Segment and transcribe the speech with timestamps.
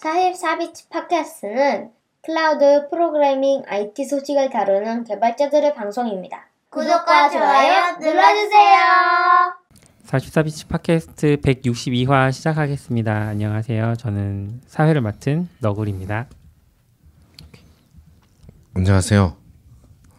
[0.00, 1.90] 44비치 팟캐스트는
[2.22, 6.46] 클라우드 프로그래밍 IT 소식을 다루는 개발자들의 방송입니다.
[6.70, 8.78] 구독과 좋아요 눌러주세요.
[10.06, 13.12] 44비치 팟캐스트 162화 시작하겠습니다.
[13.12, 13.96] 안녕하세요.
[13.96, 16.26] 저는 사회를 맡은 너굴입니다.
[18.74, 19.36] 안녕하세요.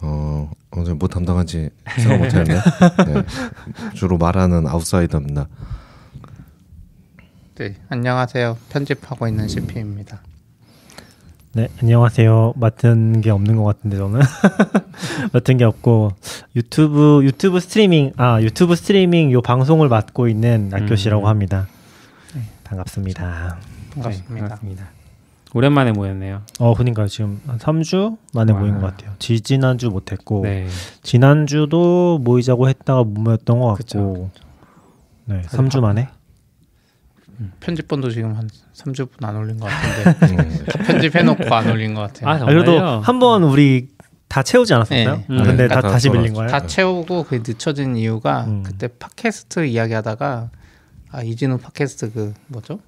[0.01, 2.53] 어, 오늘 뭐 담당한지 생각 못했네.
[3.07, 3.93] 네.
[3.95, 5.47] 주로 말하는 아웃사이더입니다.
[7.55, 8.57] 네, 안녕하세요.
[8.69, 10.21] 편집하고 있는 CP입니다.
[11.53, 12.53] 네, 안녕하세요.
[12.55, 14.21] 맡은 게 없는 것 같은데 저는
[15.33, 16.13] 맡은 게 없고
[16.55, 21.27] 유튜브 유튜브 스트리밍 아 유튜브 스트리밍 요 방송을 맡고 있는 낙교씨라고 음.
[21.27, 21.67] 합니다.
[22.63, 23.57] 반갑습니다.
[23.95, 24.33] 반갑습니다.
[24.33, 24.89] 네, 반갑습니다.
[25.53, 26.43] 오랜만에 모였네요.
[26.59, 28.59] 어, 그러니까 지금 한 3주 만에 와.
[28.59, 29.13] 모인 것 같아요.
[29.19, 30.67] 지 지난주 못했고 네.
[31.03, 34.29] 지난주도 모이자고 했다가 못 모였던 것 그쵸, 같고
[35.25, 36.07] 네, 3주 만에
[37.59, 42.29] 편집본도 지금 한 3주분 안 올린 것 같은데 음, 다 편집해놓고 안 올린 것 같아요.
[42.29, 42.45] 아, 아?
[42.45, 43.89] 그래도 한 번 우리
[44.27, 45.15] 다 채우지 않았었어요?
[45.27, 45.39] 네.
[45.39, 46.09] 아, 근데 네, 다다 다시.
[46.09, 46.49] 밀린 거예요?
[46.49, 48.63] 다 채우고 그 늦춰진 이유가 음.
[48.63, 50.49] 그때 팟캐스트 이야기하다가
[51.11, 52.79] 아 이진우 팟캐스트 그 뭐죠?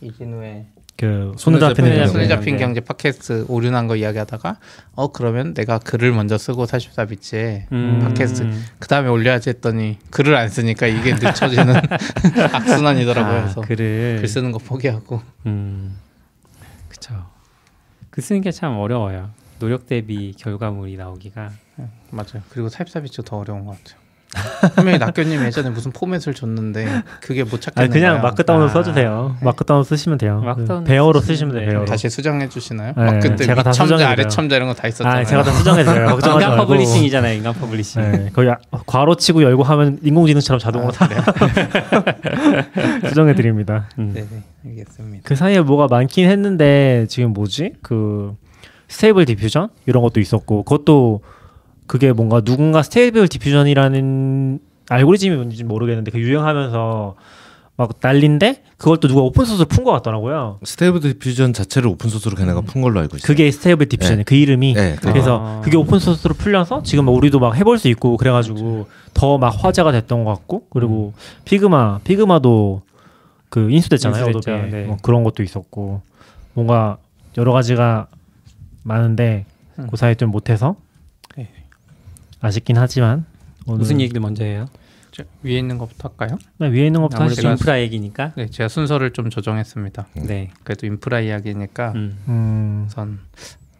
[0.00, 2.06] 이진우의 그 손에 잡히는 손에.
[2.06, 2.28] 손에 네.
[2.28, 4.58] 잡힌 경제 팟캐스트 오류난 거 이야기하다가
[4.94, 7.98] 어 그러면 내가 글을 먼저 쓰고 44비치에 음.
[8.00, 11.74] 팟캐스트 그 다음에 올려야지 했더니 글을 안 쓰니까 이게 늦춰지는
[12.54, 13.34] 악순환이더라고요.
[13.36, 15.98] 아, 그래서 글을 글 쓰는 거 포기하고 음.
[16.88, 17.26] 그쵸.
[18.10, 19.30] 글 쓰는 게 참 어려워요.
[19.58, 21.50] 노력 대비 결과물이 나오기가
[22.10, 22.42] 맞아요.
[22.50, 24.03] 그리고 44비치 더 어려운 것 같아요.
[24.74, 26.86] 분명히 낙교님 예전에 무슨 포맷을 줬는데
[27.20, 28.30] 그게 못 찾겠는 아니 그냥 거야.
[28.30, 29.36] 마크다운으로 아, 써주세요.
[29.40, 29.44] 네.
[29.44, 30.40] 마크다운 쓰시면 돼요.
[30.44, 31.68] 마크다운 Bear로 쓰시면 돼요.
[31.70, 31.84] Bear로.
[31.86, 32.92] 다시 수정해 주시나요?
[32.96, 34.12] 네, 막 그때 제가 다 위첨자 수정해드려요.
[34.12, 35.20] 아래첨자 이런 거 다 있었잖아요.
[35.20, 36.06] 아, 제가 다 수정해드려요.
[36.16, 36.66] 걱정하지 인간 말고.
[36.66, 37.34] publishing이잖아요.
[37.36, 38.02] 인간 publishing.
[38.12, 41.08] 네, 거의 아- 괄호 치고 열고 하면 인공지능처럼 자동으로 다
[43.08, 43.88] 수정해 드립니다.
[43.98, 44.12] 음.
[44.14, 45.22] 네, 네, 알겠습니다.
[45.24, 47.72] 그 사이에 뭐가 많긴 했는데 지금 뭐지?
[47.82, 48.34] 그
[48.88, 51.22] Stable Diffusion 이런 것도 있었고 그것도
[51.86, 54.58] 그게 뭔가 누군가 Stable Diffusion이라는
[54.88, 57.14] 알고리즘이 뭔지 모르겠는데 그 유행하면서
[57.76, 60.60] 막 난린데 그걸 또 누가 open source로 푼 것 같더라고요.
[60.62, 63.26] 스테이블 디퓨전 자체를 오픈 소스로 걔네가 푼 걸로 알고 있어요.
[63.26, 64.22] 그게 Stable Diffusion이 네.
[64.24, 65.60] 그 이름이 네, 그- 그래서 아.
[65.62, 70.24] 그게 open source로 풀려서 지금 우리도 막 해볼 수 있고 그래가지고 더 막 화제가 됐던
[70.24, 71.12] 것 같고 그리고
[71.44, 72.82] Figma Figma도
[73.48, 74.84] 그 인수됐잖아요 인수됐죠, Adobe 네.
[74.84, 76.02] 뭐 그런 것도 있었고
[76.54, 76.98] 뭔가
[77.36, 78.06] 여러 가지가
[78.84, 79.46] 많은데
[79.80, 79.88] 음.
[79.90, 80.83] 그 사이에 좀 못해서 네.
[82.44, 83.24] 아쉽긴 하지만
[83.66, 84.66] 오늘 무슨 얘기를 먼저 해요?
[85.10, 86.38] 저 위에 있는 것부터 할까요?
[86.58, 87.48] 네, 위에 있는 것부터 하시죠.
[87.48, 88.32] 인프라 얘기니까.
[88.36, 90.06] 네, 제가 순서를 좀 조정했습니다.
[90.26, 90.50] 네.
[90.64, 92.18] 그래도 인프라 이야기니까 음.
[92.28, 93.20] 음, 우선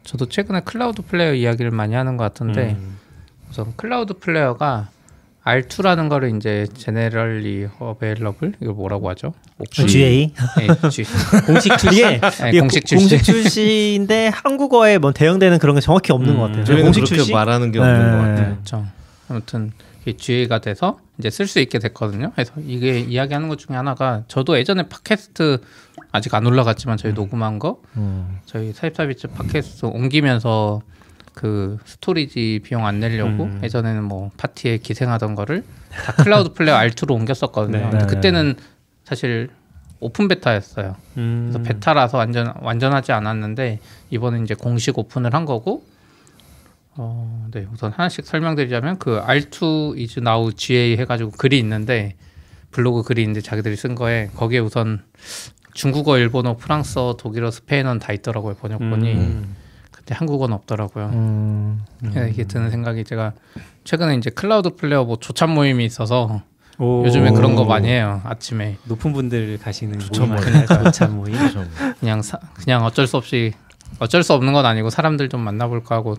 [0.05, 2.99] 저도 최근에 Cloudflare 이야기를 많이 하는 것 같은데 음.
[3.51, 4.91] 우선 Cloudflare가
[5.45, 9.35] R2라는 거를 이제 generally available 이걸 뭐라고 하죠?
[9.59, 11.05] 옥시- GA 네, G.
[11.47, 13.09] 공식 출시 이게, 네, 이게 공식 고- 출시.
[13.09, 16.37] 공식 출시인데 한국어에 뭐 대응되는 그런 게 정확히 없는 음.
[16.39, 16.65] 것 같아요.
[16.65, 18.11] 저희는 공식 그렇게 출시 말하는 게 없는 네.
[18.11, 18.55] 것 같아요.
[18.55, 18.87] 그렇죠.
[19.29, 19.73] 아무튼
[20.17, 22.33] GA가 돼서 이제 쓸 수 있게 됐거든요.
[22.35, 25.59] 그래서 이게 이야기하는 것 중에 하나가 저도 예전에 팟캐스트
[26.13, 28.39] 아직 안 올라갔지만 저희 녹음한 거 음.
[28.47, 30.81] 저희 44비치 팟캐스트 옮기면서
[31.35, 33.61] 그 storage 비용 안 내려고 음.
[33.63, 37.79] 예전에는 뭐 파티에 기생하던 거를 다 Cloudflare R2로 옮겼었거든요.
[37.79, 37.91] 네.
[37.91, 38.07] 근데 네.
[38.07, 38.55] 그때는
[39.05, 39.51] 사실
[40.01, 40.97] open beta였어요.
[41.17, 41.51] 음.
[41.51, 43.81] 그래서 beta라서 완전 완전하지 않았는데
[44.11, 45.85] 이번에 이제 공식 오픈을 한 거고
[46.97, 52.15] 어, 네 우선 하나씩 설명드리자면 그 R2 is now GA 해 가지고 글이 있는데
[52.71, 55.03] 블로그 글이 있는데 자기들이 쓴 거에 거기에 우선
[55.75, 59.13] 중국어, 일본어, 프랑스어, 독일어, 스페인어는 다 있더라고요 번역본이.
[59.13, 59.57] 음.
[60.05, 61.07] 근데 한국어는 없더라고요.
[61.15, 61.83] 음.
[62.01, 63.33] 그래서 이게 드는 생각이 제가
[63.85, 66.43] 최근에 이제 Cloudflare 뭐 조찬 모임이 있어서
[66.79, 67.05] 오.
[67.07, 68.21] 요즘에 그런 거 많이 해요.
[68.25, 70.43] 아침에 높은 분들 가시는 조찬 모임.
[70.43, 70.85] 아닐까요?
[70.91, 71.35] 조찬 모임.
[72.01, 73.53] 그냥 사, 그냥 어쩔 수 없이
[73.99, 76.17] 어쩔 수 없는 건 아니고 사람들 좀 만나볼까 하고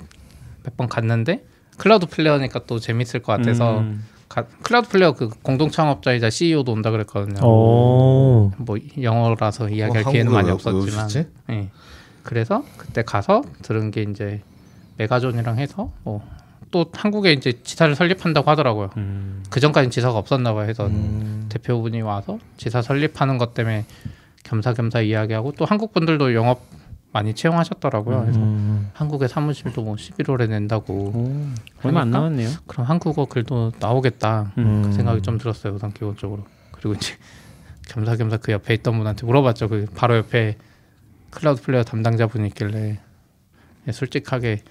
[0.64, 1.44] 몇 번 갔는데
[1.78, 4.04] Cloudflare니까 또 재밌을 것 같아서 음.
[4.30, 7.46] 가- Cloudflare 그 공동 창업자이자 CEO도 온다 그랬거든요.
[7.46, 8.52] 오.
[8.58, 11.10] 뭐 영어라서 이야기할 어, 기회는 많이 없었지만?
[11.52, 11.70] 예.
[12.26, 14.42] 그래서 그때 가서 들은 게 이제
[14.98, 16.36] 메가존이랑 해서 뭐
[16.76, 18.90] 또 한국에 이제 지사를 설립한다고 하더라고요.
[18.98, 19.44] 음.
[19.50, 20.68] 그 전까지는 지사가 없었나 봐요.
[20.68, 21.46] 해서 음.
[21.48, 23.86] 대표분이 와서 지사 설립하는 것 때문에
[24.44, 26.60] 겸사겸사 이야기하고 또 한국 분들도 영업
[27.14, 28.24] 많이 채용하셨더라고요.
[28.24, 28.90] 그래서 음.
[28.94, 30.94] 한국의 사무실도 뭐 11월에 낸다고.
[30.94, 31.48] 오.
[31.84, 32.12] 얼마 안?
[32.12, 32.50] 남았네요.
[32.68, 34.52] 그럼 한국어 글도 나오겠다.
[34.58, 34.82] 음.
[34.84, 35.76] 그 생각이 좀 들었어요.
[35.76, 36.44] 우선 기본적으로.
[36.72, 37.14] 그리고 이제
[37.88, 39.70] 겸사겸사 그 옆에 있던 분한테 물어봤죠.
[39.70, 40.58] 그 바로 옆에
[41.36, 43.00] Cloudflare 담당자분이 있길래
[43.88, 44.62] 예, 솔직하게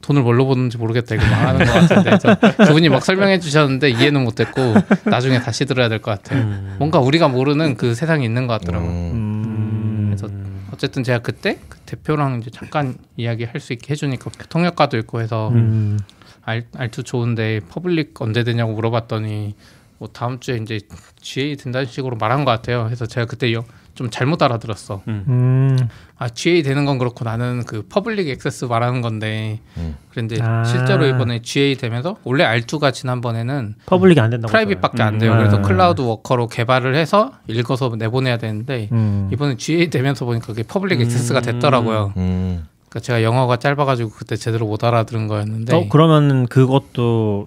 [0.00, 2.18] 돈을 뭘로 버는지 모르겠다 이거 망하는 것 같은데
[2.66, 4.60] 그분이 막 설명해 주셨는데 이해는 못했고
[5.04, 6.42] 나중에 다시 들어야 될 것 같아요.
[6.42, 6.76] 음.
[6.78, 8.90] 뭔가 우리가 모르는 그 세상이 있는 것 같더라고요.
[8.90, 9.12] 음.
[9.14, 10.06] 음.
[10.06, 10.28] 그래서
[10.72, 15.50] 어쨌든 제가 그때 그 대표랑 이제 잠깐 이야기 할 수 있게 해주니까 통역가도 있고 해서
[15.50, 15.98] 음.
[16.44, 19.54] R, R2 좋은데 public 언제 되냐고 물어봤더니
[19.98, 20.80] 뭐 다음 주에 이제
[21.20, 22.84] GA 된다는 식으로 말한 것 같아요.
[22.86, 25.02] 그래서 제가 그때 여- 좀 잘못 알아들었어.
[25.06, 25.76] 음.
[26.18, 29.96] 아 GA 되는 건 그렇고 나는 그 public access 말하는 건데 음.
[30.10, 30.64] 그런데 아.
[30.64, 34.50] 실제로 이번에 GA 되면서 원래 R2가 지난번에는 public이 안 된다고.
[34.50, 35.18] private밖에 안 음.
[35.18, 35.32] 돼요.
[35.36, 35.62] 그래서 아.
[35.62, 39.28] Cloudflare Worker로 개발을 해서 읽어서 내보내야 되는데 음.
[39.32, 42.14] 이번에 GA 되면서 보니까 그게 public access가 됐더라고요.
[42.16, 42.66] 음.
[42.88, 47.46] 그러니까 제가 영어가 짧아가지고 그때 제대로 못 알아들은 거였는데 어 그러면 그것도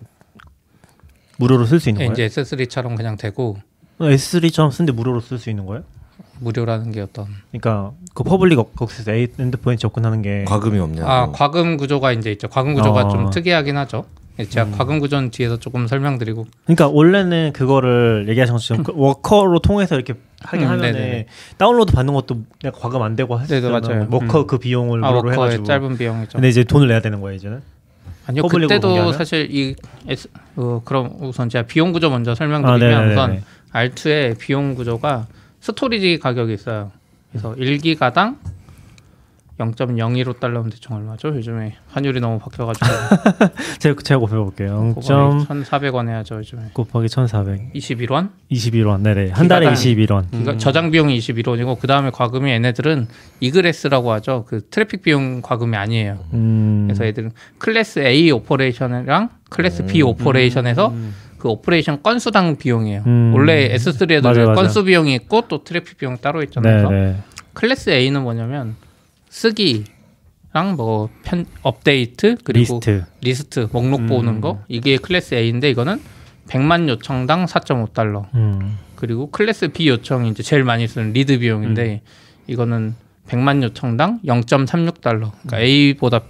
[1.38, 2.26] 무료로 쓸 수 있는 예, 거예요?
[2.26, 3.58] 이제 S3처럼 그냥 되고
[4.00, 5.84] S3처럼 쓰는데 무료로 쓸 수 있는 거예요?
[6.40, 11.04] 무료라는 게 어떤 그러니까 그 public access endpoint 접근하는 게 과금이 없냐?
[11.06, 12.48] 아 과금 구조가 이제 있죠.
[12.48, 13.10] 과금 구조가 어.
[13.10, 14.06] 좀 특이하긴 하죠.
[14.38, 19.96] 예, 제가 과금 구조는 뒤에서 조금 설명드리고 그러니까 원래는 그거를 얘기하신 것처럼 그 Worker로 통해서
[19.96, 21.26] 이렇게 하긴 음, 하면은 네네.
[21.58, 23.80] 다운로드 받는 것도 내가 과금 안 되고 네네, 했잖아.
[23.80, 24.08] 맞아요.
[24.12, 24.48] 워커 음.
[24.48, 25.64] 그 비용을 아 무료로 해가지고.
[25.64, 26.34] 짧은 비용이죠.
[26.34, 27.62] 근데 이제 돈을 내야 되는 거예요 이제는.
[28.28, 29.14] 아니요 그때도 공개하면?
[29.14, 29.76] 사실 이
[30.08, 33.14] S, 어, 그럼 우선 제가 비용 구조 먼저 아, 설명드리면 네네네네.
[33.14, 35.28] 우선 R2의 비용 구조가
[35.66, 36.92] storage 가격이 있어요.
[37.32, 38.38] 그래서 1기가당
[39.60, 41.30] 0.015 달러면 대충 얼마죠?
[41.30, 42.86] 요즘에 환율이 너무 바뀌어가지고
[43.80, 44.94] 제가 제가 곱해볼게요.
[44.94, 45.48] 곱하기 0.
[45.48, 47.74] 1,400원 해야죠 요즘에 곱하기 1,400.
[47.74, 48.30] 21원?
[48.52, 49.02] 21원.
[49.02, 49.32] 네네.
[49.32, 49.74] 한 달에 기가당.
[49.74, 50.26] 21원.
[50.30, 53.08] 그러니까 저장 비용이 21원이고 그 다음에 과금이 얘네들은
[53.40, 54.46] egress라고 하죠.
[54.48, 56.20] 그 트래픽 비용 과금이 아니에요.
[56.34, 56.84] 음.
[56.88, 60.94] 그래서 애들은 클래스 A operation이랑 클래스 B operation에서
[61.46, 63.04] 그 operation 건수당 비용이에요.
[63.06, 63.32] 음.
[63.36, 64.56] 원래 S3에도 맞아요, 맞아요.
[64.56, 66.74] 건수 비용이 있고 또 트래픽 비용 따로 있잖아요.
[66.78, 67.18] 그래서 네네.
[67.54, 68.76] 클래스 A는 뭐냐면
[69.30, 73.06] 쓰기랑 뭐 편 업데이트 그리고 리스트.
[73.22, 74.08] 리스트 목록 음.
[74.08, 76.02] 보는 거 이게 클래스 A인데 이거는
[76.48, 78.26] 100만 요청당 4.5달러.
[78.34, 78.80] 음.
[78.96, 82.10] 그리고 클래스 B 요청이 이제 제일 많이 쓰는 read 비용인데 음.
[82.48, 82.96] 이거는
[83.28, 85.32] 100만 요청당 0.36달러.
[85.46, 86.22] 그러니까 A보다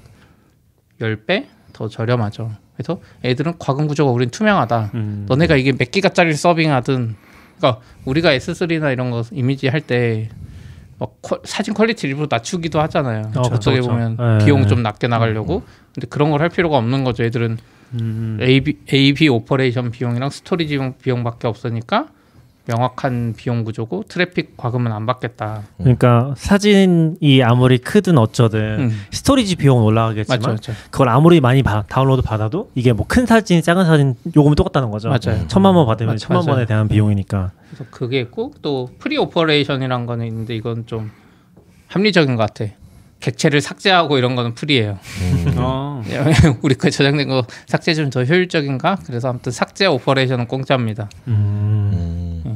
[0.99, 2.51] 10배 더 저렴하죠.
[2.75, 4.91] 그래서 애들은 과금 구조가 우린 투명하다.
[4.95, 5.25] 음.
[5.29, 7.15] 너네가 이게 몇 기가짜리 serving하든
[7.57, 10.29] 그러니까 우리가 S3나 이런 거 이미지 할 때
[10.97, 11.13] 막
[11.43, 13.23] 사진 quality 일부러 낮추기도 하잖아요.
[13.35, 13.89] 어, 그쵸, 어떻게 그쵸.
[13.89, 14.45] 보면 네.
[14.45, 15.63] 비용 좀 낮게 나가려고.
[15.93, 17.23] 근데 그런 걸 할 필요가 없는 거죠.
[17.25, 17.57] 애들은
[17.99, 18.37] 음.
[18.41, 22.07] AB, AB operation 비용이랑 storage 비용, 비용밖에 없으니까
[22.67, 25.61] 명확한 비용 구조고 트래픽 과금은 안 받겠다.
[25.77, 29.01] 그러니까 사진이 아무리 크든 어쩌든 음.
[29.11, 30.73] storage 비용은 올라가겠지만 맞죠, 맞죠.
[30.89, 35.09] 그걸 아무리 많이 바, 다운로드 받아도 이게 뭐 큰 사진, 작은 사진 요금이 똑같다는 거죠.
[35.09, 35.47] 맞아요.
[35.47, 36.55] 천만 번 받으면 맞- 천만 맞아요.
[36.55, 37.51] 번에 대한 비용이니까.
[37.69, 41.11] 그래서 그게 있고 또 free operation이란 거는 있는데 이건 좀
[41.87, 42.71] 합리적인 것 같아.
[43.21, 44.99] 객체를 삭제하고 이런 거는 free예요.
[45.57, 46.03] 어.
[46.61, 48.97] 우리 거 저장된 거 삭제 좀 더 효율적인가?
[49.05, 51.09] 그래서 아무튼 삭제 operation은 공짜입니다.
[51.27, 51.74] 음.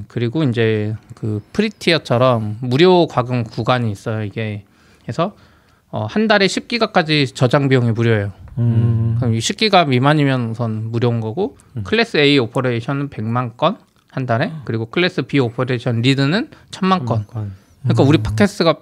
[0.09, 0.11] 음.
[0.11, 4.23] 예, 그리고 이제 그 free tier처럼 무료 과금 구간이 있어요.
[4.23, 4.65] 이게
[5.03, 5.35] 그래서
[5.91, 8.31] 어, 한 달에 10기가까지 저장 비용이 무료예요.
[8.57, 9.15] 음.
[9.19, 13.77] 그럼 이 10기가 미만이면 우선 무료인 거고 클래스 A operation은 100만 건
[14.11, 17.25] 한 달에 그리고 클래스 B 오퍼레이션 리드는 1000만 건.
[17.83, 18.75] 그러니까 우리 팟캐스트가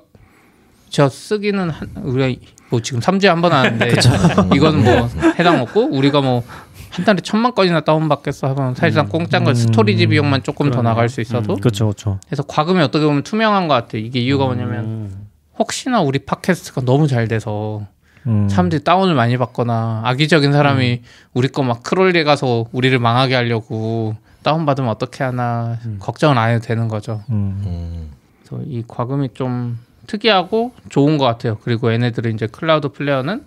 [0.89, 2.39] 저 쓰기는 한, 우리가
[2.69, 3.91] 뭐 지금 3주에 한 번 하는데
[4.55, 6.43] 이거는 뭐 해당 없고 우리가 뭐
[6.91, 11.21] 한 달에 천만 건이나 다운받겠어 하면 사실상 공짜인 거 storage 비용만 조금 더 나갈 수
[11.21, 12.19] 있어도 그렇죠, 그렇죠.
[12.27, 13.97] 그래서 과금이 어떻게 보면 투명한 것 같아.
[13.97, 15.11] 이게 이유가 뭐냐면
[15.59, 17.85] 혹시나 우리 팟캐스트가 너무 잘 돼서
[18.25, 18.49] 음.
[18.49, 21.01] 사람들이 다운을 많이 받거나 악의적인 사람이
[21.33, 26.65] 우리 거 막 crawling해 가서 우리를 망하게 하려고 다운 받으면 어떻게 하나 걱정은 안 해도
[26.65, 27.21] 되는 거죠.
[27.29, 27.61] 음.
[27.65, 28.11] 음.
[28.43, 31.57] 그래서 이 과금이 좀 특이하고 좋은 것 같아요.
[31.63, 33.45] 그리고 얘네들은 이제 클라우드 플레어는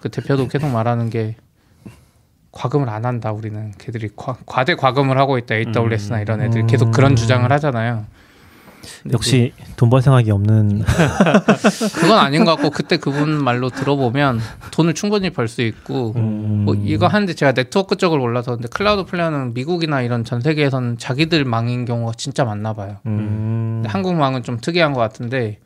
[0.00, 1.36] 그 대표도 계속 말하는 게
[2.52, 3.32] 과금을 안 한다.
[3.32, 5.54] 우리는 걔들이 과, 과대 과금을 하고 있다.
[5.54, 8.06] AWS나 이런 애들이 계속 그런 주장을 하잖아요.
[9.12, 10.82] 역시 돈 벌 생각이 없는
[12.00, 14.40] 그건 아닌 것 같고 그때 그분 말로 들어보면
[14.72, 16.62] 돈을 충분히 벌 수 있고 음.
[16.64, 21.44] 뭐 이거 하는데 제가 네트워크 쪽을 몰라서 근데 클라우드 플레어는 미국이나 이런 전 세계에서는 자기들
[21.44, 22.96] 망인 경우가 진짜 많나 봐요.
[23.04, 23.82] 음.
[23.86, 25.58] 한국 망은 좀 특이한 것 같은데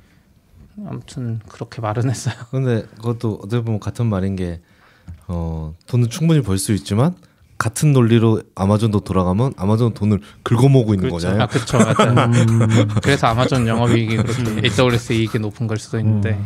[0.85, 2.35] 아무튼 그렇게 말은 했어요.
[2.51, 4.61] 근데 그것도 어떻게 보면 같은 말인 게
[5.29, 7.15] 어, 돈은 충분히 벌 수 있지만
[7.57, 11.43] 같은 논리로 아마존도 돌아가면 아마존 돈을 긁어모으고 있는 거잖아요.
[11.43, 12.33] 아 그렇죠, 맞아요.
[13.03, 16.39] 그래서 아마존 영업이익이 그렇게 AWS 이익이 높은 걸 수도 있는데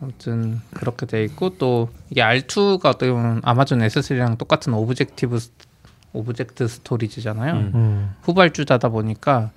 [0.00, 5.50] 아무튼 그렇게 돼 있고 또 이게 R2가 어떻게 보면 아마존 S3랑 똑같은 objective s-
[6.12, 7.52] object storage잖아요.
[7.74, 8.14] 음.
[8.22, 9.50] 후발주자다 보니까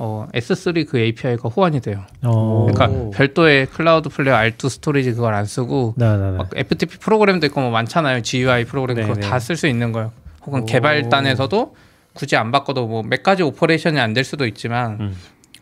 [0.00, 2.02] 어, S3 그 API가 호환이 돼요.
[2.22, 2.68] 어.
[2.70, 6.36] 그러니까 별도의 클라우드 플레어 R2 storage 그걸 안 쓰고 네네네.
[6.38, 8.22] 막 FTP 프로그램도 있고 뭐 많잖아요.
[8.22, 9.26] GUI 프로그램 그거 네네.
[9.28, 10.12] 다쓸 수 있는 거예요.
[10.46, 10.64] 혹은 오.
[10.66, 11.74] 개발단에서도
[12.14, 15.16] 굳이 안 바꿔도 뭐 몇 가지 operation이 안 될 수도 있지만 음.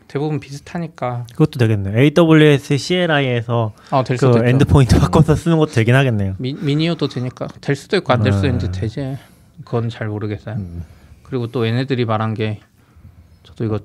[0.07, 1.97] 대부분 비슷하니까 그것도 되겠네요.
[1.99, 4.45] AWS CLI에서 어될 그 수도 있죠.
[4.47, 6.35] endpoint 바꿔서 쓰는 것도 되긴 하겠네요.
[6.37, 8.53] 미, MinIO도 되니까 될 수도 있고 안될 수도 네.
[8.53, 9.17] 있는데 되지
[9.65, 10.57] 그건 잘 모르겠어요.
[11.23, 12.61] 그리고 또 얘네들이 말한 게
[13.43, 13.79] 저도 이거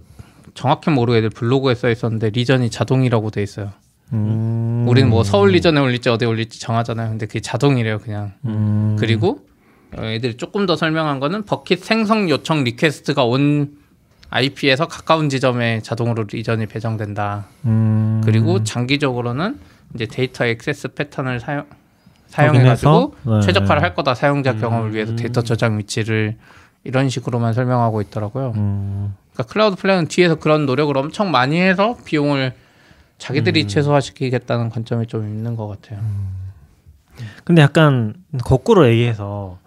[0.55, 3.71] 정확히 애들 블로그에 써 있었는데 region이 자동이라고 돼 있어요.
[4.13, 4.85] 음.
[4.89, 7.11] 우리는 뭐 서울 region에 올릴지 어디 올릴지 정하잖아요.
[7.11, 8.33] 근데 그게 자동이래요 그냥.
[8.45, 8.97] 음.
[8.99, 9.47] 그리고
[9.97, 13.77] 어, 애들이 조금 더 설명한 거는 bucket 생성 요청 request가 온
[14.31, 17.47] IP에서 가까운 지점에 자동으로 region이 배정된다.
[17.67, 18.23] 음.
[18.25, 19.59] 그리고 장기적으로는
[19.95, 21.67] 이제 데이터 액세스 패턴을 사용
[22.29, 23.15] 사용해가지고?
[23.25, 23.41] 네.
[23.43, 24.95] 최적화를 할 거다 사용자 경험을 음.
[24.95, 26.39] 위해서 데이터 저장 위치를
[26.85, 28.55] 이런 식으로만 설명하고 있더라고요.
[28.57, 29.15] 음.
[29.33, 32.53] 그러니까 클라우드 플레어는 뒤에서 그런 노력을 엄청 많이 해서 비용을
[33.19, 36.01] 자기들이 최소화시키겠다는 관점이 좀 있는 것 같아요.
[37.45, 39.59] 근데 약간 거꾸로 얘기해서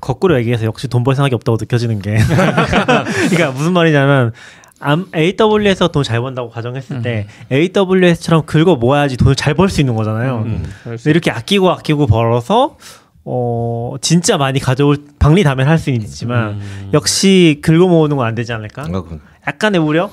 [0.00, 2.16] 거꾸로 얘기해서 역시 돈 벌 생각이 없다고 느껴지는 게
[3.30, 4.32] 그러니까 무슨 말이냐면
[4.78, 9.94] 암- AWS에서 돈 잘 번다고 가정했을 때 AWS처럼 긁어 모아야지 돈을 잘 벌 수 있는
[9.94, 10.42] 거잖아요.
[10.46, 10.64] 음.
[10.82, 12.76] 수 근데 이렇게 아끼고 아끼고 벌어서
[13.24, 16.90] 어 진짜 많이 가져올 박리다면 할 수는 있지만 음.
[16.92, 18.82] 역시 긁어 모으는 건 안 되지 않을까?
[18.82, 20.10] 아, 그- 약간의 우려?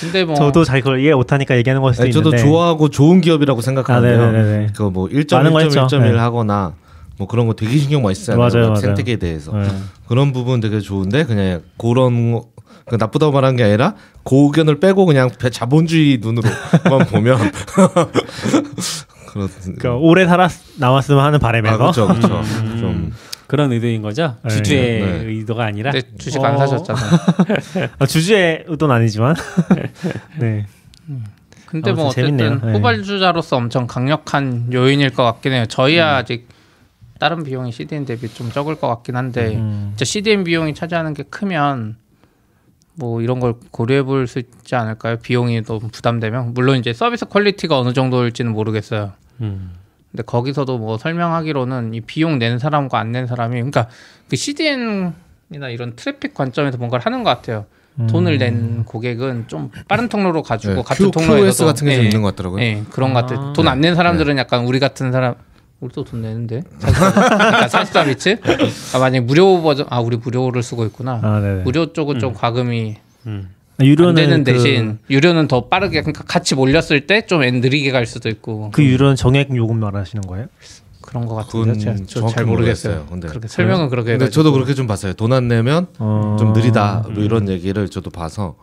[0.00, 3.20] 근데 뭐 저도 잘 그걸 이해 못하니까 얘기하는 걸 수도 아니, 저도 있는데 좋아하고 좋은
[3.20, 4.32] 기업이라고 아, 생각하는데요.
[4.32, 4.66] 네네네.
[4.76, 4.90] 그뭐
[5.32, 5.86] 많은 거 1.1, 했죠.
[5.86, 6.18] 1.1 네.
[6.18, 6.74] 하거나
[7.18, 8.38] 뭐 그런 거 되게 신경 많이 쓰잖아요.
[8.40, 8.74] 맞아요, 맞아요.
[8.76, 9.68] 생태계에 대해서 네.
[10.08, 12.46] 그런 부분 되게 좋은데 그냥 그런 거-
[12.86, 17.38] 그 나쁘다고 말하는 게 아니라 고견을 빼고 그냥 배- 자본주의 눈으로만 보면
[19.34, 22.76] 그런 그러니까 오래 살았 나왔으면 하는 바람에서 아 그렇죠 그렇죠 음.
[22.78, 23.12] 좀
[23.46, 24.36] 그런 의도인 거죠.
[24.42, 24.48] 네.
[24.50, 25.24] 주주의 네.
[25.26, 25.90] 의도가 아니라.
[25.90, 26.58] 근데 주식 안 어.
[26.58, 27.10] 사셨잖아요.
[27.98, 29.34] 아, 주주의 의도는 아니지만
[30.40, 30.66] 네.
[31.66, 32.60] 근데 뭐 어쨌든 재밌네요.
[32.64, 32.72] 네.
[32.72, 35.66] 후발주자로서 엄청 강력한 요인일 것 같긴 해요.
[35.68, 36.48] 저희야 아직
[37.18, 39.88] 다른 비용이 CDN 대비 좀 적을 것 같긴 한데 음.
[39.90, 41.96] 진짜 CDN 비용이 차지하는 게 크면
[42.94, 45.16] 뭐 이런 걸 고려해 볼 수 있지 않을까요?
[45.18, 49.12] 비용이 너무 부담되면 물론 이제 서비스 quality가 어느 정도일지는 모르겠어요.
[49.40, 49.72] 음.
[50.10, 53.88] 근데 거기서도 뭐 설명하기로는 이 비용 낸 사람과 안 낸 사람이 그러니까
[54.28, 57.66] 그 CDN이나 이런 트래픽 관점에서 뭔가를 하는 것 같아요.
[58.08, 62.22] 돈을 낸 고객은 좀 빠른 통로로 가지고 네, 같은 Q, QoS 같은 게좀 예, 있는
[62.22, 62.60] 것 같더라고요.
[62.60, 63.50] 예, 그런 것 같아요.
[63.50, 63.52] 아.
[63.52, 65.34] 돈안 낸 사람들은 약간 우리 같은 사람
[65.78, 68.40] 우리도 돈 내는데 약간 44비츠
[68.94, 71.20] 아, 만약 무료 버전 아 우리 무료를 쓰고 있구나.
[71.22, 71.60] 아.
[71.64, 73.50] 무료 쪽은 좀 과금이 음.
[73.80, 78.06] 유료는 안 되는 그, 대신 유료는 더 빠르게 그러니까 같이 몰렸을 때 좀 느리게 갈
[78.06, 80.46] 수도 있고 그 유료는 정액 요금 말하시는 거예요?
[81.00, 82.92] 그런 것 같은데 그건 제가 저 정확히 잘 모르겠어요.
[82.94, 83.10] 모르겠어요.
[83.10, 84.42] 근데 그렇게 설명은 그렇게 근데 해가지고.
[84.42, 85.12] 저도 그렇게 좀 봤어요.
[85.14, 86.36] 돈 안 내면 어...
[86.38, 88.54] 좀 느리다 뭐 이런 얘기를 저도 봐서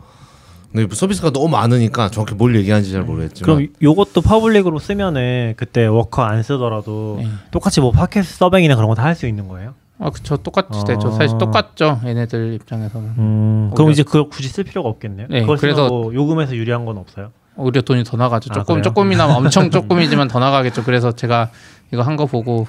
[0.71, 6.23] 근데 서비스가 너무 많으니까 정확히 뭘 얘기하는지 잘 모르겠지만 그럼 요것도 public으로 쓰면은 그때 워커
[6.23, 7.27] 안 쓰더라도 네.
[7.51, 9.73] 똑같이 뭐 팟캐스트 serving이나 그런 거 다 할 수 있는 거예요?
[10.01, 10.37] 아, 그쵸
[10.83, 11.09] 되죠.
[11.09, 11.11] 아.
[11.11, 12.01] 사실 똑같죠.
[12.05, 15.27] 얘네들 입장에서는 음, 그럼 오히려- 이제 그걸 굳이 쓸 필요가 없겠네요.
[15.29, 17.31] 네, 그래서- 뭐 요금에서 유리한 건 없어요.
[17.57, 18.49] 오히려 돈이 더 나가죠.
[18.51, 18.81] 아, 조금 그래요?
[18.83, 20.83] 조금이나마 엄청 조금이지만 더 나가겠죠.
[20.83, 21.49] 그래서 제가
[21.93, 22.65] 이거 한 거 보고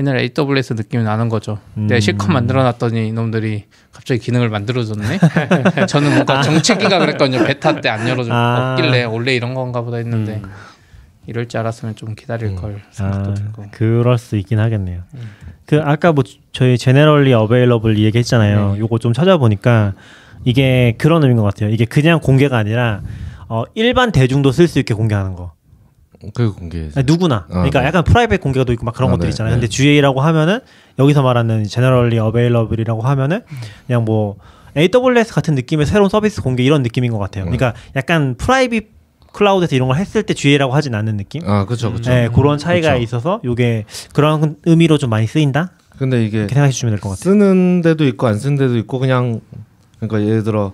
[0.00, 1.58] 옛날 AWS 느낌이 나는 거죠.
[1.74, 2.00] 내가 음.
[2.00, 5.18] 실컷 만들어놨더니 이놈들이 갑자기 기능을 만들어줬네.
[5.86, 7.44] 저는 뭔가 정체기가 그랬거든요.
[7.44, 8.76] 베타 때 안 열어줘 아.
[9.10, 10.50] 원래 이런 건가 보다 했는데 음.
[11.26, 13.66] 이럴 줄 알았으면 좀 기다릴 걸 생각도 아, 들고.
[13.70, 15.02] 그럴 수 있긴 하겠네요.
[15.14, 15.20] 음.
[15.66, 18.72] 그 아까 뭐 저희 제네럴리 어베일러블 얘기했잖아요.
[18.74, 18.78] 네.
[18.80, 19.94] 요거 좀 찾아보니까
[20.44, 21.70] 이게 그런 의미인 것 같아요.
[21.70, 23.02] 이게 그냥 공개가 아니라
[23.48, 25.52] 어, 일반 대중도 쓸 수 있게 공개하는 거.
[26.34, 26.54] 그
[26.94, 27.46] 아니, 누구나.
[27.48, 27.86] 아, 그러니까 네.
[27.86, 29.54] 약간 private 공개가 도 있고 막 그런 아, 것들 네, 있잖아요.
[29.54, 29.60] 네.
[29.60, 30.60] 근데 GA라고 하면은
[30.98, 33.40] 여기서 말하는 generally available이라고 하면은
[33.86, 34.36] 그냥 뭐
[34.76, 37.44] AWS 같은 느낌의 새로운 서비스 공개 이런 느낌인 것 같아요.
[37.44, 37.56] 네.
[37.56, 39.01] 그러니까 약간 private
[39.32, 41.42] 클라우드에서 이런 걸 했을 때 GA라고 하진 않는 느낌.
[41.48, 42.10] 아 그렇죠 그렇죠.
[42.10, 43.02] 네, 그런 차이가 그쵸.
[43.02, 45.72] 있어서 요게 그런 의미로 좀 많이 쓰인다.
[45.98, 47.22] 근데 이게 생각해 주시면 될 것 같아요.
[47.22, 49.40] 쓰는 데도 있고 안 쓰는 데도 있고 그냥
[50.00, 50.72] 그러니까 예를 들어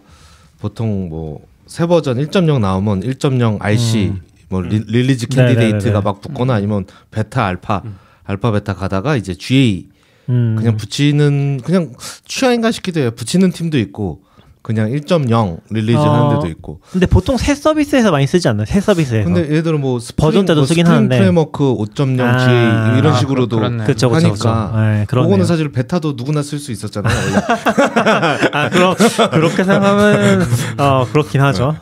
[0.60, 4.14] 보통 뭐 새 버전 1.0 나오면 1.0 RC
[4.48, 5.36] 뭐 리, release 음.
[5.36, 5.60] 네네네네.
[5.60, 7.82] candidate가 막 붙거나 아니면 베타 알파
[8.24, 9.86] 알파 베타 가다가 이제 GA
[10.30, 10.56] 음.
[10.58, 11.92] 그냥 붙이는 그냥
[12.24, 13.10] 취향인가 싶기도 해요.
[13.10, 14.22] 붙이는 팀도 있고
[14.68, 16.12] 그냥 1.0 release 어.
[16.12, 16.80] 하는 데도 있고.
[16.92, 18.66] 근데 보통 새 서비스에서 많이 쓰지 않나요?
[18.66, 19.24] 새 서비스에서.
[19.24, 21.16] 근데 예를 들어 뭐 스프링, 버전 때도 뭐 쓰긴 스프링 하는데.
[21.16, 22.38] framework 5.0 아.
[22.38, 23.84] GA 이런 아, 식으로도 그렇- 그렇네.
[24.26, 25.28] 하니까 네, 그러네요.
[25.30, 27.16] 그거는 사실 베타도 누구나 쓸 수 있었잖아요.
[27.16, 27.40] 원래.
[28.52, 28.94] 아, 그럼
[29.30, 30.46] 그렇게 생각하면
[30.76, 31.74] 어 그렇긴 하죠.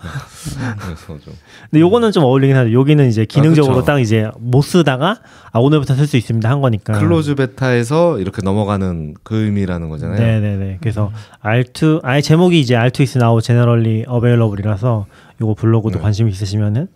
[0.79, 1.35] 그래서 좀
[1.71, 2.73] 근데 요거는 좀 어울리긴 하죠.
[2.73, 3.85] 여기는 이제 기능적으로 아.
[3.85, 5.19] 딱 이제 못 쓰다가
[5.53, 6.99] 아 오늘부터 쓸 수 있습니다 한 거니까.
[6.99, 10.19] close 베타에서 이렇게 넘어가는 그 의미라는 거잖아요.
[10.19, 10.79] 네네네.
[10.81, 11.11] 그래서
[11.43, 15.07] R2 아예 제목이 이제 R2 is now generally available이라서
[15.41, 16.03] 요거 블로그도 네.
[16.03, 16.89] 관심 있으시면은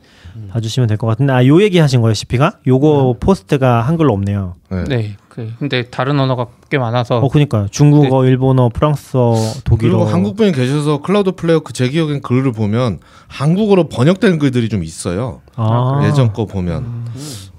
[0.50, 2.52] 봐주시면 될 것 같은데 아요 얘기 하신 거예요, CP가?
[2.66, 4.54] 요거 포스트가 한글로 없네요.
[4.88, 5.16] 네.
[5.36, 7.68] 네, 그 근데 다른 언어가 꽤 많아서 어 그니까요.
[7.70, 9.34] 중국어, 일본어, 프랑스어,
[9.64, 9.98] 독일어.
[9.98, 15.40] 그리고 한국 분이 계셔서 Cloudflare 그 제 기억엔 글을 보면 한국어로 번역된 글들이 좀 있어요.
[15.56, 16.00] 아.
[16.04, 17.06] 예전 거 보면.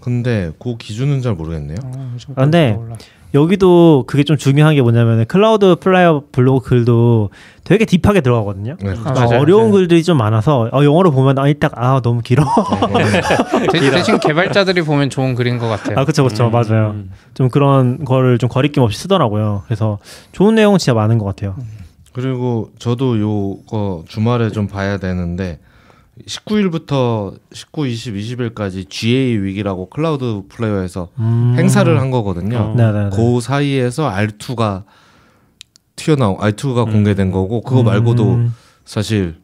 [0.01, 1.77] 근데 그 기준은 잘 모르겠네요.
[1.83, 2.95] 어, 아, 근데 몰라.
[3.33, 7.29] 여기도 그게 좀 중요한 게 뭐냐면 Cloudflare 블로그 글도
[7.63, 8.75] 되게 deep하게 들어가거든요.
[8.81, 8.93] 네.
[9.05, 9.39] 아, 맞아요.
[9.39, 9.71] 어려운 네.
[9.71, 12.43] 글들이 좀 많아서 어, 영어로 보면 아이 딱아 너무 길어.
[13.71, 15.97] 대- 대신 개발자들이 보면 좋은 글인 것 같아요.
[15.97, 16.51] 아 그렇죠 그렇죠 음.
[16.51, 16.95] 맞아요.
[17.33, 19.63] 좀 그런 거를 좀 거리낌 없이 쓰더라고요.
[19.65, 19.99] 그래서
[20.33, 21.55] 좋은 내용은 진짜 많은 것 같아요.
[22.13, 25.59] 그리고 저도 요거 주말에 좀 봐야 되는데
[26.27, 31.55] 19일부터 19, 20, 20일까지 GA 위기라고 클라우드 플레이어에서 음.
[31.57, 32.57] 행사를 한 거거든요.
[32.57, 32.75] 어.
[32.75, 33.09] 네네네.
[33.13, 34.83] 그 사이에서 R2가
[35.95, 36.91] 튀어나오 R2가 음.
[36.93, 38.55] 공개된 거고 그거 말고도 음.
[38.85, 39.35] 사실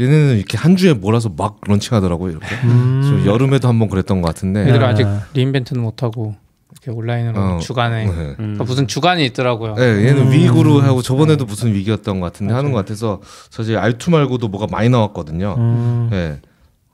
[0.00, 3.02] 얘네는 이렇게 한 주에 몰아서 막 런칭하더라고요 이렇게 음.
[3.02, 4.84] 좀 여름에도 한번 그랬던 것 같은데 애들 네.
[4.84, 6.36] 아직 re:Invent는 못하고
[6.72, 8.10] 이렇게 온라인으로 어, 주간에 네.
[8.10, 8.34] 음.
[8.36, 9.74] 그러니까 무슨 주간이 있더라고요.
[9.74, 10.32] 네, 얘는 음.
[10.32, 13.20] week으로 하고 저번에도 무슨 week이었던 것 같은데 하는 것 같아서
[13.50, 15.54] 사실 R2 말고도 뭐가 많이 나왔거든요.
[15.58, 16.08] 음.
[16.10, 16.40] 네.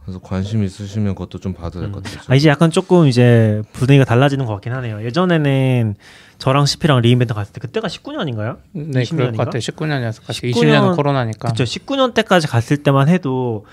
[0.05, 2.21] 그래서 관심 있으시면 그것도 좀 봐도 될것 같아요.
[2.29, 5.03] 아 이제 약간 조금 이제 분위기가 달라지는 것 같긴 하네요.
[5.03, 5.95] 예전에는
[6.37, 8.59] 저랑 CP랑 re:Invent 갔을 때 그때가 19년인가요?
[8.73, 9.37] 네, 그럴 20년인가?
[9.39, 9.61] 것 같아요.
[9.61, 10.53] 19년이었을 것 같아요.
[10.53, 11.49] 19년 20년은 코로나니까.
[11.53, 11.65] 그렇죠.
[11.65, 13.65] 19년 때까지 갔을 때만 해도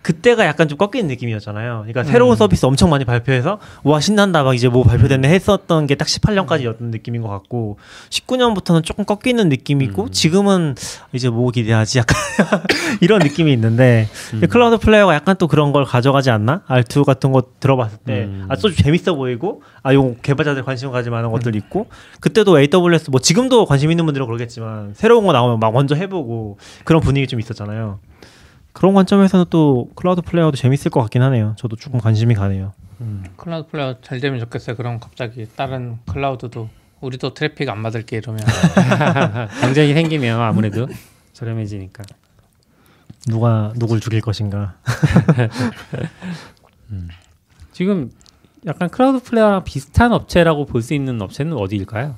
[0.00, 1.84] 그때가 약간 좀 꺾이는 느낌이었잖아요.
[1.86, 2.36] 그러니까 새로운 음.
[2.36, 7.20] 서비스 엄청 많이 발표해서 와 신난다 막 이제 뭐 발표됐네 했었던 게 딱 18년까지였던 느낌인
[7.22, 7.76] 것 같고
[8.08, 10.10] 19년부터는 조금 꺾이는 느낌이고 음.
[10.10, 10.76] 지금은
[11.12, 12.16] 이제 뭐 기대하지 약간
[13.02, 14.40] 이런 느낌이 있는데 음.
[14.48, 16.62] 클라우드 플레이어가 약간 또 그런 걸 가져가지 않나?
[16.68, 18.46] R2 같은 거 들어봤을 때 음.
[18.48, 21.88] 아, 또 재밌어 보이고 아, 요 개발자들 관심 가질 만한 것들 있고
[22.20, 27.02] 그때도 AWS 뭐 지금도 관심 있는 분들은 그러겠지만 새로운 거 나오면 막 먼저 해보고 그런
[27.02, 27.98] 분위기 좀 있었잖아요.
[28.78, 31.56] 그런 관점에서는 또 Cloudflare도 재밌을 것 같긴 하네요.
[31.58, 32.72] 저도 조금 관심이 가네요.
[33.36, 34.76] Cloudflare 잘 되면 좋겠어요.
[34.76, 36.68] 그럼 갑자기 다른 클라우드도
[37.00, 38.40] 우리도 트래픽 안 받을게 이러면
[39.62, 40.86] 경쟁이 생기면 아무래도
[41.32, 42.04] 저렴해지니까.
[43.26, 44.76] 누가 누굴 죽일 것인가.
[47.72, 48.12] 지금
[48.66, 52.14] 약간 Cloudflare랑 비슷한 업체라고 볼 수 있는 업체는 어디일까요?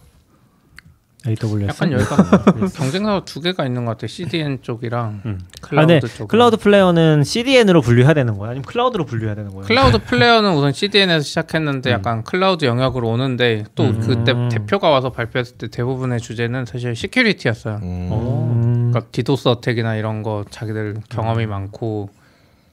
[1.27, 1.67] AWS.
[1.69, 2.17] 약간 여기가
[2.75, 4.09] 경쟁사가 두 개가 있는 것 같아요.
[4.09, 5.39] CDN 쪽이랑 음.
[5.43, 6.01] 아, 클라우드 네.
[6.01, 6.29] 쪽.
[6.29, 8.51] Cloudflare는 CDN으로 분류해야 되는 거야?
[8.51, 9.65] 아니면 클라우드로 분류해야 되는 거예요?
[9.66, 14.01] Cloudflare는 우선 CDN에서 시작했는데 약간 클라우드 영역으로 오는데 또 음.
[14.01, 17.77] 그때 대표가 와서 발표했을 때 대부분의 주제는 사실 security였어요.
[17.83, 18.09] 음.
[18.13, 18.91] 음.
[18.91, 22.09] 그러니까 DDoS attack이나 이런 거 자기들 경험이 많고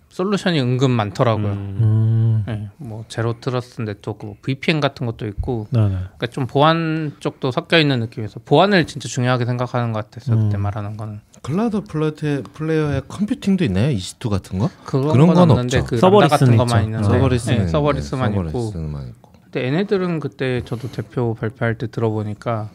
[0.09, 1.47] 솔루션이 은근 많더라고요.
[1.47, 1.77] 음.
[1.81, 2.43] 음.
[2.47, 5.89] 네, 뭐 zero trust 네트워크, 뭐 VPN 같은 것도 있고, 네네.
[5.89, 10.37] 그러니까 좀 보안 쪽도 섞여 있는 느낌에서 보안을 진짜 중요하게 생각하는 것 같았어요.
[10.43, 10.61] 그때 음.
[10.61, 13.95] 말하는 거는 Cloudflare, Cloudflare의 컴퓨팅도 있나요?
[13.95, 14.69] EC2 같은 거?
[14.85, 15.89] 그런, 그런 건, 건 없는데 없죠.
[15.89, 16.87] 그 serverless는 Lambda 같은 것만 있죠.
[16.87, 18.61] 있는데 serverless는 네, serverless만 네, 있고.
[18.71, 19.31] serverless만 있고.
[19.43, 22.69] 근데 얘네들은 그때 저도 대표 발표할 때 들어보니까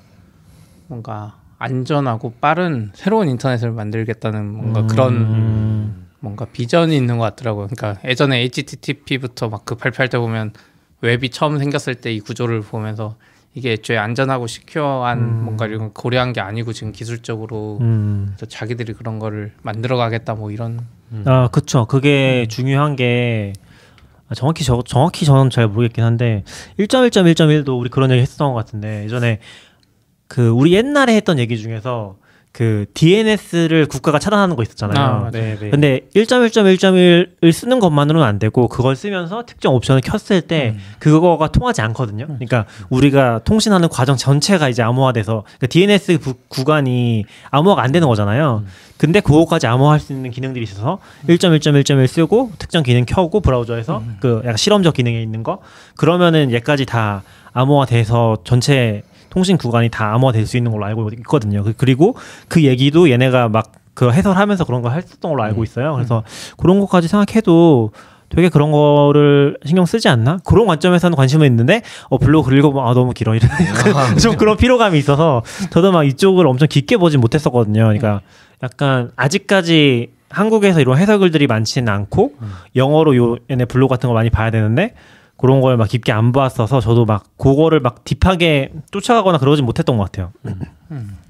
[0.87, 6.07] 뭔가 안전하고 빠른 새로운 인터넷을 만들겠다는 뭔가 그런 음.
[6.23, 7.67] 뭔가 비전이 있는 것 같더라고요.
[7.69, 10.53] 그러니까 예전에 HTTP부터 막 그 발표할 때 보면
[11.03, 13.17] 웹이 처음 생겼을 때 이 구조를 보면서
[13.55, 15.45] 이게 애초에 안전하고 시큐어한 음.
[15.45, 18.37] 뭔가 이런 걸 고려한 게 아니고 지금 기술적으로 음.
[18.49, 20.81] 자기들이 그런 거를 만들어 가겠다 뭐 이런
[21.27, 21.85] 아, 그쵸.
[21.87, 23.53] 그게 중요한 게
[24.29, 26.45] 아, 정확히 저 정확히 저는 잘 모르겠긴 한데
[26.79, 29.41] 1.1.1.1도 우리 그런 얘기 했었던 것 같은데 예전에
[30.29, 32.17] 그 우리 옛날에 했던 얘기 중에서
[32.53, 35.27] 그 DNS를 국가가 차단하는 거 있었잖아요.
[35.27, 35.31] 아.
[35.31, 35.71] 네, 네.
[35.71, 42.27] 근데 1.1.1.1을 쓰는 것만으로는 안 되고 그걸 쓰면서 특정 옵션을 켰을 때 그거가 통하지 않거든요.
[42.27, 48.65] 그러니까 우리가 통신하는 과정 전체가 이제 암호화돼서 그러니까 DNS 구, 구간이 암호화가 안 되는 거잖아요.
[48.99, 54.59] 근데 그거까지 암호화할 수 있는 기능들이 있어서 1.1.1.1 쓰고 특정 기능 켜고 브라우저에서 그 약간
[54.59, 55.61] 실험적 기능에 있는 거
[55.97, 57.23] 그러면은 얘까지 다
[57.55, 61.65] 암호화돼서 전체 통신 구간이 다 암호화될 수 있는 걸로 알고 있거든요.
[61.65, 62.15] 그- 그리고
[62.49, 65.93] 그 얘기도 얘네가 막 그 해설하면서 그런 걸 했었던 걸로 알고 있어요.
[65.93, 66.23] 그래서
[66.57, 67.91] 그런 것까지 생각해도
[68.31, 70.39] 되게 그런 거를 신경 쓰지 않나?
[70.47, 73.51] 그런 관점에서는 관심은 있는데 어 블로그 읽어보면 아 너무 길어 이런
[74.19, 77.83] 좀 그런 피로감이 있어서 저도 막 이쪽을 엄청 깊게 보진 못했었거든요.
[77.83, 78.23] 그러니까
[78.63, 82.33] 약간 아직까지 한국에서 이런 해설글들이 많지는 않고
[82.75, 84.95] 영어로 요 얘네 블로그 같은 거 많이 봐야 되는데
[85.43, 90.05] 그런 걸 막 깊게 안 봤어서 저도 막 그거를 막 딥하게 쫓아가거나 그러진 못했던 것
[90.05, 90.31] 같아요.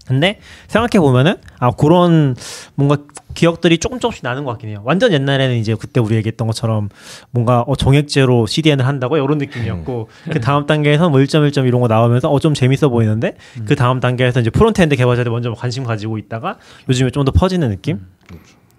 [0.07, 2.35] 근데 생각해 보면은 아 그런
[2.75, 2.99] 뭔가
[3.35, 4.83] 기억들이 조금 조금씩 나는 것 같긴 해요.
[4.85, 6.91] 완전 옛날에는 이제 그때 우리 얘기했던 것처럼
[7.31, 12.29] 뭔가 어 정액제로 CDN을 한다고 이런 느낌이었고 그 다음 단계에서 뭐 1.1점 이런 거 나오면서
[12.31, 17.11] 어 좀 재밌어 보이는데 그 다음 단계에서 이제 frontend 개발자들 먼저 관심 가지고 있다가 요즘에
[17.11, 18.01] 좀 더 퍼지는 느낌?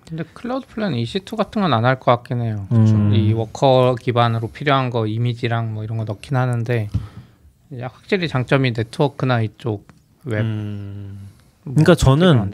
[0.07, 2.67] 근데 Cloudflare EC2 같은 건 안 할 것 같긴 해요.
[2.71, 3.13] 음.
[3.13, 6.89] 이 워커 기반으로 필요한 거 이미지랑 뭐 이런 거 넣긴 하는데
[7.81, 9.87] 확실히 장점이 네트워크나 이쪽
[10.25, 10.41] 웹.
[10.41, 11.29] 음.
[11.63, 12.51] 뭐 그러니까 저는?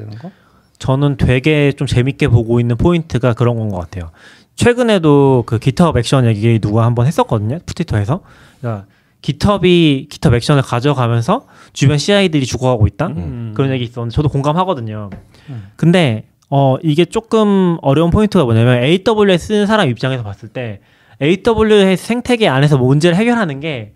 [0.78, 4.12] 저는 되게 좀 재밌게 보고 있는 포인트가 그런 건 것 같아요.
[4.56, 7.60] 최근에도 그 GitHub Action 얘기 누가 한번 했었거든요.
[7.66, 8.22] 트위터에서.
[8.62, 8.86] 그러니까
[9.22, 13.08] GitHub이 GitHub Action을 가져가면서 주변 CI들이 죽어가고 있다.
[13.08, 13.54] 음.
[13.56, 15.10] 그런 얘기 있었는데 저도 공감하거든요.
[15.50, 15.68] 음.
[15.76, 20.80] 근데 어 이게 조금 어려운 포인트가 뭐냐면 AWS 쓰는 사람 입장에서 봤을 때
[21.22, 23.94] AWS 생태계 안에서 문제를 해결하는 게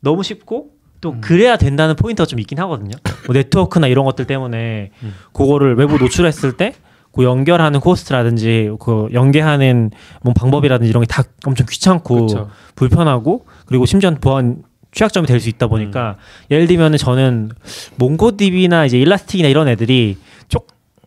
[0.00, 1.20] 너무 쉽고 또 음.
[1.20, 2.96] 그래야 된다는 포인트가 좀 있긴 하거든요.
[3.26, 5.14] 뭐 네트워크나 이런 것들 때문에 음.
[5.32, 6.74] 그거를 외부 노출했을 때
[7.12, 9.90] 그 연결하는 cost라든지 그 연계하는
[10.22, 12.50] 뭐 방법이라든지 이런 게 다 엄청 귀찮고 그렇죠.
[12.76, 16.16] 불편하고 그리고 심지어 보안 취약점이 될 수 있다 보니까
[16.52, 17.50] 예를 들면은 저는
[17.96, 20.18] MongoDB나 이제 Elastic이나 이런 애들이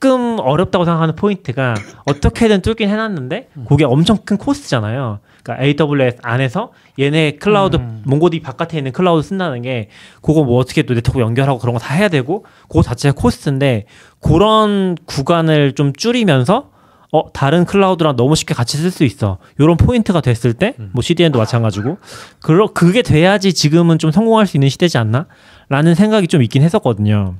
[0.03, 5.19] 조금 어렵다고 생각하는 포인트가 어떻게든 뚫긴 해놨는데 그게 엄청 큰 cost잖아요.
[5.43, 8.01] 그러니까 AWS 안에서 얘네 클라우드 음.
[8.05, 9.89] MongoDB 바깥에 있는 클라우드 쓴다는 게
[10.21, 13.85] 그거 뭐 어떻게 또 네트워크 연결하고 그런 거 다 해야 되고 그거 자체가 cost인데
[14.21, 16.71] 그런 구간을 좀 줄이면서
[17.13, 19.37] 어 다른 클라우드랑 너무 쉽게 같이 쓸 수 있어.
[19.61, 21.97] 요런 포인트가 됐을 때 뭐 CDN도 마찬가지고
[22.41, 25.27] 그러 그게 돼야지 지금은 좀 성공할 수 있는 시대지 않나?
[25.69, 27.35] 라는 생각이 좀 있긴 했었거든요.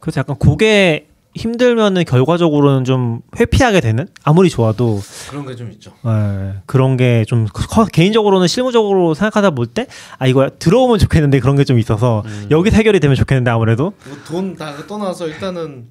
[0.00, 5.92] 그래서 약간 그게 힘들면은 결과적으로는 좀 회피하게 되는 아무리 좋아도 그런 게 좀 있죠.
[6.04, 7.46] 예, 그런 게 좀
[7.92, 9.86] 개인적으로는 실무적으로 생각하다 볼 때
[10.18, 12.48] 아 이거 들어오면 좋겠는데 그런 게 좀 있어서 음.
[12.50, 13.92] 여기 해결이 되면 좋겠는데 아무래도
[14.26, 15.86] 돈 다 떠나서 일단은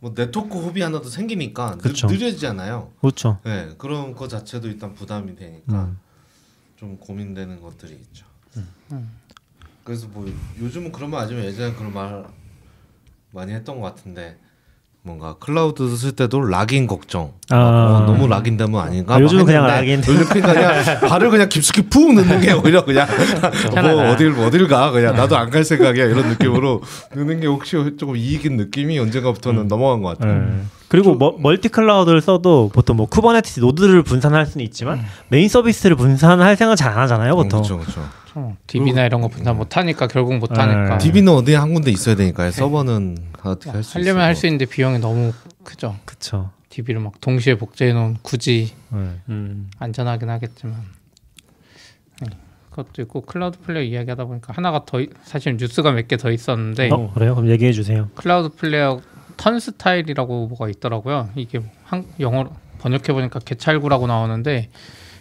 [0.00, 2.06] 뭐 네트워크 hop이 하나 더 생기니까 그쵸.
[2.08, 2.90] 느, 느려지잖아요.
[3.00, 3.38] 그렇죠.
[3.44, 5.98] 네, 그런 거 자체도 일단 부담이 되니까 음.
[6.76, 8.26] 좀 고민되는 것들이 있죠.
[8.92, 9.08] 음.
[9.82, 12.24] 그래서 뭐 요즘은 그런 말 아니면 예전에 그런 말
[13.34, 14.36] 많이 했던 것 같은데
[15.06, 17.32] 뭔가 클라우드 쓸 때도 lock-in 걱정.
[17.50, 17.56] 아.
[17.56, 19.16] 어, 너무 lock-in되면 아닌가?
[19.16, 19.98] 아, 요즘은 막 그냥 lock-in.
[20.06, 20.54] 요즘 그냥,
[21.08, 23.06] 발을 그냥 깊숙이 푹 넣는 게 오히려 그냥
[23.74, 26.80] 뭐 어딜 어딜 가 그냥 나도 안 갈 생각이야 이런 느낌으로
[27.14, 30.42] 넣는 게 혹시 조금 이익인 느낌이 언젠가부터는 넘어간 것 같아요.
[30.42, 30.64] 예.
[30.94, 36.54] 그리고 뭐, 멀티 클라우드를 써도 보통 뭐 Kubernetes 노드를 분산할 수는 있지만 메인 서비스를 분산할
[36.56, 37.62] 생각 잘 안 하잖아요, 보통.
[37.62, 38.00] 그렇죠, 그렇죠.
[38.36, 40.98] 어, DB나 이런 거 분산 못 하니까 결국 못 하니까.
[40.98, 41.04] 네.
[41.04, 42.52] DB는 어디 한 군데 있어야 되니까요.
[42.52, 44.04] 서버는 어떻게 할 수 있어요?
[44.04, 45.32] 하려면 할 수 있는데 비용이 너무
[45.64, 45.96] 크죠.
[46.04, 46.50] 그쵸.
[46.68, 48.96] DB를 막 동시에 복제해 놓은 굳이 예.
[49.28, 49.70] 음.
[49.80, 50.76] 안전하긴 하겠지만
[52.22, 52.28] 네,
[52.70, 57.10] 그것도 있고 Cloudflare 이야기하다 보니까 하나가 더 있- 사실 뉴스가 몇 개 더 있었는데 어,
[57.14, 57.34] 그래요?
[57.34, 58.08] 그럼 얘기해 주세요.
[58.14, 59.00] Cloudflare
[59.36, 61.30] Turnstile이라고 뭐가 있더라고요.
[61.34, 64.68] 이게 한, 영어로 번역해 보니까 개찰구라고 나오는데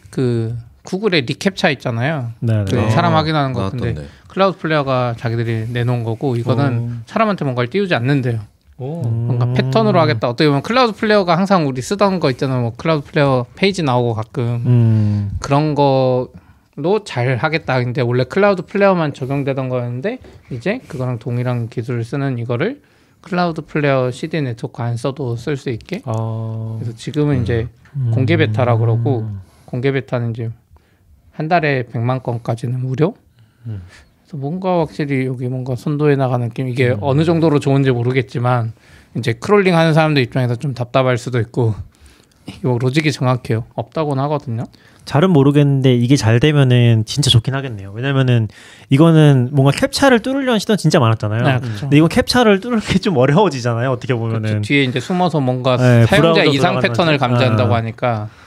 [0.10, 2.32] 그 구글의 reCAPTCHA 있잖아요.
[2.40, 2.90] 네, 그 네.
[2.90, 3.94] 사람 확인하는 거 나왔던데.
[3.94, 8.42] 같은데 Cloudflare가 자기들이 내놓은 거고 이거는 사람한테 뭔가를 띄우지 않는데요.
[8.78, 9.02] 오.
[9.02, 9.54] 뭔가 음.
[9.54, 10.28] 패턴으로 하겠다.
[10.30, 12.62] 어떻게 보면 Cloudflare가 항상 우리 쓰던 거 있잖아요.
[12.62, 15.38] 뭐 Cloudflare 페이지 나오고 가끔 음.
[15.40, 17.82] 그런 거로 잘 하겠다.
[17.82, 22.82] 근데 원래 Cloudflare만 적용되던 거였는데 이제 그거랑 동일한 기술을 쓰는 이거를
[23.24, 26.02] Cloudflare CDN 네트워크 안 써도 쓸 수 있게.
[26.06, 26.78] 어.
[26.80, 28.12] 그래서 지금은 이제 음.
[28.14, 29.28] 공개 베타라 그러고
[29.66, 30.52] 공개 베타는 이제
[31.32, 33.16] 한 달에 100만 건까지는 무료.
[33.66, 33.82] 음.
[34.22, 36.68] 그래서 뭔가 확실히 여기 뭔가 선도해 나가는 느낌.
[36.68, 36.98] 이게 음.
[37.02, 38.74] 어느 정도로 좋은지 모르겠지만
[39.18, 41.74] 이제 crawling 하는 사람들 입장에서 좀 답답할 수도 있고
[42.46, 43.64] 이게 뭐 로직이 정확해요.
[43.76, 44.64] 없다고는 하거든요.
[45.06, 47.92] 잘은 모르겠는데 이게 잘 되면은 진짜 좋긴 하겠네요.
[47.94, 48.48] 왜냐면은
[48.90, 51.44] 이거는 뭔가 CAPTCHA를 뚫으려는 시도는 진짜 많았잖아요.
[51.44, 51.82] 네, 그렇죠.
[51.82, 53.92] 근데 이건 CAPTCHA를 뚫기 좀 어려워지잖아요.
[53.92, 54.42] 어떻게 보면은.
[54.42, 54.62] 그렇죠.
[54.62, 57.18] 뒤에 이제 숨어서 뭔가 네, 사용자 이상 패턴을.
[57.18, 57.78] 감지한다고 아.
[57.78, 58.43] 하니까 그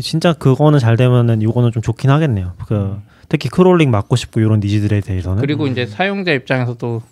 [0.00, 2.52] 진짜 그거는 잘 되면은 이거는 좀 좋긴 하겠네요.
[2.66, 2.96] 그
[3.28, 5.40] 특히 crawling 막고 싶고 이런 needs들에 대해서는.
[5.40, 7.02] 그리고 이제 사용자 입장에서도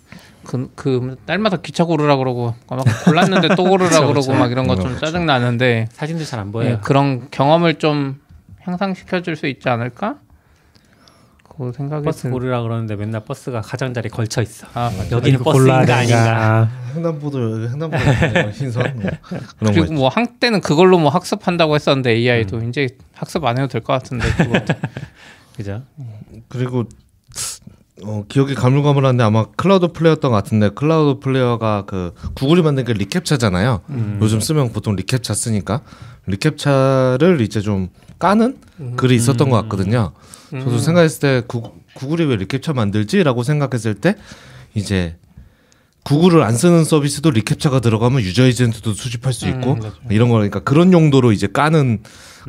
[0.43, 4.33] 그, 그 날마다 기차 고르라 그러고 막 골랐는데 또 고르라 그러고 그쵸.
[4.33, 4.97] 막 이런 거 좀.
[4.99, 6.79] 짜증 나는데 사진들 잘 안 예, 보여요.
[6.83, 8.19] 그런 경험을 좀
[8.61, 10.17] 향상시켜 줄 수 있지 않을까?
[11.57, 12.31] 그 생각이 버스 들.
[12.31, 14.65] 고르라 그러는데 맨날 버스가 가장자리 걸쳐 있어.
[14.73, 14.91] 아.
[15.11, 15.97] 여기는 버스인가.
[15.97, 16.69] 아닌가.
[16.95, 19.11] 횡단보도 횡단보도 신선 뭐
[19.59, 19.93] 그런 거 그리고.
[19.93, 24.73] 뭐 한때는 그걸로 뭐 학습한다고 했었는데 AI도 이제 학습 안 해도 될 것 같은데 그것도
[25.55, 25.83] 그죠?
[26.49, 26.85] 그리고
[28.03, 33.81] 어, 기억이 가물가물한데 아마 Cloudflare였던 것 같은데 Cloudflare가 그 구글이 만든 게 reCAPTCHA잖아요.
[34.21, 35.81] 요즘 쓰면 보통 reCAPTCHA 쓰니까
[36.25, 38.57] reCAPTCHA를 이제 좀 까는
[38.95, 40.13] 글이 있었던 것 같거든요.
[40.59, 44.15] 저도 생각했을 때 구, 구글이 왜 reCAPTCHA 만들지라고 생각했을 때
[44.73, 45.15] 이제
[46.03, 49.91] 구글을 안 쓰는 서비스도 reCAPTCHA가 들어가면 user agent도 수집할 수 있고 음.
[50.09, 52.03] 이런 거니까 그런 용도로 이제 까는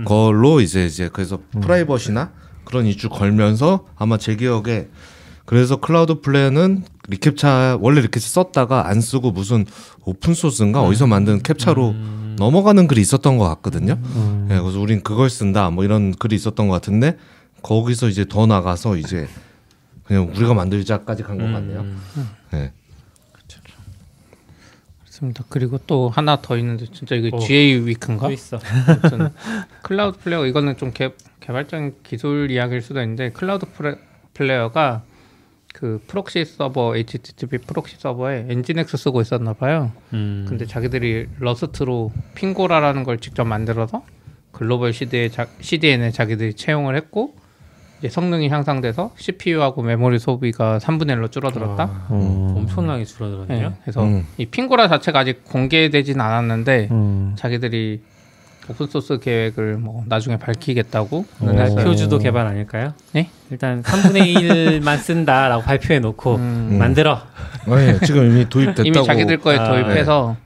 [0.05, 2.33] 걸로 이제 이제 그래서 프라이버시나
[2.65, 4.89] 그런 이슈 걸면서 아마 제 기억에
[5.45, 9.67] 그래서 Cloudflare는 reCAPTCHA 원래 reCAPTCHA 썼다가 안 쓰고 무슨
[10.05, 11.95] open source인가 어디서 만든 CAPTCHA로
[12.37, 13.99] 넘어가는 글이 있었던 것 같거든요.
[14.17, 14.49] 음.
[14.51, 17.17] 예, 그래서 우린 그걸 쓴다 뭐 이런 글이 있었던 것 같은데
[17.65, 19.27] 거기서 이제 더 나가서 이제
[20.05, 21.81] 그냥 우리가 만들자까지 간 것 같네요.
[21.81, 21.99] 음.
[22.53, 22.73] 네.
[25.01, 25.45] 그렇습니다.
[25.49, 27.41] 그리고 또 하나 더 있는데 진짜 이거 어.
[27.41, 28.27] GA Week인가?
[28.27, 28.59] 또 있어.
[29.83, 33.95] Cloudflare 이거는 좀 개, 개발적인 기술 이야기일 수도 있는데 Cloudfla,
[34.35, 35.05] flare가
[35.73, 39.93] 그 proxy 서버 HTTP proxy 서버에 Nginx 쓰고 있었나 봐요.
[40.13, 40.45] 음.
[40.49, 44.05] 근데 자기들이 Rust로 Pingora라는 걸 직접 만들어서
[44.51, 44.93] 글로벌
[45.31, 47.37] 자, CDN에 자기들이 채용을 했고
[48.09, 51.85] 성능이 향상돼서 CPU하고 메모리 소비가 3분의 1로 줄어들었다.
[51.85, 52.55] 아, 음.
[52.57, 53.69] 엄청나게 줄어들었네요.
[53.71, 54.27] 네, 그래서 음.
[54.37, 57.33] 이 Pingora 자체가 아직 공개되진 않았는데 음.
[57.37, 58.03] 자기들이
[58.69, 61.47] open source 계획을 뭐 나중에 밝히겠다고 어.
[61.47, 62.95] 그래서 발표 주도 개발 아닐까요?
[63.13, 63.29] 네?
[63.51, 67.21] 일단 3분의 1만 쓴다라고 발표해 놓고 음, 만들어.
[67.67, 68.89] 아니, 지금 이미 도입됐다고.
[68.89, 70.37] 이미 자기들 거에 아, 도입해서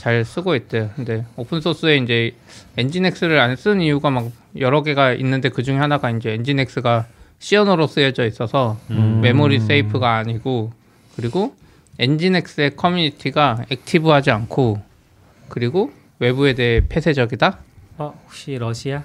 [0.00, 0.88] 잘 쓰고 있대요.
[0.96, 2.34] 근데 open source에 이제
[2.78, 7.06] Nginx를 안 쓴 이유가 막 여러 개가 있는데 그 중에 하나가 이제 Nginx가
[7.38, 9.20] C 언어로 쓰여져 있어서 음.
[9.20, 10.72] memory safe가 아니고
[11.16, 11.54] 그리고
[11.98, 14.80] Nginx의 커뮤니티가 active하지 않고
[15.50, 17.58] 그리고 외부에 대해 폐쇄적이다.
[17.98, 19.04] 어, 혹시 러시아?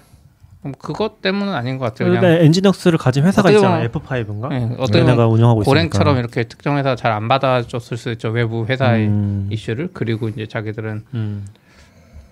[0.66, 2.10] 음, 그것 때문은 아닌 것 같아요.
[2.10, 3.82] 그냥 근데 Nginx를 가진 회사가 어떻게 있잖아.
[3.88, 4.50] 보면- F5인가?
[4.50, 5.70] 네, 어떻게 보면 운영하고 있으니까.
[5.72, 9.48] Golang처럼 이렇게 특정 회사 잘 안 받아줬을 수 있죠 외부 회사의 음.
[9.52, 11.46] 이슈를 그리고 이제 자기들은 음.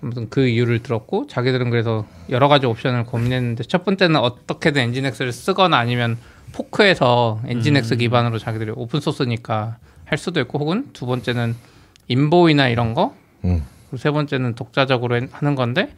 [0.00, 5.78] 무슨 그 이유를 들었고 자기들은 그래서 여러 가지 옵션을 고민했는데 첫 번째는 어떻게든 Nginx를 쓰거나
[5.78, 6.18] 아니면
[6.52, 11.54] fork해서 Nginx 기반으로 자기들이 open source니까 할 수도 있고 혹은 두 번째는
[12.08, 13.62] Envoy나 이런 거 음.
[13.88, 15.88] 그리고 세 번째는 독자적으로 해- 하는 건데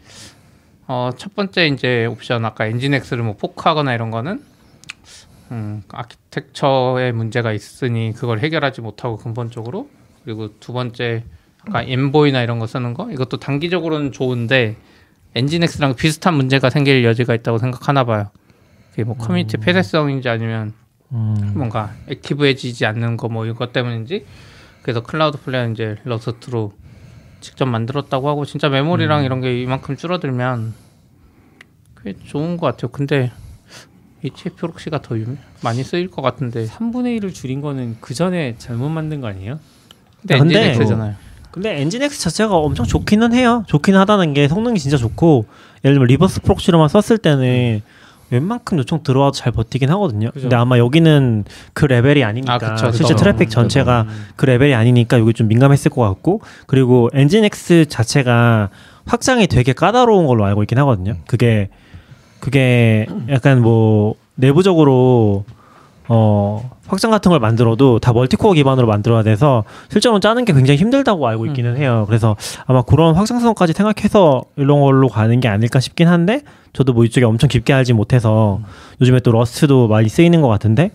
[0.88, 4.42] 어, 첫 번째 이제 옵션 아까 Nginx를 뭐 fork하거나 이런 거는
[5.52, 9.88] 음, 아키텍처의 문제가 있으니 그걸 해결하지 못하고 근본적으로
[10.24, 11.24] 그리고 두 번째
[11.66, 14.76] 아까 Envoy나 이런 거 쓰는 거 이것도 단기적으로는 좋은데
[15.34, 18.30] Nginx랑 비슷한 문제가 생길 여지가 있다고 생각하나 봐요.
[18.90, 20.72] 그게 뭐 커뮤니티 폐쇄성인지 아니면
[21.12, 21.52] 음.
[21.54, 24.24] 뭔가 active해지지 않는 거 뭐 이것 때문인지
[24.82, 26.72] 그래서 Cloudflare 이제 Rust로
[27.46, 30.74] 직접 만들었다고 하고 진짜 메모리랑 이런 게 이만큼 줄어들면
[32.02, 32.90] 꽤 좋은 것 같아요.
[32.90, 33.30] 근데
[34.24, 39.20] HAProxy가 더 유명, 많이 쓰일 것 같은데 3분의 1을 줄인 거는 그 전에 잘못 만든
[39.20, 39.60] 거 아니에요?
[40.22, 41.14] 근데 근데 NGINX잖아요.
[41.52, 43.62] 근데 NGINX 자체가 엄청 좋기는 해요.
[43.68, 45.46] 좋긴 하다는 게 성능이 진짜 좋고
[45.84, 47.80] 예를 들면 reverse proxy로만 썼을 때는
[48.30, 50.30] 웬만큼 요청 들어와도 잘 버티긴 하거든요.
[50.30, 50.42] 그죠.
[50.42, 53.16] 근데 아마 여기는 그 레벨이 아니니까 아, 그쵸, 실제 그쵸.
[53.16, 54.26] 트래픽 전체가 음.
[54.36, 58.70] 그 레벨이 아니니까 여기 좀 민감했을 것 같고 그리고 NGINX 자체가
[59.06, 61.16] 확장이 되게 까다로운 걸로 알고 있긴 하거든요.
[61.26, 61.68] 그게
[62.40, 65.44] 그게 약간 뭐 내부적으로
[66.08, 71.26] 어 확장 같은 걸 만들어도 다 multi-core 기반으로 만들어야 돼서 실제로 짜는 게 굉장히 힘들다고
[71.26, 72.04] 알고 있기는 해요.
[72.06, 77.24] 그래서 아마 그런 확장성까지 생각해서 이런 걸로 가는 게 아닐까 싶긴 한데 저도 뭐 이쪽에
[77.24, 78.60] 엄청 깊게 알지 못해서
[79.00, 80.90] 요즘에 또 Rust도 많이 쓰이는 것 같은데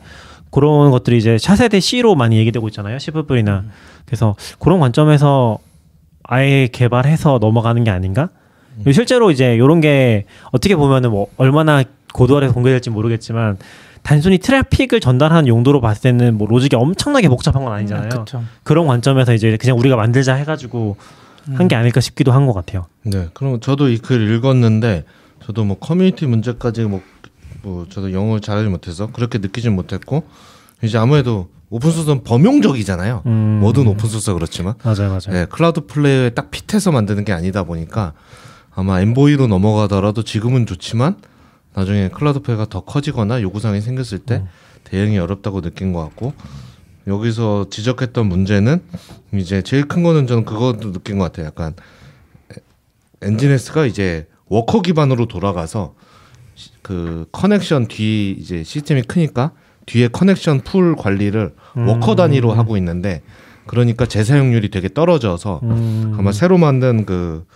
[0.50, 3.00] 그런 것들이 이제 차세대 C로 많이 얘기되고 있잖아요.
[3.00, 3.64] C++이나
[4.06, 5.58] 그래서 그런 관점에서
[6.24, 8.30] 아예 개발해서 넘어가는 게 아닌가?
[8.92, 13.58] 실제로 이제 이런 게 어떻게 보면은 뭐 얼마나 고도화해서 공개될지 모르겠지만
[14.04, 18.10] 단순히 트래픽을 전달하는 용도로 봤을 때는 뭐 로직이 엄청나게 복잡한 건 아니잖아요.
[18.10, 18.44] 그렇죠.
[18.64, 20.98] 그런 관점에서 이제 그냥 우리가 만들자 해가지고
[21.54, 22.86] 한게 아닐까 싶기도 한 것 같아요.
[23.04, 25.06] 네, 그럼 저도 이 글 읽었는데
[25.46, 27.02] 저도 뭐 커뮤니티 문제까지 뭐,
[27.64, 30.24] 뭐 저도 영어를 잘하지 못해서 그렇게 느끼진 못했고
[30.84, 33.24] 이제 아무래도 오픈소스는 범용적이잖아요.
[33.28, 33.60] 음.
[33.62, 35.20] 모든 오픈소스가 그렇지만 맞아요, 맞아요.
[35.32, 38.14] 네, Cloudflare에 딱 fit해서 만드는 게 아니다 보니까
[38.76, 41.16] 아마 Envoy로 넘어가더라도 지금은 좋지만
[41.74, 44.44] 나중에 Cloudflare가 더 커지거나 요구사항이 생겼을 때
[44.84, 46.34] 대응이 어렵다고 느낀 것 같고
[47.08, 48.82] 여기서 지적했던 문제는
[49.34, 51.46] 이제 제일 큰 거는 저는 그것도 느낀 것 같아요.
[51.48, 51.74] 약간
[53.22, 55.94] NGINX가 이제 워커 기반으로 돌아가서
[56.56, 59.52] 시- 그 connection 뒤 이제 시스템이 크니까
[59.86, 61.54] 뒤에 connection pool 관리를
[61.88, 63.22] worker 단위로 하고 있는데
[63.68, 66.16] 그러니까 재사용률이 되게 떨어져서 음.
[66.18, 67.52] 아마 새로 만든 그, 그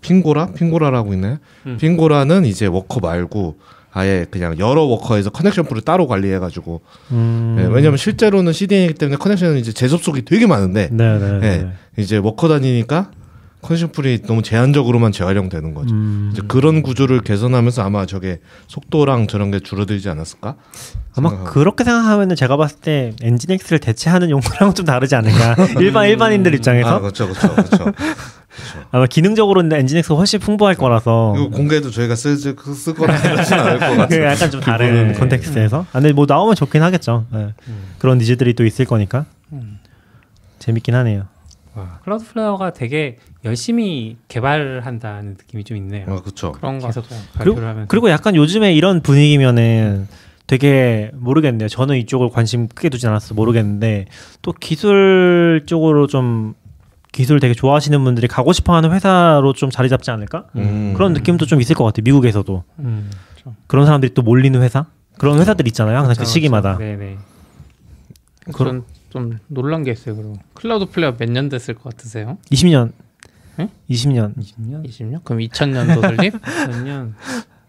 [0.00, 1.38] Pingora Pingora라고 있나요?
[1.66, 1.76] 음.
[1.78, 3.58] Pingora는 이제 워커 말고
[3.92, 6.80] 아예 그냥 여러 worker에서 connection pool을 따로 관리해가지고
[7.12, 7.56] 음.
[7.60, 11.46] 예, 왜냐면 실제로는 CDN이기 때문에 connection은 이제 재접속이 되게 많은데 네, 네, 네.
[11.46, 13.10] 예, 이제 worker 단위니까
[13.62, 15.94] connection pool이 너무 제한적으로만 재활용되는 거죠.
[15.94, 16.30] 음.
[16.32, 20.56] 이제 그런 구조를 개선하면서 아마 저게 속도랑 저런 게 줄어들지 않았을까?
[21.16, 21.54] 아마 생각하고.
[21.54, 25.56] 그렇게 생각하면은 제가 봤을 때 NGINX를 대체하는 용도랑은 좀 다르지 않을까.
[25.80, 27.84] 일반 일반인들 입장에서 아 그렇죠, 그렇죠, 그렇죠.
[28.90, 33.78] 아마 기능적으로는 NGINX가 훨씬 풍부할 거라서 이거 공개도 저희가 쓸, 쓸, 쓸 거라 그러진 않을
[33.78, 34.24] 것그 같아요.
[34.24, 35.80] 약간 좀 다른 기본은- context에서.
[35.90, 37.26] 아, 근데 뭐 나오면 좋긴 하겠죠.
[37.34, 37.54] 예.
[37.98, 39.78] 그런 needs들이 또 있을 거니까 음.
[40.58, 41.26] 재밌긴 하네요.
[41.74, 46.04] 와, Cloudflare가 되게 열심히 개발한다는 느낌이 좀 있네요.
[46.08, 46.52] 아 그렇죠.
[46.52, 47.20] 그런 거 계속 같아요.
[47.34, 47.88] 발표를 하면서.
[47.88, 50.06] 그리고 약간 요즘에 이런 분위기면은
[50.46, 51.68] 되게 모르겠네요.
[51.68, 54.04] 저는 이쪽을 관심 크게 두진 않았어 모르겠는데
[54.42, 56.54] 또 기술 쪽으로 좀
[57.14, 60.46] 기술 되게 좋아하시는 분들이 가고 싶어하는 회사로 좀 자리 잡지 않을까?
[60.56, 60.94] 음.
[60.96, 62.02] 그런 느낌도 좀 있을 것 같아요.
[62.02, 63.08] 미국에서도 음,
[63.68, 65.96] 그런 사람들이 또 몰리는 회사 그런 회사들 있잖아요.
[65.96, 66.76] 항상 그 그렇죠, 시기마다.
[66.76, 66.98] 그렇죠.
[66.98, 67.18] 네네.
[68.52, 70.16] 그런 좀 놀란 게 있어요.
[70.16, 72.36] 그리고 Cloudflare 몇 년 됐을 것 같으세요?
[72.50, 72.90] 20년.
[73.60, 73.68] 응?
[73.88, 74.34] 20년.
[74.36, 75.22] 20년, 20년?
[75.24, 76.34] 그럼 2000년도 설립?
[76.42, 77.12] 2000년.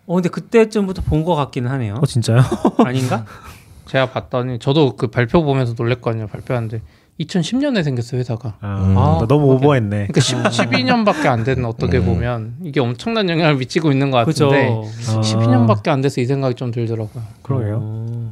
[0.08, 2.00] 어 근데 그때쯤부터 본 것 같기는 하네요.
[2.02, 2.42] 어 진짜요?
[2.84, 3.26] 아닌가?
[3.86, 6.26] 제가 봤더니 저도 그 발표 보면서 놀랬거든요.
[6.28, 6.82] 발표하는데
[7.20, 8.58] 2010년에 생겼어요 회사가.
[8.60, 8.94] 아, 음.
[8.94, 10.08] 나 너무 오버했네.
[10.08, 12.06] 그러니까 10, 12년밖에 안 되는 어떻게 음.
[12.06, 14.26] 보면 이게 엄청난 영향을 미치고 있는 것.
[14.26, 17.24] 같은데 아, 12년밖에 안 돼서 이 생각이 좀 들더라고요.
[17.42, 17.76] 그러게요.
[17.78, 18.32] 오,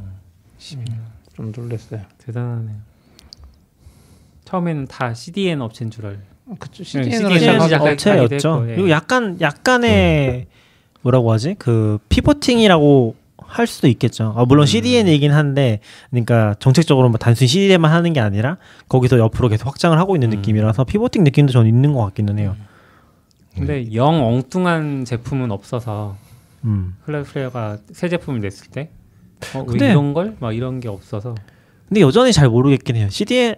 [1.35, 2.01] 좀 놀랐어요.
[2.25, 2.75] 대단하네요.
[4.45, 6.19] 처음에는 다 CDN 업체인 줄 알.
[6.59, 7.75] 그쵸 CDN 로 CDN 업체.
[7.75, 8.27] 업체였죠.
[8.27, 8.75] 됐고, 예.
[8.75, 10.47] 그리고 약간 약간의
[11.01, 11.55] 뭐라고 하지?
[11.57, 13.15] 그 피보팅이라고
[13.53, 14.33] 할 수도 있겠죠.
[14.35, 18.57] 아, 물론 CDN이긴 한데, 그러니까 정책적으로 뭐 단순히 CDN만 하는 게 아니라
[18.89, 20.37] 거기서 옆으로 계속 확장을 하고 있는 음.
[20.37, 22.55] 느낌이라서 피보팅 느낌도 저는 있는 것 같기는 해요.
[23.55, 26.15] 근데 영 엉뚱한 제품은 없어서
[26.63, 26.95] 음.
[27.05, 28.89] 클라우드 플레이어가 새 제품을 냈을 때
[29.53, 30.35] 어, 왜 근데- 이런 걸?
[30.39, 31.35] 막 이런 게 없어서
[31.87, 33.07] 근데 여전히 잘 모르겠긴 해요.
[33.11, 33.55] CDN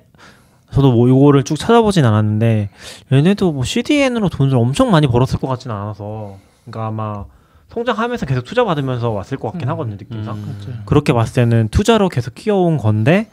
[0.73, 2.69] 저도 뭐 이거를 쭉 찾아보진 않았는데
[3.13, 7.23] 얘네도 뭐 CDN으로 돈을 엄청 많이 벌었을 것 같지는 않아서 그러니까 아마
[7.69, 9.71] 성장하면서 계속 투자 받으면서 왔을 것 같긴 음.
[9.71, 10.35] 하거든요 느낌상.
[10.35, 10.83] 음.
[10.85, 13.29] 그렇게 봤을 때는 투자로 계속 키워온 건데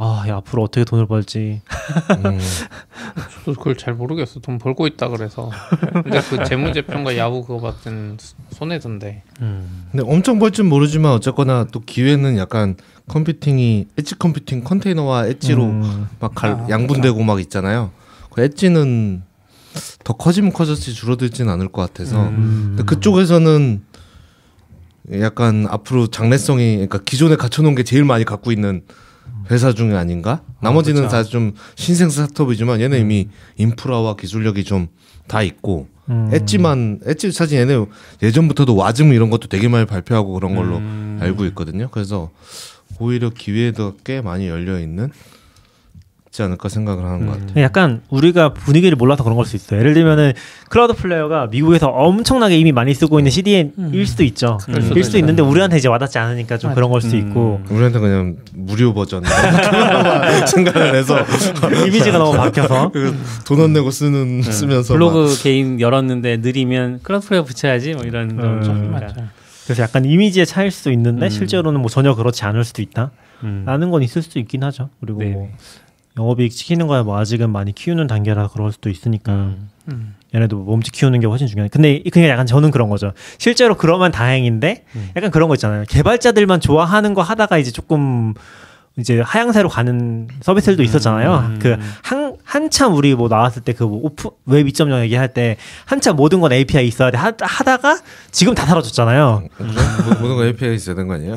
[0.00, 1.60] 아, 야, 앞으로 어떻게 돈을 벌지?
[2.24, 2.38] 음.
[3.44, 4.38] 저도 그걸 잘 모르겠어.
[4.38, 5.50] 돈 벌고 있다 그래서.
[5.92, 8.16] 근데 그 재무제표과 야후 그거 때는
[8.50, 9.24] 손해던데.
[9.40, 9.88] 음.
[9.90, 12.76] 근데 엄청 벌진 모르지만 어쨌거나 또 기회는 약간
[13.08, 17.90] 컴퓨팅이 엣지 컴퓨팅 컨테이너와 엣지로 음, 막 갈, 아, 양분되고 막 있잖아요.
[18.30, 19.24] 그 엣지는
[20.04, 22.78] 더 커지면 커졌지 줄어들진 않을 것 같아서 음.
[22.86, 23.82] 그쪽에서는
[25.20, 28.82] 약간 앞으로 장래성이 그러니까 기존에 갖춰놓은 게 제일 많이 갖고 있는
[29.50, 30.42] 회사 중에 아닌가?
[30.60, 31.16] 나머지는 그렇죠.
[31.16, 34.88] 다좀 신생 스타트업이지만 얘는 이미 인프라와 기술력이 좀
[35.28, 36.30] 다 있고 음.
[36.32, 37.84] 엣지만 엣지 사실 얘네
[38.22, 41.18] 예전부터도 Wasm 이런 것도 되게 많이 발표하고 그런 걸로 음.
[41.20, 41.88] 알고 있거든요.
[41.92, 42.30] 그래서
[42.98, 45.10] 오히려 기회도 꽤 많이 열려 있는
[46.38, 47.62] 있지 않을까 생각을 하는 것 같아요.
[47.64, 49.80] 약간 우리가 분위기를 몰라서 그런 걸 수 있어요.
[49.80, 50.32] 예를 들면은
[50.68, 54.58] Cloudflare가 미국에서 엄청나게 이미 많이 쓰고 있는 CDN일 수도 있죠.
[54.66, 55.18] 그럴 수도 일 수도.
[55.18, 59.22] 있는데 우리한테 이제 와닿지 않으니까 좀 그런 걸 수도 있고 우리한테 그냥 무료 버전
[60.46, 61.18] 생각을 해서
[61.86, 62.92] 이미지가 너무 바뀌어서
[63.46, 68.62] 돈안 내고 쓰는 쓰면서 막 블로그 개인 열었는데 느리면 클라우드 플레이어 붙여야지 뭐 이런 음.
[68.62, 69.28] 좀 맞아요.
[69.64, 71.30] 그래서 약간 이미지의 차일 수도 있는데 음.
[71.30, 73.10] 실제로는 뭐 전혀 그렇지 않을 수도 있다.
[73.44, 73.62] 음.
[73.66, 74.88] 라는 건 있을 수도 있긴 하죠.
[75.00, 75.30] 그리고 네.
[75.30, 75.48] 뭐
[76.18, 79.70] 영업이익 시키는 거야 뭐 아직은 많이 키우는 단계라 그럴 수도 있으니까 음.
[79.88, 80.14] 음.
[80.34, 81.68] 얘네도 몸집 키우는 게 훨씬 중요해.
[81.68, 83.12] 근데 그냥 약간 저는 그런 거죠.
[83.38, 85.10] 실제로 그러면 다행인데 음.
[85.16, 85.84] 약간 그런 거 있잖아요.
[85.88, 88.34] 개발자들만 좋아하는 거 하다가 이제 조금
[88.98, 91.34] 이제 하향세로 가는 서비스들도 있었잖아요.
[91.52, 91.58] 음.
[91.60, 96.86] 그 한 한참 우리 뭐 나왔을 때그 오프 웹2.0 얘기할 때 한참 모든 건 API
[96.86, 97.98] 있어야 돼 하, 하다가
[98.30, 99.42] 지금 다 사라졌잖아요.
[99.58, 99.68] 뭐-
[100.20, 101.36] 모든 거 API 있어야 되는 거 아니에요?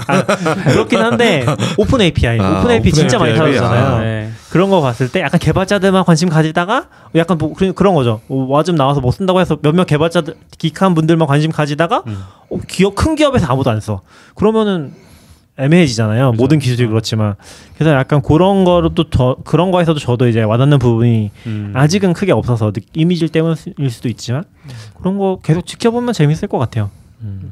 [0.71, 1.45] 그렇긴 한데
[1.77, 3.57] open API, 아, open API 진짜 많이 open API.
[3.59, 3.95] 사라졌잖아요.
[3.95, 3.99] 아.
[3.99, 4.31] 네.
[4.51, 8.21] 그런 거 봤을 때 약간 개발자들만 관심 가지다가 약간 뭐 그런 그런 거죠.
[8.29, 12.17] 어, Wasm 나와서 뭐 쓴다고 해서 몇몇 개발자들 geeky한 분들만 관심 가지다가 음.
[12.49, 14.01] 어, 기업 큰 기업에서 아무도 안 써.
[14.35, 14.93] 그러면은
[15.57, 16.31] 애매해지잖아요.
[16.33, 17.35] 모든 기술이 그렇지만
[17.75, 21.71] 그래서 약간 그런 거로 또 더 그런 거에서도 저도 이제 와닿는 부분이 음.
[21.75, 24.43] 아직은 크게 없어서 느- 이미지 때문일 수도 있지만
[24.99, 26.89] 그런 거 계속 지켜보면 재밌을 것 같아요.
[27.21, 27.51] 음.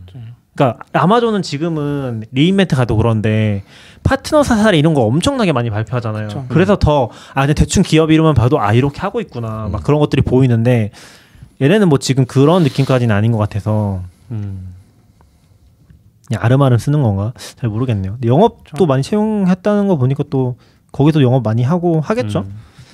[0.55, 3.63] 그러니까 아마존은 지금은 리인벤트 가도 그런데
[4.03, 6.27] 파트너 사살 이런 거 엄청나게 많이 발표하잖아요.
[6.27, 6.45] 그쵸.
[6.49, 10.21] 그래서 더 아 그냥 대충 기업 이름만 봐도 아 이렇게 하고 있구나 막 그런 것들이
[10.21, 10.91] 보이는데
[11.61, 14.68] 얘네는 뭐 지금 그런 느낌까지는 아닌 것 같아서 음.
[16.29, 18.17] 그냥 아름아름 쓰는 건가 잘 모르겠네요.
[18.23, 20.57] 영업도 많이 채용했다는 거 보니까 또
[20.91, 22.45] 거기서 영업 많이 하고 하겠죠.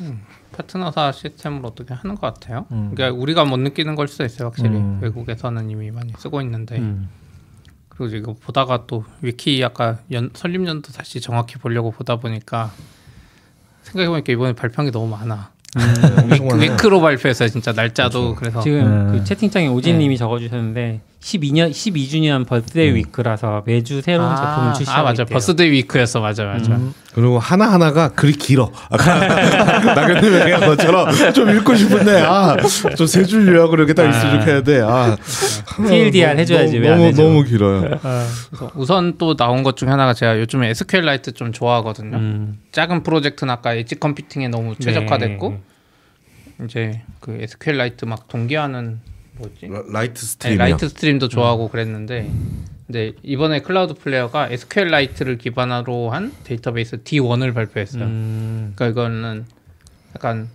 [0.02, 0.22] 음.
[0.54, 2.66] 파트너사 시스템으로 어떻게 하는 것 같아요.
[2.72, 2.92] 음.
[2.94, 4.48] 그러니까 우리가 못 느끼는 걸 수도 있어요.
[4.48, 5.00] 확실히 음.
[5.02, 7.10] 외국에서는 이미 많이 쓰고 있는데 음.
[7.90, 12.72] 그리고 이거 보다가 또 위키 아까 연, 설립 연도 다시 정확히 보려고 보다 보니까
[13.84, 15.52] 생각해 보니까 이번에 발표한 게 너무 많아.
[16.24, 16.72] 엄청 많아요.
[16.72, 17.50] 위크로 발표했어요.
[17.50, 19.12] 진짜 날짜도 그래서 지금 음.
[19.12, 20.18] 그 채팅창에 오진님이 네.
[20.18, 25.34] 적어주셨는데 12년 12주년 Birthday Week라서 매주 새로운 아, 제품을 출시하고 아 맞아 있대요.
[25.34, 26.76] Birthday Week였어 맞아 맞아.
[26.76, 26.94] 음.
[27.16, 28.72] 그리고 하나 하나가 글이 길어.
[28.92, 29.16] 아까
[29.96, 34.62] 나경님 얘기한 것처럼 좀 읽고 싶은데 아좀 세 줄 요약으로 이렇게 딱 있으면 좋게 해야
[34.62, 34.82] 돼.
[34.82, 35.18] 아
[35.88, 37.24] TLDR 해줘야지 너무 해줘?
[37.24, 37.82] 너무 길어요.
[38.52, 42.18] 그래서 우선 또 나온 것 중에 하나가 제가 요즘에 SQLite 좀 좋아하거든요.
[42.18, 42.60] 음.
[42.72, 45.50] 작은 프로젝트는 아까 edge computing에 너무 최적화됐고
[46.60, 46.66] 네.
[46.66, 49.00] 이제 그 SQLite 막 동기화하는
[49.38, 49.68] 뭐지?
[49.68, 50.60] 라- Lite 네, stream이요.
[50.60, 52.32] Litestream도 좋아하고 그랬는데
[52.88, 58.04] 근데 이번에 Cloudflare가 SQLite를 기반으로 한 데이터베이스 D1을 발표했어요.
[58.04, 58.74] 음.
[58.76, 59.46] 그러니까 이거는
[60.16, 60.48] 약간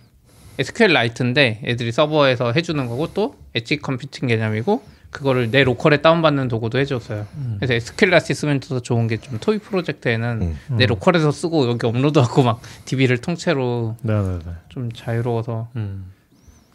[0.59, 7.27] SQLite인데 애들이 서버에서 해주는 거고 또 edge computing 개념이고 그거를 내 local에 다운받는 도구도 해줬어요.
[7.57, 10.77] 그래서 SQLite 쓰면 더 좋은 게 좀 toy project에는 음.
[10.77, 14.39] 내 local에서 쓰고 여기 업로드하고 막 DB를 통째로 네네네.
[14.69, 16.05] 좀 자유로워서 음.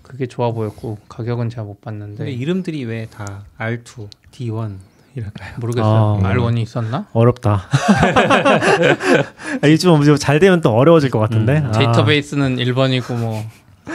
[0.07, 4.77] 그게 좋아 보였고 가격은 제가 못 근데 봤는데 이름들이 왜 다 R2, D1
[5.17, 5.55] 이럴까요?
[5.59, 6.21] 모르겠어요.
[6.23, 6.33] 아.
[6.35, 7.07] R1이 있었나?
[7.13, 7.63] 어렵다.
[9.63, 11.63] 아, 이쯤 뭐잘 되면 또 어려워질 것 같은데.
[11.65, 11.71] 아.
[11.73, 13.43] 데이터베이스는 1번이고 뭐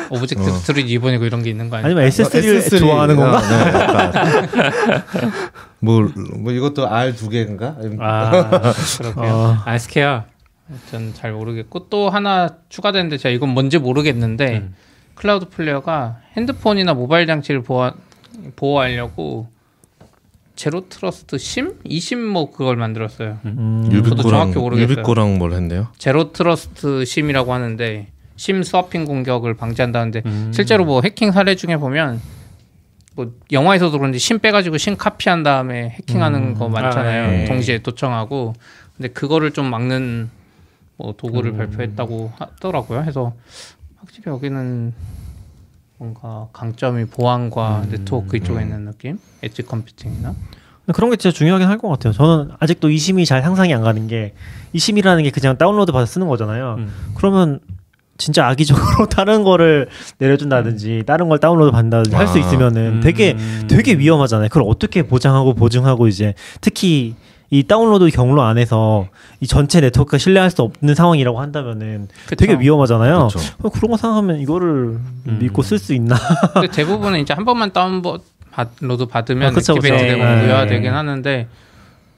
[0.09, 0.53] object 어.
[0.53, 1.87] storage 2번이고 이런 게 있는 거 아니에요?
[1.87, 3.37] 아니면 SSD를 S3 좋아하는 건가?
[3.39, 5.03] 아, 네.
[5.79, 6.09] 뭐,
[6.39, 7.75] 뭐 이것도 R 두 개인가?
[7.99, 8.31] 아,
[8.97, 9.31] 그렇게요.
[9.33, 9.57] 어.
[9.65, 10.23] R square.
[10.89, 14.75] 전잘 모르겠고 또 하나 추가됐는데 제가 이건 뭔지 모르겠는데 음.
[15.15, 17.91] Cloudflare가 핸드폰이나 모바일 장치를 보호,
[18.55, 19.49] 보호하려고
[20.55, 21.79] Zero Trust SIM?
[21.83, 23.39] eSIM 뭐 그걸 만들었어요.
[23.45, 23.89] 음.
[24.03, 24.91] 저도 정확히 Yubico랑 모르겠어요.
[24.91, 25.87] Yubico랑 뭘 했네요?
[25.97, 30.51] Zero Trust SIM이라고 하는데 SIM swapping 공격을 방지한다는데 음.
[30.53, 32.21] 실제로 뭐 해킹 사례 중에 보면
[33.15, 37.23] 뭐 영화에서도 그런지 SIM 빼가지고 SIM 카피한 다음에 해킹하는 거 많잖아요.
[37.23, 37.45] 아, 네.
[37.45, 38.53] 동시에 도청하고
[38.97, 40.29] 근데 그거를 좀 막는
[40.97, 41.57] 뭐 도구를 음.
[41.57, 43.01] 발표했다고 하더라고요.
[43.01, 43.33] 해서
[44.01, 44.93] 확실히 여기는
[45.97, 47.89] 뭔가 강점이 보안과 음.
[47.91, 50.33] 네트워크 이쪽에 있는 느낌, edge computing이나
[50.93, 52.11] 그런 게 진짜 중요하긴 할 것 같아요.
[52.11, 54.33] 저는 아직도 eSIM이 잘 상상이 안 가는 게
[54.73, 56.75] eSIM이라는 게 그냥 다운로드 받아 쓰는 거잖아요.
[56.79, 56.91] 음.
[57.15, 57.59] 그러면
[58.17, 59.87] 진짜 악의적으로 다른 거를
[60.17, 62.41] 내려준다든지 다른 걸 다운로드 받는다든지 할수 아.
[62.41, 63.67] 있으면은 되게 음.
[63.69, 64.49] 되게 위험하잖아요.
[64.49, 67.15] 그걸 어떻게 보장하고 보증하고 이제 특히
[67.53, 69.09] 이 다운로드 경로 안에서
[69.41, 72.59] 이 전체 네트워크가 신뢰할 수 없는 상황이라고 한다면은 되게 그쵸?
[72.61, 73.27] 위험하잖아요.
[73.27, 73.39] 그렇죠.
[73.61, 74.67] 어, 그런 거 생각하면 이거를
[75.27, 75.39] 음.
[75.41, 76.15] 믿고 쓸 수 있나?
[76.53, 80.65] 근데 대부분은 이제 한 번만 다운로드 받으면 아, 그쵸, activate 그쵸.
[80.65, 80.87] 되고 네.
[80.87, 81.47] 하는데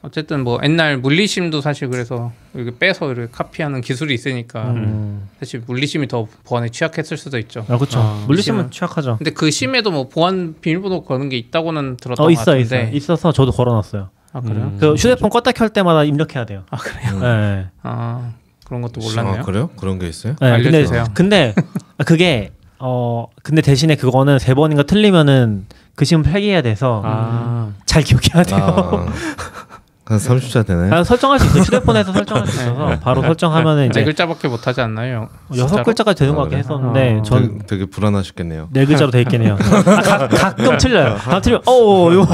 [0.03, 5.29] 어쨌든 뭐 옛날 물리 SIM도 사실 그래서 이렇게 빼서 이렇게 카피하는 기술이 있으니까 음.
[5.39, 7.65] 사실 물리 SIM이 더 보안에 취약했을 수도 있죠.
[7.69, 7.99] 아 그렇죠.
[7.99, 9.15] 아, 물리 SIM은 SIM은- 취약하죠.
[9.17, 12.83] 근데 그 SIM에도 뭐 보안 비밀번호 거는 게 있다고는 들었던 어것 있어 같은데.
[12.89, 14.09] 있어 있어서 저도 걸어놨어요.
[14.33, 14.63] 아 그래요?
[14.63, 14.77] 음.
[14.79, 16.63] 그 휴대폰 껐다 켤 때마다 입력해야 돼요.
[16.71, 17.19] 아 그래요?
[17.19, 17.67] 네.
[17.83, 18.31] 아
[18.65, 19.41] 그런 것도 몰랐네요.
[19.41, 19.69] 아, 그래요?
[19.77, 20.35] 그런 게 있어요?
[20.41, 21.05] 네, 알려주세요.
[21.13, 21.67] 근데 근데
[21.99, 28.01] 아, 그게 어 근데 대신에 그거는 세 번인가 틀리면은 그 시험 폐기해야 돼서 아, 잘
[28.01, 28.59] 기억해야 돼요.
[28.59, 29.05] 아,
[30.05, 30.93] 한 30자 되나요?
[30.93, 31.61] 아, 설정할 수 있어요.
[31.63, 35.29] 휴대폰에서 설정할 수 있어서 바로 설정하면은 네 이제 글자밖에 못 하지 않나요?
[35.55, 35.81] 여섯?
[35.81, 36.77] 글자까지 되는 것 아, 같긴 그래요?
[36.77, 37.21] 했었는데 아.
[37.23, 38.67] 전 되게, 되게 불안하셨겠네요.
[38.71, 39.57] 네 글자로 돼 있긴 해요.
[39.63, 41.15] 아, 가, 가끔 틀려요.
[41.15, 42.27] 가끔 틀리면 어 이거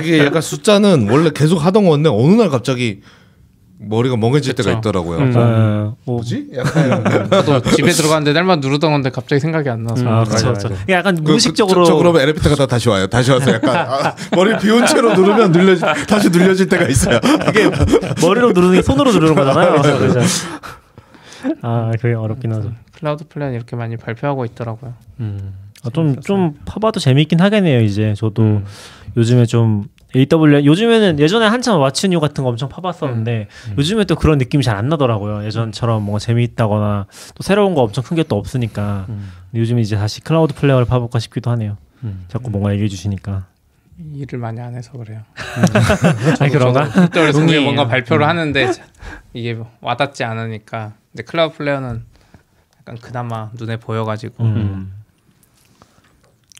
[0.00, 3.02] 이게 약간 숫자는 원래 계속 하던 건데 어느 날 갑자기
[3.78, 4.64] 머리가 멍해질 그쵸.
[4.70, 5.18] 때가 있더라고요.
[5.18, 5.32] 음.
[5.36, 6.48] 어, 뭐- 뭐지?
[6.56, 10.02] 약간 저도 집에 들어갔는데 날마다 누르던 건데 갑자기 생각이 안 나서.
[10.02, 10.08] 음.
[10.08, 10.52] 아 그렇죠.
[10.54, 10.68] 그렇죠.
[10.88, 13.06] 약간 그- 무의식적으로 그, 저, 저 그러면 엘리베이터 가 다 다시 와요.
[13.06, 15.76] 다시 와서 약간 아, 머리 비운 채로 누르면 눌려
[16.08, 17.20] 다시 눌려질 때가 있어요.
[17.50, 17.70] 이게
[18.22, 19.82] 머리로 누르는 게 손으로 누르는 거잖아요.
[19.82, 20.20] 그래서
[21.62, 22.72] 아 그게 어렵긴 하죠.
[22.98, 24.94] Cloudflare는 이렇게 많이 발표하고 있더라고요.
[25.20, 25.54] 음.
[25.84, 28.14] 아, 좀, 좀 파봐도 재밌긴 하겠네요, 이제.
[28.16, 28.64] 저도 음.
[29.16, 29.84] 요즘에 좀
[30.16, 33.74] AWS, 요즘에는 예전에 한참 What's New 같은 거 엄청 파봤었는데 음.
[33.78, 35.44] 요즘에 또 그런 느낌이 잘 안 나더라고요.
[35.44, 39.06] 예전처럼 뭔가 재미있다거나 또 새로운 거 엄청 큰 게 또 없으니까.
[39.08, 39.30] 음.
[39.54, 41.76] 요즘 이제 다시 Cloudflare를 파볼까 싶기도 하네요.
[42.04, 42.24] 음.
[42.28, 43.46] 자꾸 뭔가 얘기해 주시니까.
[44.14, 45.20] 일을 많이 안 해서 그래요.
[46.40, 46.90] 아니, 그런가?
[47.32, 47.62] 동의해요.
[47.62, 48.84] 뭔가 발표를 하는데 자-
[49.32, 50.92] 이게 와닿지 않으니까.
[51.12, 52.02] 근데 Cloudflare는
[52.80, 54.44] 약간 그나마 눈에 보여가지고.
[54.44, 54.92] 음.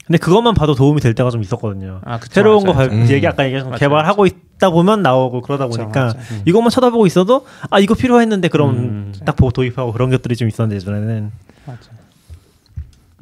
[0.07, 2.01] 근데 그것만 봐도 도움이 될 때가 좀 있었거든요.
[2.05, 2.91] 아, 그쵸, 새로운 거 맞아요.
[2.91, 3.09] 발, 음.
[3.11, 6.15] 얘기 아까 얘기한 맞아요, 개발하고 있다 보면 나오고 그러다 그쵸, 보니까.
[6.31, 6.43] 음.
[6.47, 9.15] 이것만 쳐다보고 있어도 아 이거 필요했는데 그럼 음.
[9.25, 11.33] 딱 보고 도입하고 그런 것들이 좀 있었는데 예전에는
[11.67, 11.81] 맞아요.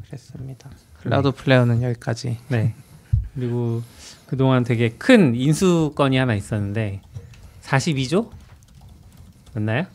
[0.05, 0.69] 그랬습니다.
[1.01, 2.37] 클라우드 플레이어는 여기까지.
[2.49, 2.75] 네.
[3.33, 3.81] 그리고
[4.27, 7.01] 그동안 되게 큰 인수 건이 하나 있었는데
[7.63, 8.29] 42조
[9.55, 9.85] 맞나요?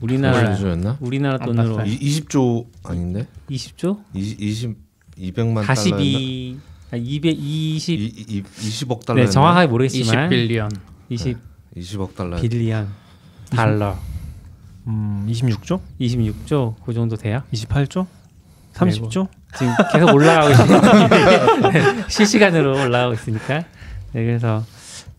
[0.00, 0.56] 우리나라?
[1.00, 1.94] 우리나라 안 돈으로 봤어요.
[1.98, 3.26] 20조 아닌데?
[3.50, 4.02] 20조?
[4.14, 6.58] 20, 20 200만 달러 42
[6.92, 10.70] 아, 220 이, 이, 20억 달러 네, 정확하게 모르겠지만 20 빌리언.
[11.08, 11.36] 20
[11.76, 12.88] 20억 달러 빌리언
[13.50, 13.96] 달러
[14.86, 15.80] 음 26조?
[16.00, 17.42] 26조 그 정도 돼요?
[17.52, 18.06] 28조?
[18.74, 19.28] 30조?
[19.56, 23.58] 지금 계속 올라가고 있으니까 실시간으로 올라가고 있으니까
[24.12, 24.64] 네, 그래서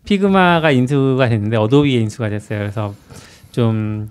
[0.04, 2.58] Figma가 인수가 됐는데 Adobe에 인수가 됐어요.
[2.58, 2.94] 그래서
[3.52, 4.10] 좀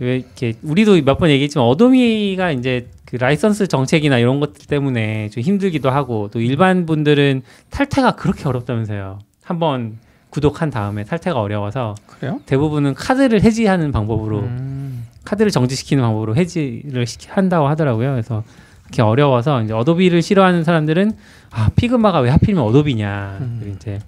[0.00, 5.40] 왜 이렇게 우리도 몇 번 얘기했지만 Adobe가 이제 그 라이선스 정책이나 이런 것들 때문에 좀
[5.40, 9.20] 힘들기도 하고 또 일반 분들은 탈퇴가 그렇게 어렵다면서요.
[9.44, 9.98] 한번
[10.30, 12.40] 구독한 다음에 탈퇴가 어려워서 그래요?
[12.46, 15.06] 대부분은 카드를 해지하는 방법으로 음.
[15.24, 18.10] 카드를 정지시키는 방법으로 해지를 한다고 하더라고요.
[18.10, 18.42] 그래서
[18.82, 21.12] 그렇게 어려워서 이제 Adobe를 싫어하는 사람들은
[21.52, 23.38] 아 Figma가 왜 하필이면 Adobe냐.
[23.42, 23.56] 음.
[23.60, 24.00] 그리고 이제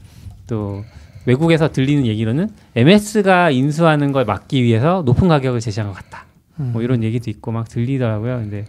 [0.49, 0.83] 또
[1.27, 6.26] 외국에서 들리는 얘기로는 MS가 인수하는 걸 막기 위해서 높은 가격을 제시한 것 같다.
[6.61, 6.71] 음.
[6.73, 8.39] 뭐 이런 얘기도 있고 막 들리더라고요.
[8.39, 8.65] 근데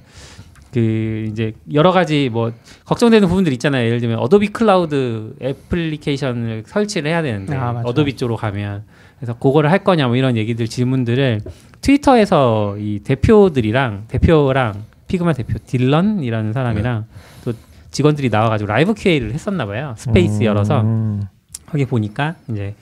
[0.74, 2.52] 그 이제 여러 가지 뭐
[2.86, 3.86] 걱정되는 부분들 있잖아요.
[3.86, 7.82] 예를 들면 Adobe Cloud 애플리케이션을 설치를 해야 되는데 아.
[7.84, 8.84] Adobe 쪽으로 가면
[9.18, 11.42] 그래서 그거를 할 거냐 뭐 이런 얘기들 질문들을
[11.82, 17.06] Twitter에서 이 대표들이랑 대표랑 Figma 대표 딜런이라는 사람이랑
[17.44, 17.54] 또
[17.92, 19.96] 직원들이 나와가지고 라이브 QA를 했었나 봐요.
[19.98, 21.24] Space 열어서 음.
[21.66, 22.76] 거기 보니까 이제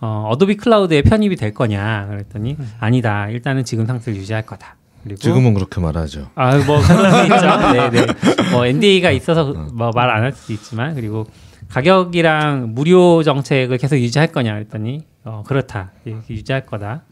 [0.00, 2.72] 어, Adobe Cloud에 편입이 될 거냐 그랬더니 음.
[2.80, 3.28] 아니다.
[3.28, 4.76] 일단은 지금 상태를 유지할 거다.
[5.02, 6.30] 그리고 지금은 그렇게 말하죠.
[6.34, 7.72] 아뭐 그럴 수 있죠.
[7.72, 8.06] 네, 네.
[8.52, 11.26] 뭐 NDA가 있어서 뭐 말 안 할 수도 있지만 그리고
[11.68, 15.92] 가격이랑 무료 정책을 계속 유지할 거냐 그랬더니 어 그렇다.
[16.04, 17.02] 이렇게 유지할 거다.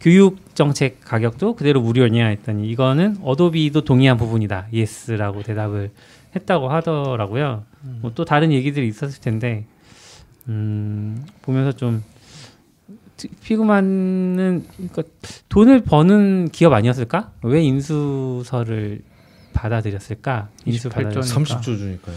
[0.00, 4.66] 교육 정책 가격도 그대로 무료냐 했더니 이거는 Adobe도 동의한 부분이다.
[4.72, 5.90] yes라고 대답을
[6.36, 7.64] 했다고 하더라고요.
[8.02, 9.64] 뭐또 다른 얘기들이 있었을 텐데
[10.48, 12.02] 음, 보면서 좀
[13.16, 15.02] 티- 피그마는 그러니까
[15.48, 17.32] 돈을 버는 기업 아니었을까?
[17.42, 19.02] 왜 인수서를
[19.52, 20.48] 받아들였을까?
[20.64, 21.20] 인수 28 받아 조.
[21.20, 22.16] 30조 주니까요.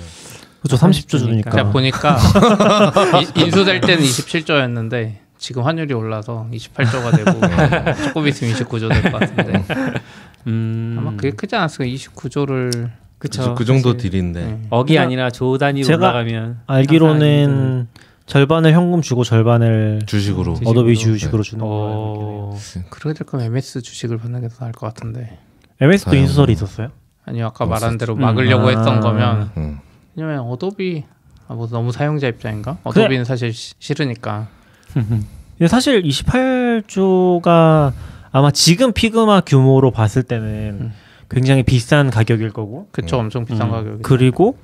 [0.61, 0.78] 그렇죠.
[0.88, 1.51] 30조 주니까.
[1.51, 2.17] 제가 보니까
[3.38, 9.63] 이- 인수될 때는 27조였는데 지금 환율이 올라서 28조가 되고 조금 있으면 29조 될 것 같은데
[10.47, 13.55] 음, 아마 그게 크지 않았을까 29조를 그쵸.
[13.55, 14.67] 그 정도 딜인데.
[14.69, 17.88] 억이 제가- 아니라 조 단위로 제가 올라가면 알기로는
[18.26, 20.53] 절반을 현금 주고 절반을 주식으로.
[20.66, 21.17] Adobe 주식으로.
[21.17, 21.67] 주식으로 주는 거.
[21.71, 22.57] 어,
[22.89, 25.38] 그렇게 될 거면 MS 주식을 받는 게 더 나을 것 같은데
[25.82, 26.21] MS도 다행이네.
[26.24, 26.89] 인수설이 있었어요?
[27.26, 27.69] 아니요 아까 없었죠.
[27.82, 28.19] 말한 대로 음.
[28.21, 28.69] 막으려고 아.
[28.69, 29.80] 했던 거면 음.
[30.15, 31.04] 왜냐면 Adobe
[31.47, 32.78] 아, 뭐 너무 사용자 입장인가?
[32.84, 34.47] Adobe는 사실 시- 싫으니까
[34.93, 37.91] 근데 사실 28조가
[38.32, 40.93] 아마 지금 피그마 규모로 봤을 때는 음.
[41.30, 43.26] 굉장히 비싼 가격일 거고 그쵸 음.
[43.26, 43.71] 엄청 비싼 음.
[43.71, 44.57] 가격이 그리고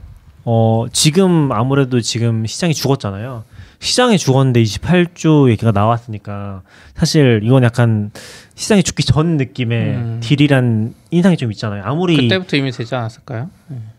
[0.51, 3.43] 어 지금 아무래도 지금 시장이 죽었잖아요.
[3.81, 6.63] 시장이 죽었는데 28조 얘기가 나왔으니까
[6.95, 8.09] 사실 이건 약간
[8.59, 10.19] 시장이 죽기 전 느낌의 음.
[10.21, 11.81] 딜이란 인상이 좀 있잖아요.
[11.85, 13.49] 아무리 그때부터 이미 되지 않았을까요?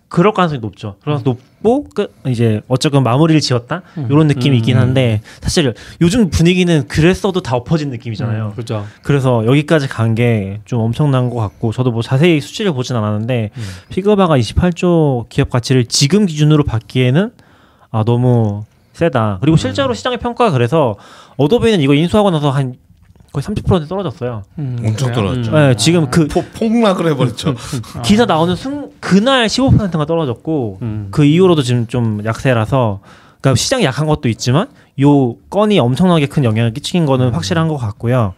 [0.08, 0.96] 그럴 가능성이 높죠.
[1.02, 4.08] 그래서 높고 끝 이제 어쨌건 마무리를 지었다 음.
[4.11, 4.58] 이런 느낌이 음.
[4.58, 8.50] 있긴 한데 사실 요즘 분위기는 그랬어도 다 엎어진 느낌이잖아요.
[8.52, 8.84] 그렇죠.
[9.02, 13.62] 그래서 여기까지 간 게 좀 엄청난 것 같고 저도 뭐 자세히 수치를 보진 않았는데 음.
[13.88, 17.30] Figma가 28조 기업 가치를 지금 기준으로 받기에는
[17.92, 19.38] 아 너무 세다.
[19.40, 20.96] 그리고 실제로 시장의 평가가 그래서
[21.38, 22.74] Adobe는 이거 인수하고 나서 한
[23.33, 24.43] 거의 30% 떨어졌어요.
[24.59, 25.12] 음, 엄청?
[25.12, 25.51] 떨어졌죠.
[25.51, 25.55] 음.
[25.55, 27.55] 네, 지금 그 포, 폭락을 해버렸죠.
[27.97, 28.03] 아.
[28.03, 31.09] 기사 나오는 순 그날 15%가 떨어졌고 음.
[31.11, 33.01] 그 이후로도 지금 좀 약세라서
[33.41, 34.68] 그러니까 시장이 약한 것도 있지만
[35.01, 38.35] 요 건이 엄청나게 큰 영향을 끼친 거는 확실한 것 같고요.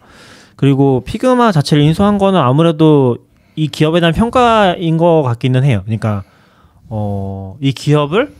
[0.55, 3.17] 그리고 피그마 자체를 인수한 거는 아무래도
[3.55, 5.81] 이 기업에 대한 평가인 것 같기는 해요.
[5.85, 6.23] 그러니까
[6.87, 8.33] 어, 이 기업을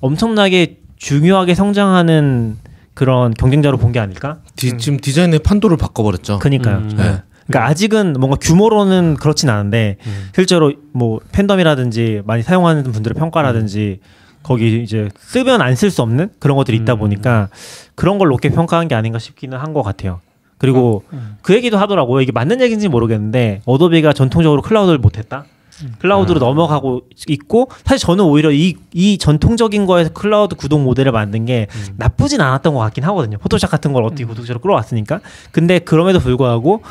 [0.00, 2.58] 엄청나게 중요하게 성장하는
[2.98, 4.38] 그런 경쟁자로 본 게 아닐까?
[4.56, 6.40] 디, 지금 디자인의 판도를 바꿔버렸죠.
[6.40, 6.78] 그니까요.
[6.78, 6.88] 음.
[6.96, 7.22] 네.
[7.46, 10.28] 그러니까 아직은 뭔가 규모로는 그렇진 않은데 음.
[10.34, 14.00] 실제로 뭐 팬덤이라든지 많이 사용하는 분들의 평가라든지
[14.42, 16.98] 거기 이제 쓰면 안 쓸 수 없는 그런 것들이 있다 음.
[16.98, 17.48] 보니까
[17.94, 20.20] 그런 걸 높게 평가한 게 아닌가 싶기는 한 것 같아요.
[20.58, 21.36] 그리고 음.
[21.42, 22.20] 그 얘기도 하더라고요.
[22.20, 25.44] 이게 맞는 얘기인지 모르겠는데 Adobe가 전통적으로 클라우드를 못했다.
[26.00, 31.66] 클라우드로 넘어가고 있고 사실 저는 오히려 이, 이 전통적인 거에서 클라우드 구독 모델을 만든 게
[31.96, 33.38] 나쁘진 않았던 것 같긴 하거든요.
[33.38, 35.20] Photoshop 같은 걸 어떻게 구독제로 끌어왔으니까.
[35.52, 36.82] 근데 그럼에도 불구하고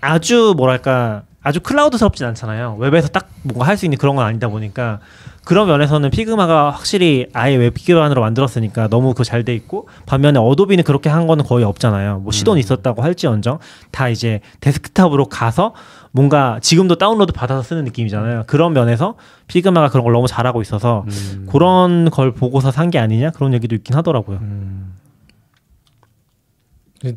[0.00, 2.76] 아주 뭐랄까 아주 클라우드스럽진 않잖아요.
[2.78, 4.98] 웹에서 딱 뭔가 할 수 있는 그런 건 아니다 보니까
[5.44, 10.82] 그런 면에서는 피그마가 확실히 아예 웹 기반으로 만들었으니까 너무 그 잘 돼 있고 반면에 어도비는
[10.82, 12.18] 그렇게 한 거는 거의 없잖아요.
[12.18, 13.60] 뭐 시도는 있었다고 할지언정
[13.92, 15.72] 다 이제 데스크탑으로 가서
[16.20, 18.44] 뭔가 지금도 다운로드 받아서 쓰는 느낌이잖아요.
[18.46, 19.16] 그런 면에서
[19.48, 21.46] 피그마가 그런 걸 너무 잘하고 있어서 음.
[21.50, 24.40] 그런 걸 보고서 산 게 아니냐 그런 얘기도 있긴 하더라고요.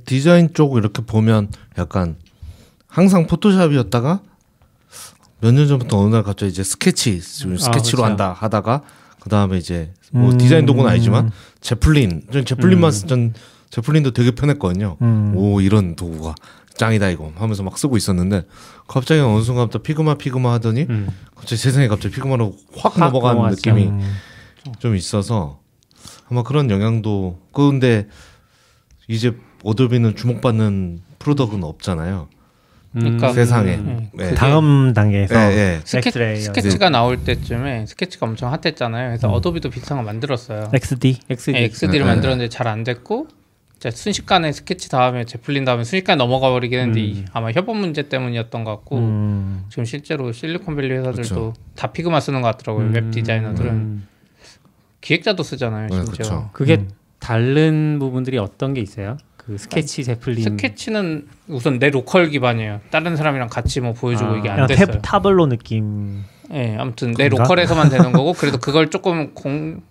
[0.05, 1.47] 디자인 쪽 이렇게 보면
[1.77, 2.17] 약간
[2.87, 4.19] 항상 포토샵이었다가
[5.41, 8.03] 몇 년 전부터 어느 날 갑자기 이제 스케치 지금 아, 스케치로 그렇죠.
[8.03, 8.81] 한다 하다가
[9.21, 10.37] 그 다음에 이제 뭐 음.
[10.37, 11.31] 디자인 도구는 아니지만
[11.61, 12.91] 제플린 전 제플린만 음.
[12.91, 13.33] 쓰- 전
[13.69, 14.97] 제플린도 되게 편했거든요.
[15.01, 15.33] 음.
[15.37, 16.35] 오 이런 도구가
[16.79, 18.43] 짱이다 이거 하면서 막 쓰고 있었는데
[18.87, 21.09] 갑자기 어느 순간부터 피그마 피그마 하더니 음.
[21.35, 23.55] 갑자기 세상이 갑자기 피그마로 확, 확 넘어가는 넘어갔죠.
[23.55, 24.15] 느낌이 음.
[24.79, 25.59] 좀 있어서
[26.29, 28.07] 아마 그런 영향도 그런데
[29.09, 32.29] 이제 어도비는 주목받는 product는 없잖아요.
[32.93, 33.75] 그러니까 세상에.
[33.75, 34.23] 음, 네.
[34.25, 35.81] 그게 다음 단계에서 예, 예.
[35.83, 39.09] 스케, 엑스레이 스케치 가 나올 때쯤에 스케치가 엄청 hot했잖아요.
[39.09, 39.33] 그래서 음.
[39.33, 40.71] 어도비도 비슷한 거 만들었어요.
[40.73, 41.51] XD XD.
[41.51, 42.05] 네, XD를 네.
[42.05, 43.27] 만들었는데 잘 안 됐고
[43.79, 48.65] 진짜 순식간에 스케치 다음에 제플린 다음에 순식간에 넘어가 버리긴 했는데 이- 아마 협업 문제 때문이었던
[48.65, 49.63] 것 같고 음.
[49.69, 51.53] 지금 실제로 실리콘밸리 회사들도 그쵸.
[51.77, 52.91] 다 피그마 쓰는 것 같더라고요.
[52.91, 54.07] 웹 디자이너들은 음.
[54.99, 55.87] 기획자도 쓰잖아요.
[55.87, 56.49] 네, 심지어.
[56.51, 56.89] 그게 음.
[57.19, 59.15] 다른 부분들이 어떤 게 있어요?
[59.37, 62.81] 그 스케치 제플린 스케치는 우선 내 local 기반이에요.
[62.91, 64.37] 다른 사람이랑 같이 뭐 보여주고 아.
[64.37, 64.87] 이게 안 그냥 됐어요.
[64.87, 66.23] 탭 타블로 느낌.
[66.51, 67.43] 예, 아무튼 내 그런가?
[67.43, 69.81] local에서만 되는 거고 그래도 그걸 조금 공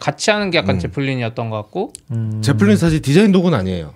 [0.00, 0.80] 같이 하는 게 약간 음.
[0.80, 2.40] 제플린이었던 것 같고 음.
[2.42, 3.92] 제플린 사실 디자인 도구는 아니에요.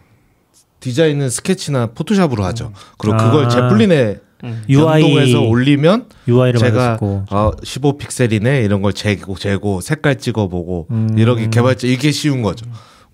[0.80, 2.72] 디자인은 스케치나 포토샵으로 하죠.
[2.98, 3.48] 그리고 그걸 아.
[3.48, 4.62] 제플린에 음.
[4.68, 7.24] UI 연동해서 올리면 UI를 제가 만들고.
[7.30, 11.16] 아, 15 픽셀이네 이런 걸 재고 재고 색깔 찍어보고 음.
[11.18, 12.66] 이렇게 개발자 이게 쉬운 거죠.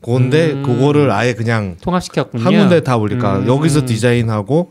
[0.03, 0.63] 그건데 음.
[0.63, 2.45] 그거를 아예 그냥 통합시켰군요.
[2.45, 3.47] 한 군데 다 올리니까 음.
[3.47, 4.71] 여기서 디자인하고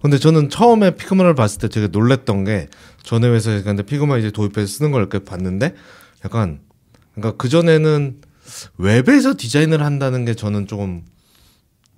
[0.00, 2.68] 근데 저는 처음에 피그마를 봤을 때 되게 놀랬던 게
[3.02, 5.74] 전에 회사에 근데 피그마 이제 도입해서 쓰는 걸 이렇게 봤는데
[6.24, 6.60] 약간
[7.14, 8.20] 그러니까 그 전에는
[8.78, 11.02] 웹에서 디자인을 한다는 게 저는 조금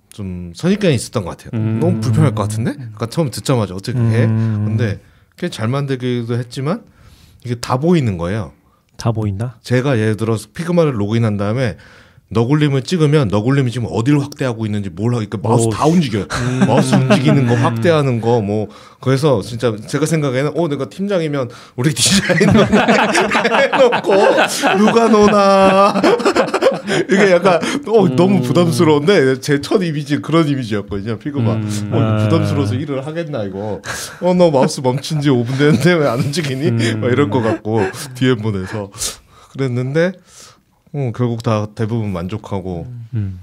[0.09, 1.51] 좀 선입견이 있었던 것 같아요.
[1.53, 1.79] 음.
[1.79, 2.73] 너무 불편할 것 같은데?
[2.73, 4.25] 그러니까 처음 듣자마자 어떻게 해?
[4.25, 4.63] 음.
[4.65, 4.99] 근데
[5.37, 6.83] 꽤 잘 만들기도 했지만
[7.45, 8.53] 이게 다 보이는 거예요.
[8.97, 9.59] 다 보인다.
[9.61, 11.77] 제가 예를 들어서 피그마를 로그인한 다음에
[12.29, 15.69] 너굴림을 찍으면 너굴림이 지금 어디를 확대하고 있는지 뭘 하고 그러니까 마우스 오.
[15.69, 16.25] 다 움직여요.
[16.67, 18.67] 마우스 움직이는 거 확대하는 거 뭐.
[18.99, 22.51] 그래서 진짜 제가 생각에는 어 내가 팀장이면 우리 디자이너
[23.71, 24.13] 해놓고
[24.77, 26.01] 누가 노나.
[27.09, 31.53] 이게 약간 어 너무 부담스러운데 제 첫 이미지 그런 이미지였거든요 피그마.
[31.53, 31.89] 음.
[31.93, 33.81] 어 부담스러워서 일을 하겠나 이거.
[34.21, 36.95] 어 너 마우스 멈춘 지 5분 됐는데 왜 안 움직이니?
[36.95, 37.81] 막 이럴 것 같고
[38.15, 38.91] DM 보내서.
[39.53, 40.11] 그랬는데
[40.93, 43.39] 어, 결국 다 대부분 만족하고 음.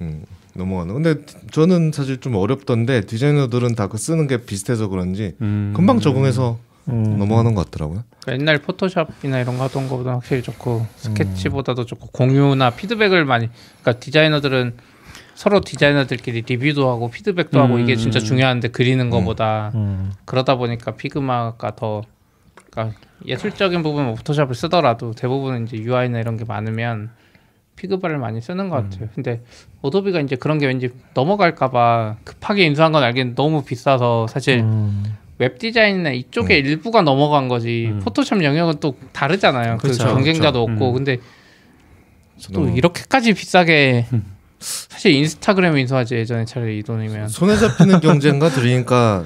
[0.00, 0.24] 음,
[0.54, 0.94] 넘어가는.
[0.94, 1.14] 근데
[1.50, 5.72] 저는 사실 좀 어렵던데 디자이너들은 다 그 쓰는 게 비슷해서 그런지 음.
[5.76, 7.18] 금방 적응해서 음.
[7.18, 8.04] 넘어가는 것 같더라고요.
[8.22, 13.48] 그러니까 옛날 포토샵이나 이런 거 하던 거보다 확실히 좋고 스케치보다도 좋고 공유나 피드백을 많이
[13.82, 14.74] 그러니까 디자이너들은
[15.34, 17.80] 서로 디자이너들끼리 리뷰도 하고 피드백도 하고 음.
[17.80, 20.12] 이게 진짜 중요한데 그리는 거보다 음.
[20.24, 22.02] 그러다 보니까 피그마가 더
[22.70, 27.10] 그러니까 예술적인 부분 뭐 포토샵을 쓰더라도 대부분은 이제 UI나 이런 게 많으면
[27.76, 29.08] 피그마를 많이 쓰는 것 같아요.
[29.14, 29.42] 근데
[29.82, 35.04] 어도비가 이제 그런 게 왠지 넘어갈까봐 급하게 인수한 건 알겠는데 너무 비싸서 사실 음.
[35.38, 38.00] 웹 디자인이나 이쪽에 일부가 넘어간 거지 음.
[38.00, 39.76] 포토샵 영역은 또 다르잖아요.
[39.76, 40.72] 그 그렇죠, 경쟁자도 그렇죠.
[40.72, 40.94] 없고 음.
[40.94, 41.18] 근데
[42.52, 44.06] 또 너무 이렇게까지 비싸게
[44.58, 49.24] 사실 인스타그램 인수하지 예전에 차라리 이 돈이면 손에 잡히는 경쟁자 들으니까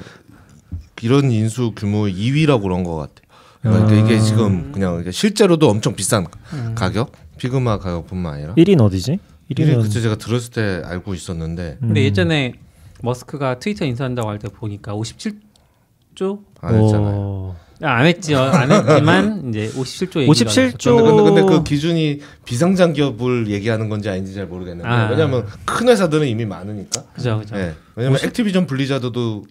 [1.01, 3.23] 이런 인수 규모 2위라고 그런 것 같아요.
[3.63, 6.73] 그러니까 이게 지금 그냥 실제로도 엄청 비싼 음.
[6.75, 9.19] 가격, 피그마 가격뿐만 아니라 1위는 어디지?
[9.51, 12.03] 1위 1위는 그때 제가 들었을 때 알고 있었는데 근데 음.
[12.05, 12.53] 예전에
[13.01, 17.15] 머스크가 트위터 인수한다고 할 때 보니까 57조 안 했잖아요.
[17.15, 17.55] 오.
[17.81, 18.37] 아, 안 했죠.
[18.37, 23.89] 안 했지만 이제 57조 얘기가 57 조- 근데, 근데, 근데 그 기준이 비상장 기업을 얘기하는
[23.89, 25.09] 건지 아닌지 잘 모르겠는데 아.
[25.09, 27.03] 왜냐하면 큰 회사들은 이미 많으니까.
[27.13, 27.55] 그죠, 그죠.
[27.55, 27.73] 네.
[27.95, 29.43] 왜냐면 액티비전 블리자드도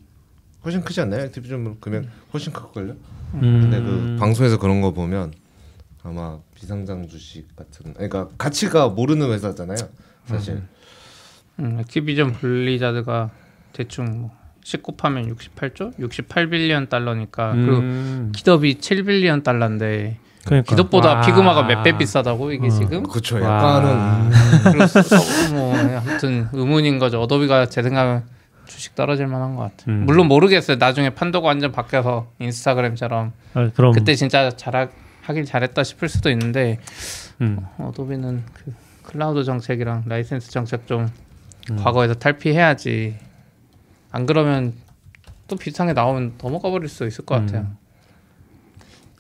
[0.65, 1.23] 훨씬 크지 않나요?
[1.23, 2.95] 액티비전 금액 훨씬 클걸요?
[3.33, 5.33] 근데 그 방송에서 그런 거 보면
[6.03, 9.79] 아마 비상장 주식 같은 그러니까 가치가 모르는 회사잖아요.
[10.27, 10.63] 사실.
[11.59, 13.31] 음, 액티비전 블리자드가
[13.73, 14.31] 대충 뭐
[14.65, 18.33] 19파면 68조, 68billion 달러니까 그리고 음.
[18.35, 21.21] GitHub이 7billion 달러인데 그러니까 GitHub보다 와.
[21.23, 23.37] 피그마가 몇 배 비싸다고 이게 지금 그렇죠.
[23.37, 23.43] 와.
[23.43, 24.31] 약간은
[24.73, 25.01] 그래서
[25.55, 27.21] 뭐 아무튼 의문인 거죠.
[27.23, 28.23] 어도비가 제 생각은
[28.73, 29.95] 주식 떨어질 만한 것 같아요.
[29.95, 30.07] 음.
[30.07, 30.79] 물론 모르겠어요.
[30.79, 36.79] 나중에 판도가 완전 바뀌어서 인스타그램처럼 아, 그럼 그때 진짜 잘 하길 잘했다 싶을 수도 있는데
[37.43, 37.59] 음.
[37.79, 41.09] 어도비는 그 클라우드 정책이랑 라이센스 정책 좀
[41.71, 41.77] 음.
[41.77, 43.17] 과거에서 탈피해야지.
[44.11, 44.73] 안 그러면
[45.49, 47.63] 또 비슷한 게 나오면 넘어가 버릴 수 있을 것 같아요.
[47.63, 47.77] 음.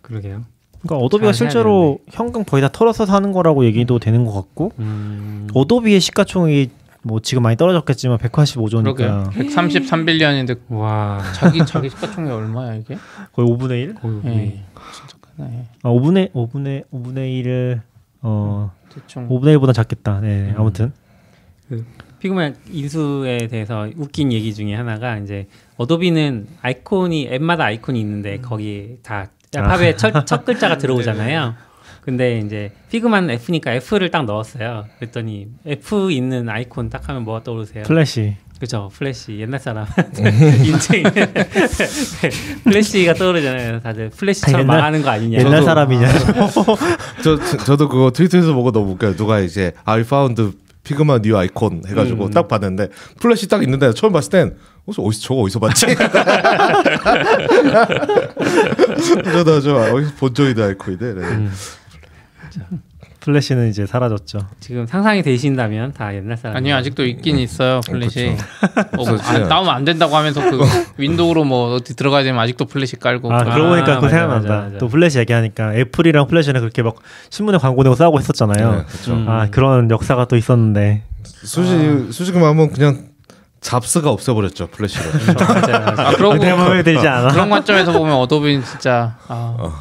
[0.00, 0.44] 그러게요.
[0.80, 5.46] 그러니까 어도비가 실제로 현금 거의 다 털어서 사는 거라고 얘기도 되는 것 같고 음.
[5.55, 6.70] 어도비의 시가총액이
[7.03, 9.30] 뭐 지금 많이 떨어졌겠지만 185조니까 그러게요.
[9.34, 11.20] 133빌리언인데 와.
[11.34, 12.96] 자기 자기 시가총액 얼마야 이게?
[13.32, 13.94] 거의 5분의 1?
[13.94, 14.64] 거의 예.
[14.94, 15.66] 진짜 크네.
[15.82, 17.80] 아, 5분의 5분의 5분의 1을
[18.22, 20.20] 어 대충 5분의 1보다 작겠다.
[20.20, 20.55] 네, 음.
[20.57, 20.92] 아무튼
[22.20, 29.28] 피그마 인수에 대해서 웃긴 얘기 중에 하나가 이제 어도비는 아이콘이 앱마다 아이콘이 있는데 거기 다
[29.57, 31.55] 알파벳 첫, 첫 글자가 들어오잖아요.
[32.03, 34.86] 근데 이제 피그마는 F니까 F를 딱 넣었어요.
[34.98, 37.84] 그랬더니 F 있는 아이콘 딱 하면 뭐가 떠오르세요?
[37.84, 39.86] 플래시 그죠 플래시 옛날 사람
[40.64, 41.03] 인증
[42.64, 43.80] 플래시가 떠오르잖아요.
[43.80, 45.38] 다들 플래시처럼 옛날- 망하는 거 아니냐.
[45.38, 46.09] 옛날 저도- 사람이냐?
[47.22, 49.14] 저, 저 저 도 그거 트위터에서 보고 너무 웃겨요.
[49.16, 50.53] 누가 이제 I found
[50.84, 52.30] Figma new icon 해가지고 음.
[52.32, 52.88] 딱 봤는데
[53.20, 55.86] 플래시 딱 있는데 처음 봤을 땐 어디서 어디서 저거 어디서 봤지?
[59.32, 61.14] 저도 저 어디서 본 적이다 아이콘인데.
[61.14, 61.20] 네.
[61.20, 61.53] 음.
[63.20, 64.40] 플래시는 이제 사라졌죠.
[64.59, 66.57] 지금 상상이 되신다면 다 옛날 사람.
[66.57, 68.36] 아니요 아직도 있긴 있어요 플래시.
[68.96, 69.22] 뭐 그렇죠.
[69.24, 70.59] 안, 다운면 안 된다고 하면서 그
[70.96, 73.32] 윈도우로 뭐 어디 들어가야 되면 아직도 플래시 깔고.
[73.32, 74.48] 아, 그러고 보니까 그거 맞아, 생각난다.
[74.48, 74.78] 맞아, 맞아.
[74.78, 76.96] 또 플래시 얘기하니까 애플이랑 플래시는 그렇게 막
[77.30, 78.72] 신문에 광고 내고 싸우고 했었잖아요.
[78.72, 79.12] 네, 그렇죠.
[79.12, 79.28] 음.
[79.28, 83.12] 아 그런 역사가 또 있었는데 솔직히 솔직히 말하면 그냥
[83.61, 85.34] 잡스가 없애버렸죠 플래시를.
[85.34, 86.09] 맞아, 맞아.
[86.09, 86.38] 아 그러고
[86.82, 87.28] 들지 않아.
[87.28, 89.72] 그런 관점에서 보면 어도비는 진짜 아 어.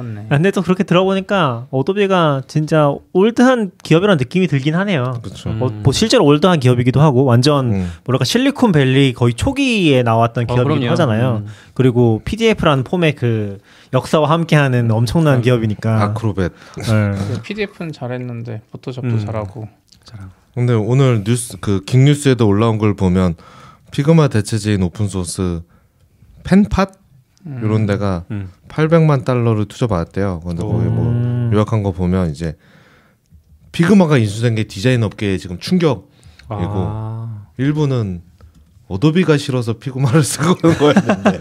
[0.00, 0.26] 그렇네.
[0.28, 5.20] 아, 근데 또 그렇게 들어보니까 어도비가 진짜 올드한 기업이라는 느낌이 들긴 하네요.
[5.22, 5.50] 그렇죠.
[5.50, 5.62] 음.
[5.62, 7.90] 어, 뭐 실제로 올드한 기업이기도 하고 완전 음.
[8.04, 10.90] 뭐랄까 실리콘밸리 거의 초기에 나왔던 어, 기업이기도 그럼요.
[10.92, 11.42] 하잖아요.
[11.44, 11.46] 음.
[11.74, 13.58] 그리고 PDF라는 폼의 그
[13.92, 16.02] 역사와 함께하는 엄청난 기업이니까.
[16.02, 16.52] 아크로벳.
[16.76, 17.42] 네.
[17.42, 19.18] PDF는 잘했는데 포토샵도 음.
[19.24, 19.68] 잘하고.
[20.54, 23.34] 근데 오늘 뉴스 그 긱뉴스에도 올라온 걸 보면
[23.90, 25.60] 피그마 대체제인 open source
[26.44, 26.86] Penpot
[27.62, 28.50] 이런 데가 음.
[28.68, 30.40] 800만 달러를 투자 받았대요.
[30.44, 31.50] 근데 거기 뭐 음.
[31.52, 32.56] 요약한 거 보면 이제
[33.72, 36.10] 피그마가 인수된 게 디자인 업계에 지금 충격.
[36.48, 37.46] 아.
[37.58, 38.22] 일부는
[38.88, 41.38] 어도비가 싫어서 피그마를 쓰고 있는 거였는데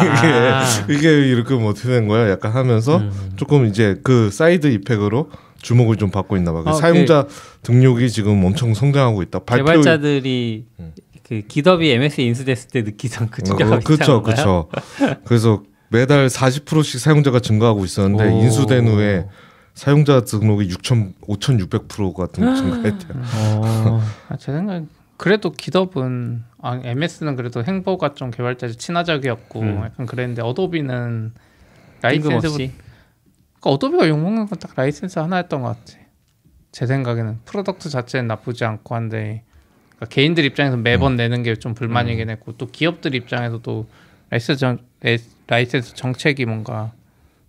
[0.00, 0.62] 아.
[0.88, 2.30] 이게 이게 이렇게 뭐 어떻게 된 거야?
[2.30, 3.32] 약간 하면서 음.
[3.36, 5.30] 조금 이제 그 side effect으로
[5.60, 6.62] 주목을 좀 받고 있나 봐.
[6.62, 7.26] 그 어, 사용자
[7.62, 9.40] 등록이 지금 엄청 성장하고 있다.
[9.40, 10.92] 발표 개발자들이 음.
[11.26, 14.36] 그 기덥이 MS 에 인수됐을 때 느끼던 그 충격과 어, 건가요?
[14.36, 14.68] 그쵸.
[15.24, 18.42] 그래서 매달 40%씩 사용자가 증가하고 있었는데 오.
[18.42, 19.26] 인수된 후에
[19.74, 23.22] 사용자 등록이 6천 5,600%가 증가했대요.
[23.34, 24.84] 어, 아, 제 생각
[25.16, 29.82] 그래도 기덥은 아, MS는 그래도 행보가 좀 개발자 친화적이었고 음.
[29.84, 31.32] 약간 그랬는데 어도비는
[32.02, 32.72] 라이센스 그러니까
[33.62, 35.98] 어도비가 욕먹는 건 딱 라이센스 하나였던 것 같아.
[36.70, 39.42] 제 생각에는 product 자체는 나쁘지 않고 한데
[39.96, 41.16] 그러니까 개인들 입장에서 매번 음.
[41.16, 43.86] 내는 게 좀 불만이긴 했고 또 기업들 입장에서도
[44.30, 46.92] 라이센스, 정, 레- 라이센스 정책이 뭔가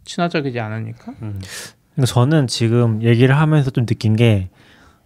[0.06, 1.42] 친화적이지 않으니까 음.
[1.96, 4.50] 그러니까 저는 지금 얘기를 하면서 좀 느낀 게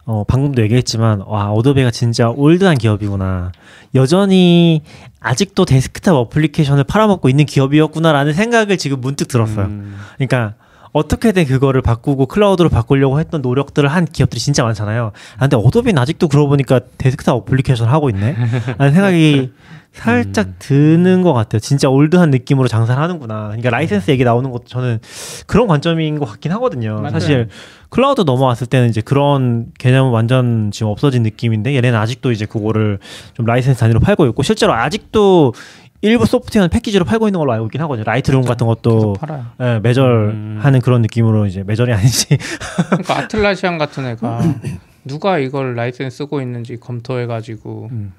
[0.06, 3.52] 어, 방금도 얘기했지만 와 어도비가 진짜 old한 기업이구나.
[3.96, 4.82] 여전히
[5.20, 9.68] 아직도 desktop application을 팔아먹고 있는 기업이었구나라는 생각을 지금 문득 들었어요.
[9.68, 9.96] 음.
[10.18, 10.56] 그러니까
[10.94, 15.12] 어떻게든 그거를 바꾸고 클라우드로 바꾸려고 했던 노력들을 한 기업들이 진짜 많잖아요.
[15.38, 18.36] 아, 근데 어도비는 아직도 그러고 보니까 desktop application 하고 있네.
[18.78, 19.52] 라는 생각이
[19.94, 20.56] 살짝 음.
[20.60, 21.60] 드는 것 같아요.
[21.60, 23.48] 진짜 old한 느낌으로 장사를 하는구나.
[23.48, 25.00] 그러니까 라이센스 얘기 나오는 것도 저는
[25.48, 26.96] 그런 관점인 것 같긴 하거든요.
[26.96, 27.12] 맞아요.
[27.12, 27.50] 사실
[27.90, 33.00] 클라우드 넘어왔을 때는 이제 그런 개념은 완전 지금 없어진 느낌인데 얘네는 아직도 이제 그거를
[33.34, 35.54] 좀 라이센스 단위로 팔고 있고 실제로 아직도
[36.02, 38.04] 일부 소프트웨어는 패키지로 팔고 있는 걸로 알고 있긴 하거든요.
[38.06, 39.16] 라이트룸 같은 것도.
[39.60, 42.38] 예, 매절하는 그런 느낌으로 이제 매절이 아니지.
[42.90, 44.42] 그러니까 아틀라시안 같은 애가
[45.06, 48.14] 누가 이걸 라이센스 쓰고 있는지 검토해가지고 음.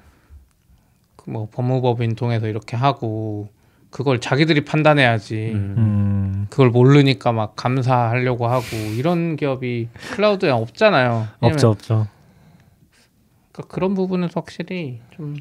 [1.17, 3.49] 그 뭐 법무법인 통해서 이렇게 하고
[3.89, 5.51] 그걸 자기들이 판단해야지.
[5.53, 5.75] 음.
[5.77, 8.65] 음, 그걸 모르니까 막 감사하려고 하고
[8.97, 11.27] 이런 기업이 클라우드에 없잖아요.
[11.41, 12.07] 없죠, 없죠.
[13.51, 15.35] 그러니까 그런 부분은 확실히 좀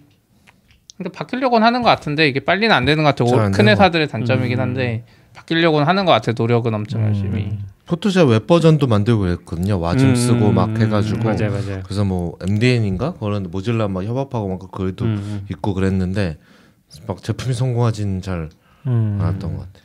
[1.02, 3.50] 근데 바뀌려고는 하는 것 같은데 이게 빨리는 안 되는 것 같아요.
[3.50, 4.62] 큰 회사들의 단점이긴 음.
[4.62, 6.34] 한데 바뀌려고는 하는 것 같아요.
[6.38, 7.44] 노력은 엄청 열심히.
[7.44, 7.64] 음.
[7.86, 9.80] 포토샵 웹 버전도 만들고 했거든요.
[9.80, 10.14] 와 좀 음.
[10.14, 11.80] 쓰고 막 해가지고 맞아요, 맞아요.
[11.82, 15.46] 그래서 뭐 MDN인가 그런 모질라 막 협업하고 막 그래도 음, 음.
[15.50, 16.38] 있고 그랬는데
[17.08, 18.50] 막 제품이 성공하지는 잘
[18.86, 19.18] 음.
[19.20, 19.82] 않았던 것 같아요.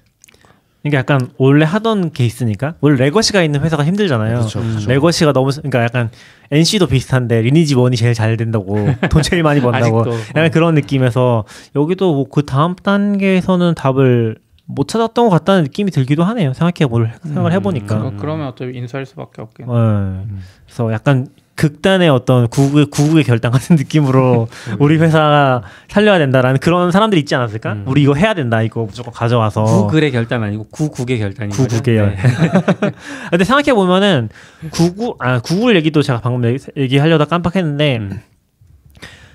[0.84, 4.38] 이게 약간 원래 하던 케이스니까 원래 레거시가 있는 회사가 힘들잖아요.
[4.40, 4.88] 그렇죠, 그렇죠.
[4.90, 6.10] 레거시가 너무 그러니까 약간
[6.52, 8.76] NC도 비슷한데 리니지 원이 제일 잘 된다고
[9.10, 10.06] 돈 제일 많이 번다고.
[10.36, 11.44] 약간 그런 느낌에서
[11.76, 14.38] 여기도 뭐 그 다음 단계에서는 답을
[14.70, 16.54] 못 찾았던 것 같다는 느낌이 들기도 하네요.
[16.54, 17.98] 생각해 볼 생각을 해보니까.
[17.98, 19.42] 그거 그러면 어차피 인수할 수밖에.
[19.42, 19.46] 해.
[19.66, 20.24] 네.
[20.66, 24.48] 그래서 약간 극단의 어떤 구국의 구국의 결단 같은 느낌으로
[24.80, 27.74] 우리 회사가 살려야 된다라는 그런 사람들이 있지 않았을까?
[27.74, 27.84] 음.
[27.88, 31.68] 우리 이거 해야 된다 이거 무조건 가져와서 구글의 결단 아니고 구국의 거죠.
[31.68, 32.16] 구국의 네.
[33.32, 34.30] 근데 생각해 보면은
[34.72, 38.22] 구글 아 구글 얘기도 제가 방금 얘기, 얘기하려다 깜빡했는데 음.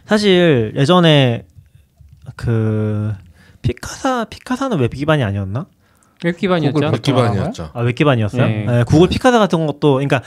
[0.06, 1.44] 사실 예전에
[2.36, 3.12] 그
[3.62, 5.66] 피카사 피카사는 웹 기반이 아니었나?
[6.24, 6.74] 웹 기반이었죠.
[6.74, 7.70] 구글 웹 기반이었죠.
[7.74, 8.46] 아 웹 기반이었어요?
[8.46, 8.64] 네.
[8.64, 10.22] 네, 구글 피카사 같은 것도 그러니까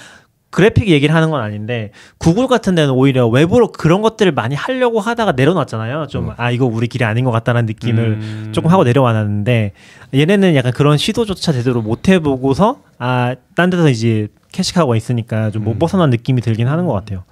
[0.55, 5.33] 그래픽 얘기를 하는 건 아닌데 구글 같은 데는 오히려 웹으로 그런 것들을 많이 하려고 하다가
[5.33, 6.07] 내려놨잖아요.
[6.07, 8.51] 좀 아 이거 우리 길이 아닌 것 같다는 느낌을 음.
[8.53, 9.73] 조금 하고 내려와놨는데
[10.13, 15.75] 얘네는 약간 그런 시도조차 제대로 못 해보고서 아 딴 데서 이제 캐치하고 있으니까 좀 못
[15.75, 15.79] 음.
[15.79, 17.23] 벗어난 느낌이 들긴 하는 것 같아요.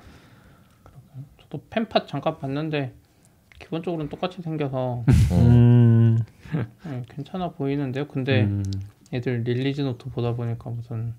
[1.42, 2.94] 저도 펜팟 잠깐 봤는데
[3.60, 6.20] 기본적으로는 똑같이 생겨서 음,
[6.84, 8.08] 네, 괜찮아 보이는데요.
[8.08, 8.64] 근데 음.
[9.14, 11.14] 애들 release note 보다 보니까 무슨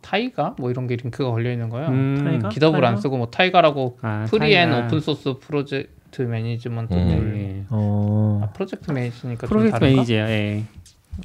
[0.00, 1.88] 타이가 뭐 이런 게 링크가 걸려 있는 거예요.
[1.88, 2.20] 음.
[2.24, 2.48] 타이가?
[2.48, 2.96] 안 타이가?
[2.96, 4.86] 쓰고 뭐 타이가라고 아, free and 타이가.
[4.86, 7.08] open source project management 음.
[7.08, 7.32] 툴.
[7.34, 7.64] 네.
[7.70, 9.84] 어, 아 프로젝트 매니지니까 좀 project?
[9.84, 10.28] manager야.
[10.30, 10.64] 예.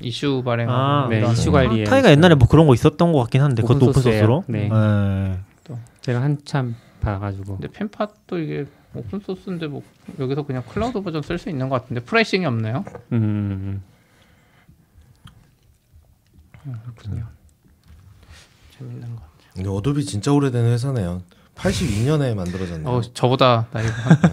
[0.01, 0.69] 이슈 발행.
[0.69, 1.57] 아, 네, 이슈 거.
[1.59, 4.23] 관리에 타이가 옛날에 뭐 그런 거 있었던 것 같긴 한데 그것도 open source예요.
[4.23, 4.43] open source로.
[4.47, 4.69] 네.
[4.69, 5.75] 네.
[6.01, 8.65] 제가 한참 봐가지고 근데 펜팟도 이게
[8.95, 9.81] open source인데 뭐
[10.19, 12.83] 여기서 그냥 클라우드 버전 쓸 수 있는 것 같은데 pricing이 없네요.
[13.11, 13.81] 음,
[16.63, 17.25] 그렇군요.
[18.83, 19.21] 재밌는 거.
[19.53, 21.21] 근데 어도비 진짜 오래된 회사네요.
[21.55, 22.89] 82년에 만들어졌네요.
[22.89, 23.85] 어 저보다 나이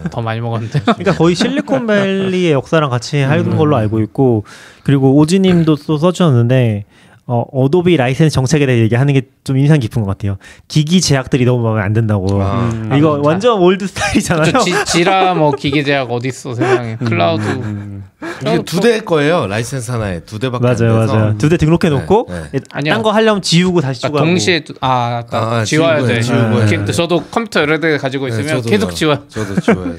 [0.09, 0.81] 더 많이 먹었는데.
[0.81, 4.43] 그러니까 거의 실리콘밸리의 역사랑 같이 하는 걸로 알고 있고
[4.83, 6.85] 그리고 오지님도 또 써주셨는데
[7.27, 10.37] 어, 어도비 라이센스 정책에 대해 얘기하는 게 좀 인상 깊은 것 같아요.
[10.67, 12.43] 기기 제약들이 너무 마음에 안 든다고.
[12.43, 12.91] 아, 음.
[12.95, 14.51] 이거 아, 완전 old style이잖아요.
[14.51, 18.03] 저 지, 지라 뭐 기계 제약 어디 있어 세상에 클라우드 음,
[18.43, 19.47] 이게 두대 거예요.
[19.47, 21.15] 라이센스 하나에 두 대밖에 안 맞아요, 돼서.
[21.15, 21.37] 맞아요.
[21.39, 22.59] 두 대 등록해 놓고 네, 네.
[22.71, 22.93] 아니요.
[22.93, 24.29] 딴거 하려면 지우고 다시 그러니까 추가하고.
[24.29, 26.21] 동시에 두- 아, 아, 아, 지워야 돼.
[26.21, 26.91] 지우고, 해야 돼.
[26.91, 28.61] 저도 컴퓨터 여러 대 가지고 네, 있으면.
[28.61, 29.27] 계속 지워.
[29.27, 29.95] 저도 지워요.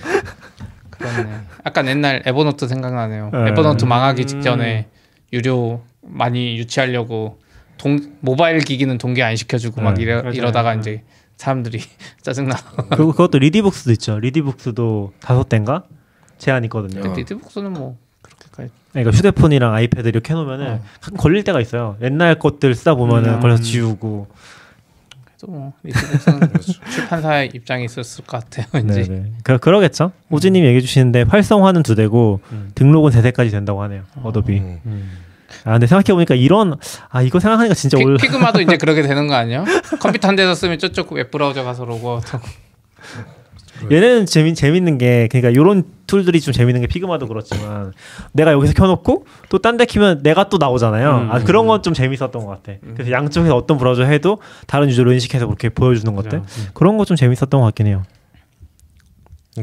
[0.91, 1.27] 그렇네.
[1.66, 3.31] 약간 옛날 에버노트 생각나네요.
[3.33, 3.49] 네.
[3.49, 4.27] 에버노트 망하기 음.
[4.29, 4.87] 직전에
[5.33, 7.38] 유료 많이 유치하려고
[7.78, 10.32] 동, 모바일 기기는 동기 안 시켜주고 막 네, 이러, 맞아요.
[10.34, 11.03] 이러다가 이제
[11.36, 11.80] 사람들이
[12.22, 12.57] 짜증나.
[12.90, 14.18] 그리고 그것도 리디북스도 있죠.
[14.20, 15.84] 리디북스도 다섯 대인가
[16.38, 17.11] 제한 있거든요.
[17.11, 17.14] 어.
[17.16, 18.70] 리드북스는 뭐 그렇게까지.
[18.92, 20.80] 그러니까 휴대폰이랑 아이패드 이렇게 해놓으면은 어.
[21.16, 21.96] 걸릴 때가 있어요.
[22.03, 23.40] 옛날 것들 쓰다 보면은 음.
[23.40, 24.28] 걸려서 지우고.
[25.24, 26.53] 그래도 뭐 리드북스는
[26.92, 28.66] 출판사의 입장이 있었을 것 같아요.
[28.72, 29.09] 왠지.
[29.09, 29.32] 네네.
[29.42, 30.12] 그 그러겠죠.
[30.30, 32.70] 오지님 얘기해 주시는데 활성화는 두 대고 음.
[32.76, 34.05] 등록은 세 대까지 된다고 하네요.
[34.22, 34.59] 어도비.
[34.59, 35.11] 음.
[35.64, 35.68] 음.
[35.68, 36.74] 아 근데 생각해 보니까 이런
[37.11, 39.64] 아 이거 생각하니까 진짜 피, 올 피그마도 이제 그렇게 되는 거 아니야?
[40.00, 42.46] 컴퓨터 한 대에서 쓰면 저쪽 웹 브라우저 가서 로그아웃하고.
[43.90, 47.92] 얘는 재미 재밌는 게 그러니까 이런 툴들이 좀 재밌는 게 피그마도 그렇지만
[48.32, 51.16] 내가 여기서 켜놓고 또 딴 데 키면 내가 또 나오잖아요.
[51.16, 51.32] 음.
[51.32, 52.78] 아 그런 건 좀 재밌었던 것 같아.
[52.94, 54.38] 그래서 양쪽에서 어떤 브라우저 해도
[54.68, 56.38] 다른 유저로 인식해서 그렇게 보여주는 것들.
[56.38, 56.44] 음.
[56.74, 58.05] 그런 거 좀 재밌었던 것 같긴 해요.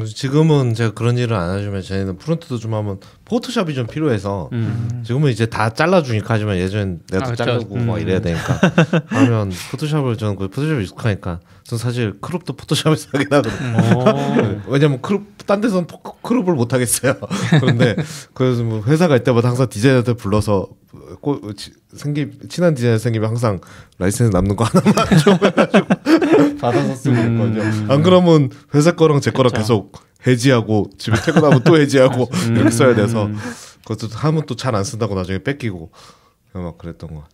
[0.06, 3.00] 지금은 제가 그런 일을 안 해주면 저희는 front도 좀 하면
[3.30, 5.02] 포토샵이 좀 필요해서 음.
[5.06, 7.44] 지금은 이제 다 잘라주니까 하지만 예전 내가 아, 다 그쵸.
[7.44, 8.00] 자르고 막 음.
[8.00, 8.60] 이래야 되니까
[9.06, 14.58] 하면 포토샵을 저는 그 포토샵이 익숙하니까 전 사실 crop도 포토샵에서 하긴 하거든요.
[14.66, 14.72] 오.
[14.72, 17.14] 왜냐면 crop 딴 데서는 포- crop을 못 하겠어요.
[17.60, 17.94] 그런데
[18.34, 20.66] 그래서 뭐 회사 갈 때마다 항상 디자이너들 불러서
[21.20, 23.60] 꼬, 치, 생기 친한 디자이너 생기면 항상
[23.98, 25.86] 라이센스 남는 거 하나만 좀 해가지고
[26.60, 27.52] 받아서 쓰고 음.
[27.54, 27.92] 있거든요.
[27.92, 29.92] 안 그러면 회사 거랑 제 거랑 계속
[30.26, 33.36] 해지하고 집에 퇴근하면 또 해지하고 이렇게 써야 돼서 음.
[33.86, 35.90] 그것도 하면 또 잘 안 쓴다고 나중에 뺏기고
[36.52, 37.24] 막 그랬던 거.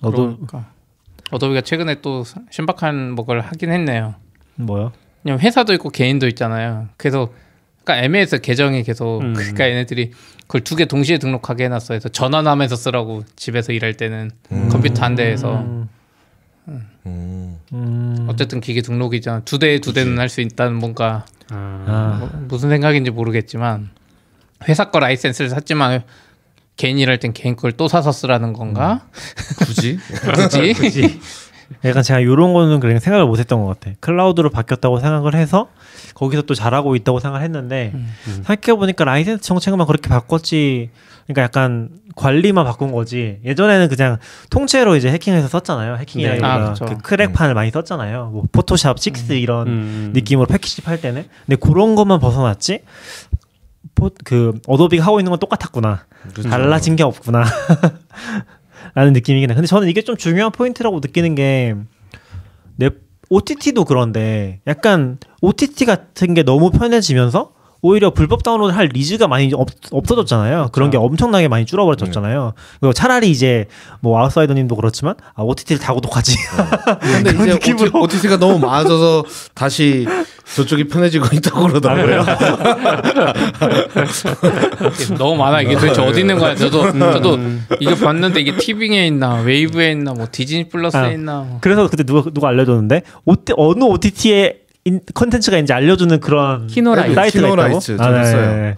[0.00, 0.70] 너도 그러니까.
[1.30, 4.14] 어도비가 최근에 또 신박한 뭐 걸 하긴 했네요.
[4.56, 4.92] 뭐요?
[5.24, 6.88] 왜냐면 회사도 있고 개인도 있잖아요.
[6.96, 7.32] 그래서
[7.82, 9.32] 그러니까 애매해서 계정이 계속 음.
[9.34, 11.94] 그러니까 얘네들이 그걸 두 개 동시에 등록하게 해놨어.
[11.94, 14.30] 해서 전화하면서 쓰라고 집에서 일할 때는
[14.70, 15.88] 컴퓨터 한 대에서 음,
[16.68, 17.58] 음.
[17.72, 18.26] 음.
[18.28, 19.40] 어쨌든 기계 등록이잖아.
[19.40, 21.84] 두 대 두 대는 할 수 있다는 뭔가 아.
[21.86, 23.90] 아, 뭐, 무슨 생각인지 모르겠지만
[24.68, 26.02] 회사 거 라이센스를 샀지만
[26.76, 29.06] 개인 일할 땐 개인 걸 또 사서 쓰라는 건가?
[29.66, 29.98] 굳이?
[30.76, 31.20] 굳이?
[31.84, 33.94] 약간 제가 이런 거는 그냥 생각을 못했던 것 같아.
[34.00, 35.68] 클라우드로 바뀌었다고 생각을 해서
[36.14, 38.12] 거기서 또 잘하고 있다고 생각을 했는데 음.
[38.44, 40.90] 생각해 보니까 라이센스 정책만 그렇게 바꿨지.
[41.26, 43.40] 그러니까 약간 관리만 바꾼 거지.
[43.44, 44.18] 예전에는 그냥
[44.50, 45.96] 통째로 이제 해킹해서 썼잖아요.
[45.96, 46.30] 해킹이 네.
[46.30, 46.84] 아니라 아, 그쵸.
[46.86, 48.30] 그 crack판을 많이 썼잖아요.
[48.32, 50.10] 뭐 포토샵 6 이런 음.
[50.14, 51.24] 느낌으로 패키지 팔 때는.
[51.46, 52.82] 근데 그런 것만 벗어났지.
[53.94, 56.04] 포, 그 어도비가 하고 있는 건 똑같았구나.
[56.32, 56.48] 그렇죠.
[56.48, 57.44] 달라진 게 없구나.
[58.94, 59.54] 라는 느낌이긴 해.
[59.54, 61.74] 근데 저는 이게 좀 중요한 포인트라고 느끼는 게
[62.76, 62.90] 내
[63.30, 67.52] OTT도 그런데 약간 OTT 같은 게 너무 편해지면서
[67.84, 70.70] 오히려 불법 다운로드 할 리즈가 많이 없, 없어졌잖아요.
[70.72, 72.54] 그런 게 엄청나게 많이 줄어버렸잖아요.
[72.80, 73.66] 그리고 차라리 이제
[74.00, 76.34] 뭐 아웃사이더님도 그렇지만 아 OTT를 다 구독하지.
[77.00, 78.00] 근데 그런 이제 느낌으로.
[78.00, 80.06] OTT가 너무 많아져서 다시
[80.54, 82.24] 저쪽이 편해지고 있다고 그러더라고요.
[85.18, 86.54] 너무 많아 이게 도대체 어디 있는 거야?
[86.54, 87.38] 저도 저도
[87.80, 91.10] 이거 봤는데 이게 티빙에 있나 웨이브에 있나 뭐 디즈니 플러스에 아.
[91.10, 91.58] 있나 뭐.
[91.60, 93.02] 그래서 그때 누가 누가 알려줬는데
[93.58, 94.63] 어느 OTT에
[95.14, 97.14] 컨텐츠가 있는지 알려주는 그런 키노라이츠.
[97.14, 97.56] 사이트가 있다고.
[97.62, 98.56] 키노라이츠 저도 써요.
[98.56, 98.76] 네.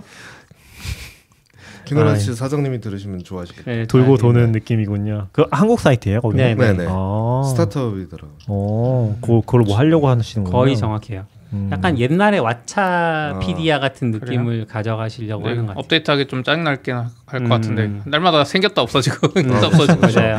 [1.84, 3.70] 키노라이츠 사장님이 들으시면 좋아하시겠다.
[3.70, 5.28] 네, 돌고 다- 도는 느낌이군요.
[5.30, 6.36] 그 한국 사이트예요, 거기.
[6.36, 6.72] 네, 네.
[6.72, 6.86] 네네.
[6.88, 7.42] 아.
[7.48, 8.32] 스타트업이더라고요.
[8.48, 10.52] 어, 그 그걸 뭐 하려고 하시는군요.
[10.56, 11.26] 거의 정확해요.
[11.52, 11.68] 음.
[11.72, 12.42] 약간 옛날에 아.
[12.42, 15.80] 왓챠 피디아 같은 느낌을 가져가시려고 네, 하는 것 같아요.
[15.84, 16.96] 업데이트하기 좀 짜증 날긴
[17.26, 17.48] 할것 음.
[17.48, 20.00] 같은데 날마다 생겼다 없어지고 음, 생겼다 없어지고.
[20.00, 20.38] 맞아요.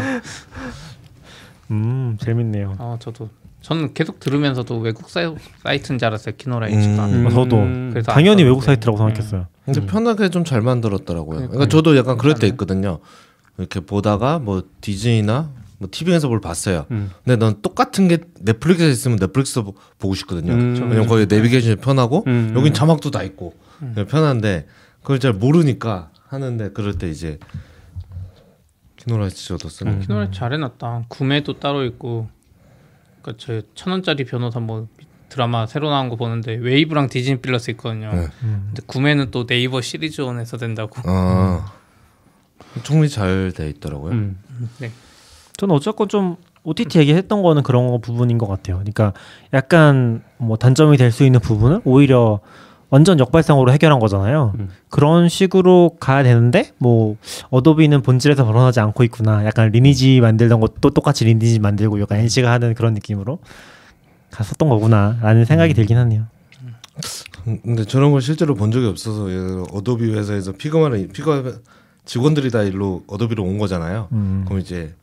[1.72, 2.76] 음, 재밌네요.
[2.78, 3.30] 아 저도
[3.68, 5.26] 저는 계속 들으면서도 외국 사이,
[5.62, 7.06] 사이트인 줄 알았어요 키노라이츠가.
[7.08, 7.26] 음.
[7.26, 7.58] 어, 저도
[7.92, 8.64] 그래서 당연히 안 외국.
[8.64, 9.48] 사이트라고 생각했어요.
[9.66, 11.40] 근데 편하게 좀 잘 만들었더라고요.
[11.50, 12.48] 그러니까 저도 약간 그럴 때.
[12.48, 13.00] 있거든요.
[13.58, 15.50] 이렇게 보다가 뭐 디즈니나
[15.80, 16.86] 뭐 TV에서 뭘 봤어요.
[16.92, 17.12] 음.
[17.26, 20.54] 근데 넌 똑같은 게 넷플릭스에 있으면 넷플릭스 보- 보고 싶거든요.
[20.54, 20.76] 음.
[20.84, 22.54] 왜냐면 거기 내비게이션이 편하고 음.
[22.56, 23.54] 여긴 자막도 다 있고
[23.96, 24.66] 네, 편한데
[25.02, 27.38] 그걸 잘 모르니까 하는데 그럴 때 이제
[28.96, 29.94] 키노라이츠 저도 쓰는.
[29.96, 30.00] 음.
[30.00, 31.06] 키노라이츠 잘해놨다.
[31.10, 32.30] 구매도 따로 있고.
[33.28, 34.88] 그러니까 저 천 원짜리 변호사 뭐
[35.30, 38.12] 드라마 새로 나온 거 보는데 웨이브랑 디즈니 플러스 있거든요.
[38.14, 38.28] 네.
[38.40, 41.02] 근데 구매는 또 네이버 시리즈온에서 된다고.
[41.06, 41.74] 아
[42.84, 44.14] 총리 잘돼 있더라고요.
[44.14, 44.40] 음.
[44.80, 44.92] 네.
[45.58, 48.78] 저는 어쨌건 좀 OTT 얘기했던 거는 그런 거 부분인 것 같아요.
[48.78, 49.14] 그러니까
[49.54, 52.40] 약간 뭐 단점이 될 수 있는 부분은 오히려
[52.90, 54.54] 완전 역발상으로 해결한 거잖아요.
[54.60, 54.70] 음.
[54.90, 57.18] 그런 식으로 가야 되는데 뭐
[57.50, 59.46] 어도비는 본질에서 벗어나지 않고 있구나.
[59.46, 63.40] 약간 리니지 만들던 것도 똑같이 리니지 만들고 약간 NC가 하는 그런 느낌으로
[64.32, 66.28] 갔었던 거구나라는 생각이 들긴 하네요.
[67.48, 69.26] 음, 근데 저런 걸 실제로 본 적이 없어서
[69.72, 71.44] 어도비 회사에서 피그마를 피그마
[72.06, 74.08] 직원들이 다 일로 어도비로 온 거잖아요.
[74.14, 74.46] 음.
[74.46, 74.96] 그럼 이제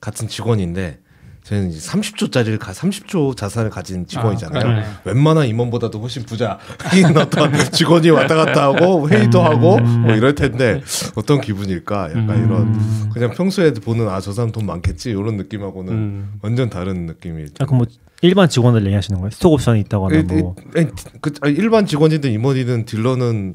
[0.00, 1.00] 같은 직원인데
[1.46, 4.80] 저희는 이제 30조짜리를 가 30조 자산을 가진 직원이잖아요.
[4.80, 5.00] 아.
[5.04, 6.56] 웬만한 임원보다도 훨씬 부자인
[7.16, 10.82] 어떤 직원이 왔다 갔다 하고 회의도 하고 뭐 이럴 텐데
[11.14, 12.10] 어떤 기분일까?
[12.10, 12.44] 약간 음.
[12.44, 16.32] 이런 그냥 평소에 보는 아 저 사람 돈 많겠지 이런 느낌하고는 음.
[16.42, 17.44] 완전 다른 느낌이.
[17.60, 17.86] 아, 그럼 뭐
[18.22, 19.30] 일반 직원들 얘기하시는 거예요?
[19.30, 20.56] 스톡 옵션이 있다거나 뭐.
[20.76, 20.90] 에, 에,
[21.20, 23.54] 그, 아니, 일반 직원이든 임원이든 딜러는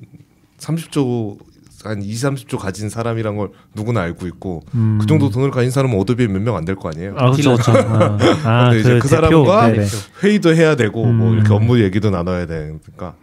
[0.60, 1.38] 30조
[1.84, 4.98] 한 2, 30조 가진 사람이란 걸 누구나 알고 있고 음.
[5.00, 7.16] 그 정도 돈을 가진 사람은 어도비에 몇 명 안 될 거 아니에요.
[7.18, 7.72] 아 그렇죠 그렇죠.
[7.72, 9.08] 아, 아, 근데 이제 그 대표.
[9.08, 9.86] 사람과 네네.
[10.24, 11.36] 회의도 해야 되고 뭐 음.
[11.38, 13.16] 이렇게 업무 얘기도 나눠야 되니까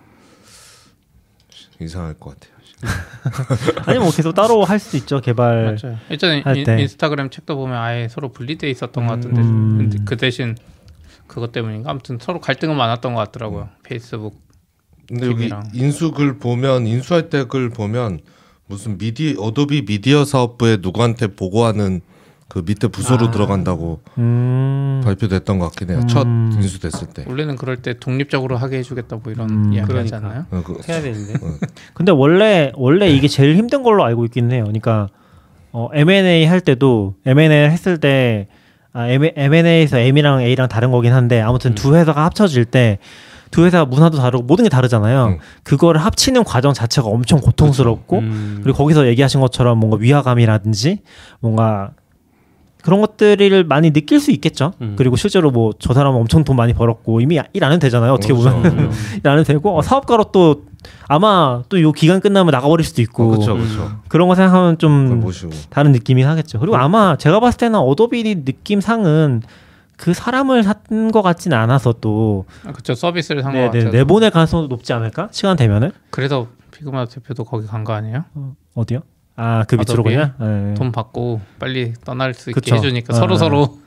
[1.81, 2.59] 이상할 것 같아요.
[3.87, 5.77] 아니 뭐 계속 따로 할 수도 있죠 개발.
[5.83, 5.99] 맞아요.
[6.11, 6.81] 예전에 할 인, 때.
[6.81, 9.79] 인스타그램 책도 보면 아예 서로 분리돼 있었던 것 같은데 음.
[9.79, 10.57] 근데 그 대신
[11.27, 13.69] 그것 때문인가 아무튼 서로 갈등은 많았던 것 같더라고요.
[13.83, 14.41] 페이스북
[15.09, 15.51] 근데 여기.
[15.73, 18.21] 인수글 보면 인수할 때 글 보면
[18.69, 22.03] 무슨 미디 어도비 미디어 사업부에 누구한테 보고하는
[22.49, 23.31] 그 밑에 부서로 아.
[23.31, 25.01] 들어간다고 음.
[25.05, 26.01] 발표됐던 것 같긴 해요.
[26.03, 26.09] 음.
[26.09, 27.25] 첫 인수됐을 때.
[27.27, 29.73] 원래는 그럴 때 독립적으로 하게 해주겠다 뭐 이런 음.
[29.73, 30.17] 이야기 하지 그러니까.
[30.17, 30.47] 않나요?
[30.51, 31.35] 어, 그, 해야 되는데.
[31.95, 34.65] 근데 원래 원래 이게 제일 힘든 걸로 알고 있긴 해요.
[34.65, 35.09] 그러니까
[35.73, 38.49] 어, M&A 할 때도 M&A 했을 때
[38.93, 42.99] 아, M&A에서 M이랑 A랑 다른 거긴 한데 아무튼 두 회사가 합쳐질 때
[43.51, 45.25] 두 회사 문화도 다르고 모든 게 다르잖아요.
[45.27, 45.39] 음.
[45.63, 48.61] 그거를 합치는 과정 자체가 엄청 고통스럽고 음.
[48.63, 50.99] 그리고 거기서 얘기하신 것처럼 뭔가 위화감이라든지
[51.41, 51.91] 뭔가
[52.83, 54.73] 그런 것들을 많이 느낄 수 있겠죠.
[54.81, 54.95] 음.
[54.97, 58.13] 그리고 실제로 뭐 저 사람은 엄청 돈 많이 벌었고 이미 일 안 해도 되잖아요.
[58.13, 58.77] 어떻게 보면 그렇죠.
[58.79, 58.91] 음.
[59.25, 60.63] 일 안 해도 되고 어, 사업가로 또
[61.09, 63.91] 아마 또 요 기간 끝나면 나가버릴 수도 있고 그렇죠, 그렇죠.
[64.09, 65.21] 그런 거 생각하면 좀.
[65.71, 66.61] 다른 느낌이 하겠죠.
[66.61, 69.43] 그리고 아마 제가 봤을 때는 어도비 느낌상은
[69.99, 73.85] 그 사람을 산 것 같지는 않아서 또 아, 그쵸 서비스를 산것 네.
[73.85, 75.29] 네, 내보낼 가능성도 높지 않을까?
[75.33, 78.25] 시간 되면은 그래서 피그마 대표도 거기 간 거 아니에요?
[78.35, 79.01] 어, 어디요?
[79.37, 80.03] 아 그 밑으로?
[80.05, 80.75] 그냥 네.
[80.75, 82.77] 돈 받고 빨리 떠날 수 있게 그쵸.
[82.77, 83.79] 해주니까 아, 서로 서로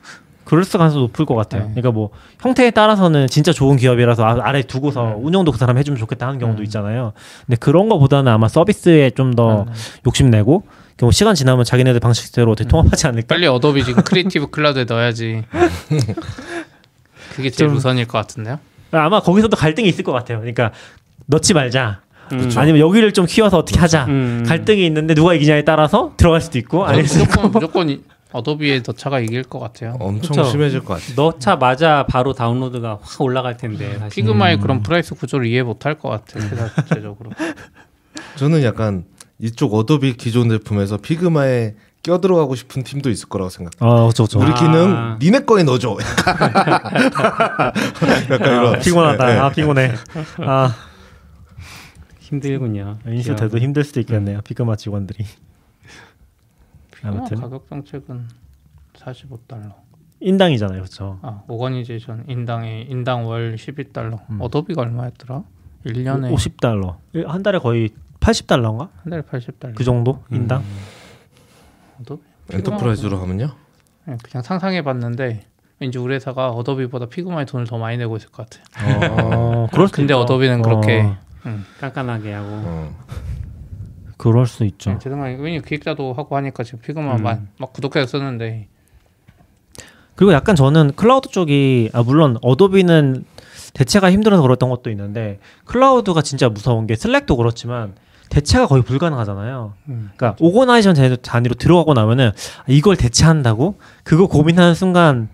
[0.44, 1.62] 그럴 수 가능성 높을 것 같아요.
[1.62, 1.68] 네.
[1.70, 2.10] 그러니까 뭐
[2.40, 5.14] 형태에 따라서는 진짜 좋은 기업이라서 아- 아래 두고서 네.
[5.18, 6.64] 운영도 그 사람 해주면 좋겠다 하는 경우도 음.
[6.64, 7.12] 있잖아요.
[7.46, 9.72] 근데 그런 거보다는 아마 서비스에 좀더 네.
[10.06, 10.64] 욕심내고
[11.00, 13.26] 뭐 시간 지나면 자기네들 방식대로 어떻게 통합하지 않을까?
[13.34, 15.42] 빨리 어도비 지금 크리에이티브 클라우드에 넣어야지.
[17.34, 18.58] 그게 제일 좀- 우선일 것 같은데요.
[18.92, 20.38] 아마 거기서도 갈등이 있을 것 같아요.
[20.38, 20.70] 그러니까
[21.26, 22.02] 넣지 말자.
[22.32, 22.50] 음.
[22.56, 24.04] 아니면 여기를 좀 키워서 어떻게 하자.
[24.06, 24.44] 음.
[24.46, 27.02] 갈등이 있는데 누가 이기냐에 따라서 들어갈 수도 있고 있고.
[27.02, 28.00] 무조건 무조건 이-
[28.32, 29.96] 어도비의 더 차가 이길 것 같아요.
[30.00, 30.44] 엄청 그쵸.
[30.44, 31.14] 심해질 것 같아요.
[31.16, 34.08] 넣자마자 바로 다운로드가 확 올라갈 텐데 사실.
[34.22, 36.42] 피그마의 그런 price 구조를 이해 못할 것 같아요.
[36.76, 37.30] 자체적으로.
[38.36, 39.04] 저는 약간
[39.42, 41.74] 이쪽 어도비 기존 제품에서 피그마에
[42.04, 43.78] 껴들어가고 싶은 팀도 있을 거라고 생각해요.
[43.80, 44.38] 어, 그렇죠, 그렇죠.
[44.40, 44.54] 우리 아.
[44.54, 45.96] 기능 니네 거에 넣어줘.
[48.30, 48.78] 약간 이런.
[48.78, 49.26] 피곤하다.
[49.26, 49.38] 네, 네.
[49.40, 49.92] 아 피곤해.
[50.38, 50.72] 아
[52.20, 52.98] 힘들군요.
[53.06, 54.40] 인수 돼도 힘들 수도 있겠네요.
[54.42, 55.24] 피그마 직원들이.
[56.94, 58.28] 피그마 아무튼 가격 정책은
[58.94, 59.74] 45달러.
[60.20, 61.18] 인당이잖아요, 그렇죠.
[61.22, 64.20] 아 organization 인당에 인당 월 11달러.
[64.30, 64.38] 음.
[64.40, 65.42] 어도비가 얼마였더라?
[65.84, 66.96] 1년에 50달러.
[67.26, 67.90] 한 달에 거의
[68.22, 68.88] 80달러인가?
[69.02, 69.74] 한 달에 80달러.
[69.74, 70.62] 그 정도 인당.
[72.00, 72.22] 어도비?
[72.50, 73.50] enterprise로 하면요?
[74.06, 75.44] 네, 그냥 상상해 봤는데
[75.80, 78.62] 왠지 우리 회사가 어도비보다 피그마에 돈을 더 많이 내고 있을 것 같아.
[79.12, 80.20] 어, 그럴 수도 근데 있죠.
[80.20, 81.16] 어도비는 그렇게 어,
[81.46, 81.64] 음.
[81.80, 82.48] 깐깐하게 하고.
[82.50, 83.04] 어.
[84.16, 84.92] 그럴 수 있죠.
[84.92, 87.22] 네, 제 생각에 왜냐면 기획자도 하고 하니까 지금 피그마 음.
[87.24, 88.68] 막, 막 구독해서 쓰는데
[90.14, 93.24] 그리고 약간 저는 클라우드 쪽이 아 물론 어도비는
[93.74, 97.94] 대체가 힘들어서 그랬던 것도 있는데 클라우드가 진짜 무서운 게 슬랙도 그렇지만
[98.32, 99.74] 대체가 거의 불가능하잖아요.
[99.90, 100.10] 음.
[100.16, 105.28] 그러니까 오거나이션 단- 단위로 들어가고 나면은 아, 이걸 대체한다고 그거 고민하는 순간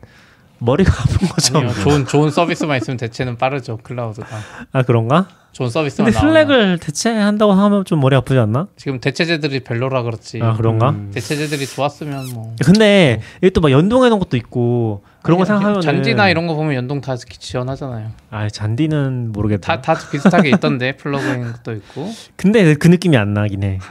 [0.61, 1.59] 머리가 아픈 거죠.
[1.59, 4.27] 아니요, 좋은 좋은 서비스만 있으면 대체는 빠르죠 클라우드가
[4.73, 5.29] 아 그런가?
[5.53, 8.69] 좋은 서비스만 근데 나오면 슬랙을 대체한다고 하면 좀 머리 아프지 않나?
[8.77, 10.91] 지금 대체제들이 별로라 그렇지 아 그런가?
[10.91, 11.11] 음.
[11.15, 16.29] 대체제들이 좋았으면 뭐 근데 이게 또 막 연동해 놓은 것도 있고 그런 거 생각하면 잔디나
[16.29, 19.81] 이런 거 보면 연동 다 지원하잖아요 아 잔디는 모르겠다.
[19.81, 23.79] 다 다 비슷하게 있던데 플러그인 것도 있고 근데 그 느낌이 안 나긴 해.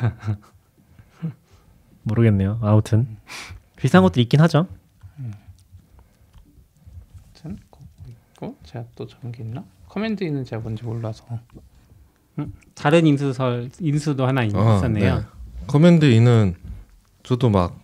[2.03, 2.59] 모르겠네요.
[2.61, 3.07] 아무튼
[3.75, 4.67] 비슷한 것도 있긴 하죠.
[7.35, 7.83] 아무튼 그거
[8.35, 9.63] 있고 제가 또 적은 게 있나?
[9.87, 11.23] 커맨드 E는 제가 뭔지 몰라서
[12.75, 15.15] 다른 인수설 인수도 하나 있- 아, 있었네요.
[15.19, 15.23] 네.
[15.67, 16.55] 커맨드 E는
[17.23, 17.79] 저도 막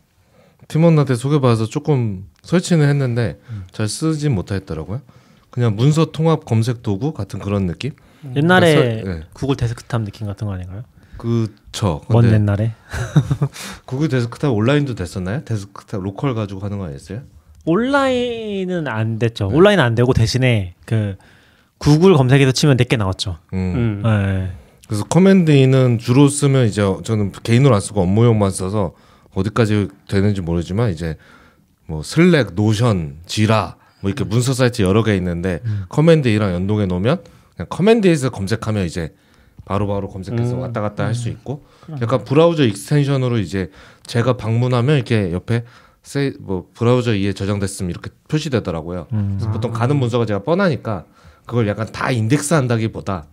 [0.67, 3.39] 팀원한테 소개받아서 조금 설치는 했는데
[3.71, 5.01] 잘 쓰진 못하겠더라고요.
[5.49, 7.91] 그냥 문서 통합 검색 도구 같은 그런 느낌?
[8.35, 9.25] 옛날에 그러니까 설- 네.
[9.33, 10.83] 구글 데스크탑 느낌 같은 거 아닌가요?
[11.17, 12.01] 그쵸.
[12.09, 12.73] 먼 옛날에
[13.85, 15.43] 구글 데스크탑 온라인도 됐었나요?
[15.45, 17.21] 데스크탑 로컬 가지고 하는 거 아니었어요?
[17.65, 19.49] 온라인은 안 됐죠.
[19.49, 19.55] 네.
[19.55, 21.15] 온라인은 안 되고 대신에 그
[21.77, 23.37] 구글 검색에서 치면 몇 개 나왔죠.
[23.53, 23.57] 음.
[23.57, 24.01] 음.
[24.03, 24.51] 네.
[24.87, 28.93] 그래서 커맨드 E는 주로 쓰면 이제 저는 개인으로 안 쓰고 업무용만 써서
[29.33, 31.15] 어디까지 되는지 모르지만 이제
[31.87, 37.23] 뭐 Slack, Notion, Jira 뭐 이렇게 문서 사이트 여러 개 있는데 Command E랑 연동해 놓으면
[37.55, 39.13] 그냥 Command E에서 검색하면 이제
[39.65, 40.59] 바로바로 검색해서 음.
[40.59, 41.63] 왔다 갔다 할 수 있고
[42.01, 43.71] 약간 브라우저 extension으로 이제
[44.05, 45.63] 제가 방문하면 이렇게 옆에
[46.03, 49.07] 세, 뭐 브라우저 E에 저장됐음 이렇게 표시되더라고요.
[49.09, 51.05] 그래서 보통 가는 문서가 제가 뻔하니까
[51.45, 53.25] 그걸 약간 다 인덱스 한다기보다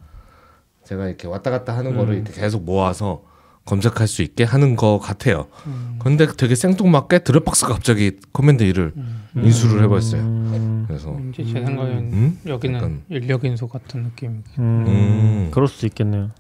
[0.85, 3.23] 제가 이렇게 왔다 갔다 하는 거를 이렇게 계속 모아서
[3.64, 5.47] 검색할 수 있게 하는 거 같아요.
[5.99, 8.93] 근데 되게 생뚱맞게 Dropbox가 갑자기 Command E를
[9.37, 10.23] 인수를 해버렸어요.
[10.23, 12.39] 음, 그래서 제 생각엔 음?
[12.47, 15.49] 여기는 약간- 인력 인수 같은 느낌 음, 음.
[15.53, 16.31] 그럴 수도 있겠네요.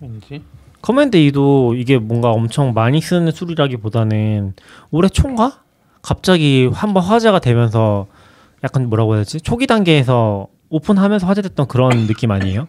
[0.00, 0.42] 왠지
[0.82, 4.54] Command E도 이게 뭔가 엄청 많이 쓰는 툴이라기보다는
[4.90, 5.62] 올해 초인가
[6.06, 8.06] 갑자기 한번 화제가 되면서
[8.62, 12.68] 약간 뭐라고 해야 되지 초기 단계에서 오픈하면서 화제됐던 그런 느낌 아니에요?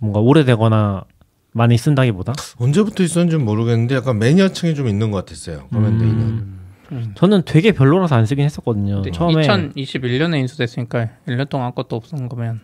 [0.00, 1.04] 뭔가 오래되거나
[1.52, 5.66] 많이 쓴다기보다 언제부터 있었는지 모르겠는데 약간 매니아층이 좀 있는 것 같았어요.
[5.72, 6.58] Command E는.
[6.92, 7.12] 음.
[7.14, 8.96] 저는 되게 별로라서 안 쓰긴 했었거든요.
[8.96, 12.60] 근데 처음에 2021년에 인수됐으니까 1년 동안 아무것도 없는 거면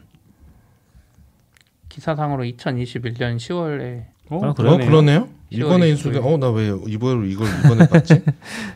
[1.88, 4.86] 기사상으로 2021년 10월에 어, 아, 어 그러네요.
[4.86, 5.28] 그러네요.
[5.54, 6.20] 10월 이번에 인수돼.
[6.20, 6.34] 29일.
[6.34, 8.22] 어 나 왜 이번 이걸 이번에 봤지?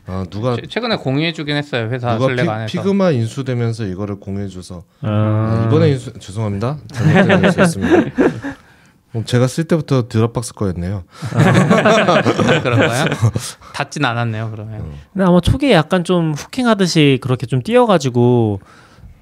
[0.07, 5.09] 아 누가 최근에 공유해주긴 했어요 회사 누가 Slack 피, 안에서 Figma 인수되면서 이거를 공유해줘서 아,
[5.09, 6.79] 아, 이번에 인수 죄송합니다.
[6.93, 8.57] 잘못된 인수했습니다.
[9.15, 11.05] 어, 제가 쓸 때부터 Dropbox 거였네요.
[12.63, 13.07] 그런가요?
[13.75, 18.61] 닫진 않았네요 그러면 근데 아마 초기에 약간 좀 hooking하듯이 그렇게 좀 띄어가지고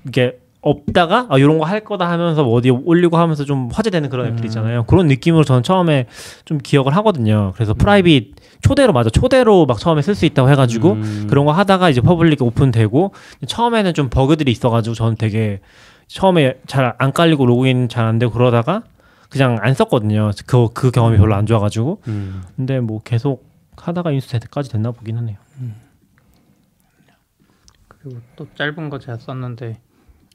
[0.09, 0.39] 이게
[0.69, 4.45] 없다가 아 이런 거 할 거다 하면서 뭐 어디 올리고 하면서 좀 화제되는 그런 애들
[4.47, 4.85] 있잖아요.
[4.85, 6.07] 그런 느낌으로 저는 처음에
[6.45, 7.53] 좀 기억을 하거든요.
[7.55, 11.27] 그래서 private 초대로 맞아 초대로 막 처음에 쓸 수 있다고 해가지고 음.
[11.29, 13.13] 그런 거 하다가 이제 public 오픈되고
[13.47, 15.61] 처음에는 좀 버그들이 있어가지고 저는 되게
[16.09, 18.83] 처음에 잘 안 깔리고 로그인 잘 안 되고 그러다가
[19.29, 20.31] 그냥 안 썼거든요.
[20.47, 22.43] 그, 그 경험이 별로 안 좋아가지고 음.
[22.57, 23.45] 근데 뭐 계속
[23.77, 25.37] 하다가 인수 때까지 됐나 보긴 하네요.
[27.89, 29.81] 그리고 또 짧은 거 제가 썼는데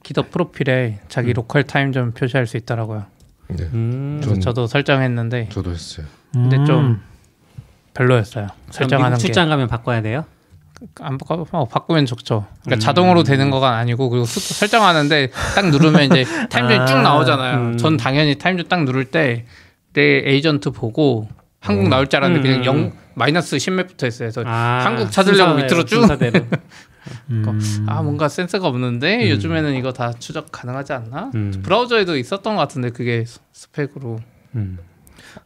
[0.02, 3.04] GitHub 프로필에 자기 local time 좀 표시할 수 있더라고요
[3.48, 4.20] 네, 음.
[4.24, 6.06] 전- 저도 설정했는데 저도 했어요.
[6.32, 6.64] 근데 음.
[6.66, 7.02] 좀
[7.94, 10.24] 별로였어요 설정하는 미국에 출장 가면 바꿔야 돼요?
[11.00, 12.46] 안 바꿔 어, 바꾸면 좋죠.
[12.64, 12.80] 그러니까 음.
[12.80, 17.56] 자동으로 되는 거가 아니고 그리고 수, 설정하는데 딱 누르면 이제 timezone이 쭉 아, 나오잖아요.
[17.58, 17.76] 음.
[17.78, 19.44] 전 당연히 timezone 딱 누를 때
[19.94, 21.28] 내 에이전트 보고
[21.60, 22.62] 한국 나올 줄 알았는데 음.
[22.62, 24.30] 그냥 영 마이너스 10맵부터 했어요.
[24.32, 26.60] 그래서 아, 한국 찾으려고 순서대로, 밑으로 쭉.
[27.30, 27.84] 음.
[27.86, 31.30] 아 뭔가 센스가 없는데 요즘에는 이거 다 추적 가능하지 않나?
[31.34, 31.52] 음.
[31.62, 34.18] 브라우저에도 있었던 것 같은데 그게 스- 스펙으로
[34.54, 34.78] 음.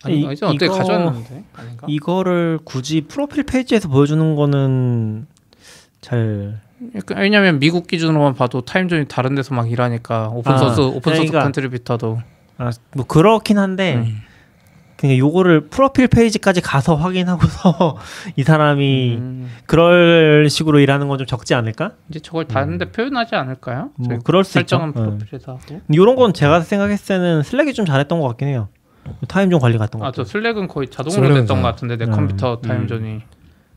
[0.04, 1.86] 아니 이- 이제 어떻게 이거- 가져왔는데 아닌가?
[1.88, 5.26] 이거를 굳이 프로필 페이지에서 보여주는 거는
[6.00, 11.00] 잘 그러니까 왜냐면 미국 기준으로만 봐도 timezone이 다른 데서 막 일하니까 오픈 아, source open
[11.14, 12.18] source 그러니까- contributor도
[12.58, 14.12] 아, 뭐 그렇긴 한데
[14.96, 15.00] 음.
[15.00, 17.98] 그냥 요거를 프로필 페이지까지 가서 확인하고서
[18.36, 21.92] 이 사람이 음, 그럴 식으로 일하는 건 좀 적지 않을까?
[22.10, 23.90] 이제 저걸 다른데 표현하지 않을까요?
[23.96, 25.00] 뭐 그럴 수 설정은 있죠.
[25.00, 25.04] 어.
[25.04, 25.80] 프로필에서 하고.
[25.90, 28.68] 이런 건 제가 생각했을 때는 Slack이 좀 잘했던 것 같긴 해요.
[29.28, 30.06] timezone 관리 같은 거.
[30.06, 33.20] 아 저 Slack은 거의 자동으로 Slack은 됐던 잘- 것 같은데 내 음, 컴퓨터 timezone이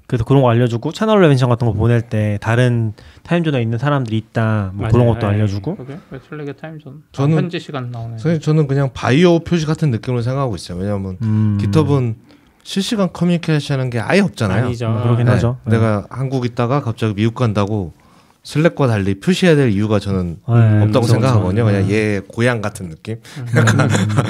[0.10, 4.72] 그래서 그런 거 알려주고 채널 mention 같은 거 보낼 때 다른 timezone에 있는 사람들이 있다.
[4.74, 5.06] 뭐 그런.
[5.06, 5.26] 것도 네.
[5.28, 5.76] 알려주고.
[5.78, 7.04] 그게 왜 Slack의 timezone?
[7.12, 8.18] 저는- 아, 현지 시간 나오네.
[8.18, 10.80] 사실 저는 그냥 바이오 표시 같은 느낌으로 생각하고 있어요.
[10.80, 11.60] 왜냐하면 음.
[11.62, 12.16] GitHub는
[12.64, 14.66] 실시간 커뮤니케이션하는 게 아예 없잖아요.
[14.66, 14.90] 아니죠.
[14.90, 15.58] 뭐 그러긴 네, 하죠.
[15.66, 15.74] 네.
[15.74, 17.94] 내가 한국 있다가 갑자기 미국 간다고
[18.42, 21.66] Slack과 달리 표시해야 될 이유가 저는 네, 없다고 그쵸, 생각하거든요.
[21.66, 21.78] 그쵸.
[21.78, 23.18] 그냥 얘 고향 같은 느낌.
[23.56, 23.88] 약간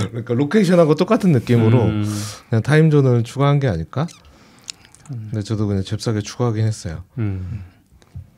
[0.10, 2.06] 그러니까 location하고 똑같은 느낌으로 음.
[2.49, 4.07] 그냥 timezone을 추가한 게 아닐까?
[5.10, 7.03] 근데 저도 그냥 잽싸게 추가하긴 했어요.
[7.18, 7.64] 음.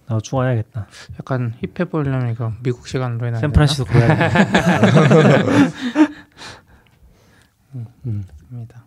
[0.08, 0.88] 나도 추가해야겠다.
[1.20, 4.30] 약간 힙해 보이려면 이거 미국 시간으로 해놔야 샌프란시스코 가야겠다.
[8.50, 8.86] 됩니다.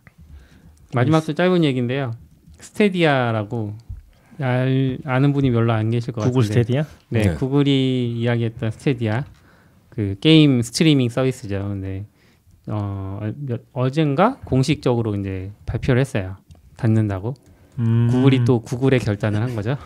[0.94, 2.12] 마지막도 짧은 얘기인데요.
[2.60, 3.76] Stadia라고
[4.40, 6.62] 알, 아는 분이 별로 안 계실 것 구글 같은데.
[6.62, 6.84] Stadia?
[7.08, 7.34] 네, 네.
[7.34, 9.24] 구글이 이야기했던 Stadia
[9.90, 11.68] 그 게임 스트리밍 서비스죠.
[11.68, 12.06] 근데
[12.66, 16.36] 어 몇, 어젠가 공식적으로 이제 발표를 했어요.
[16.76, 17.34] 닫는다고.
[17.78, 18.08] 음.
[18.10, 19.76] 구글이 또 구글의 결단을 한 거죠.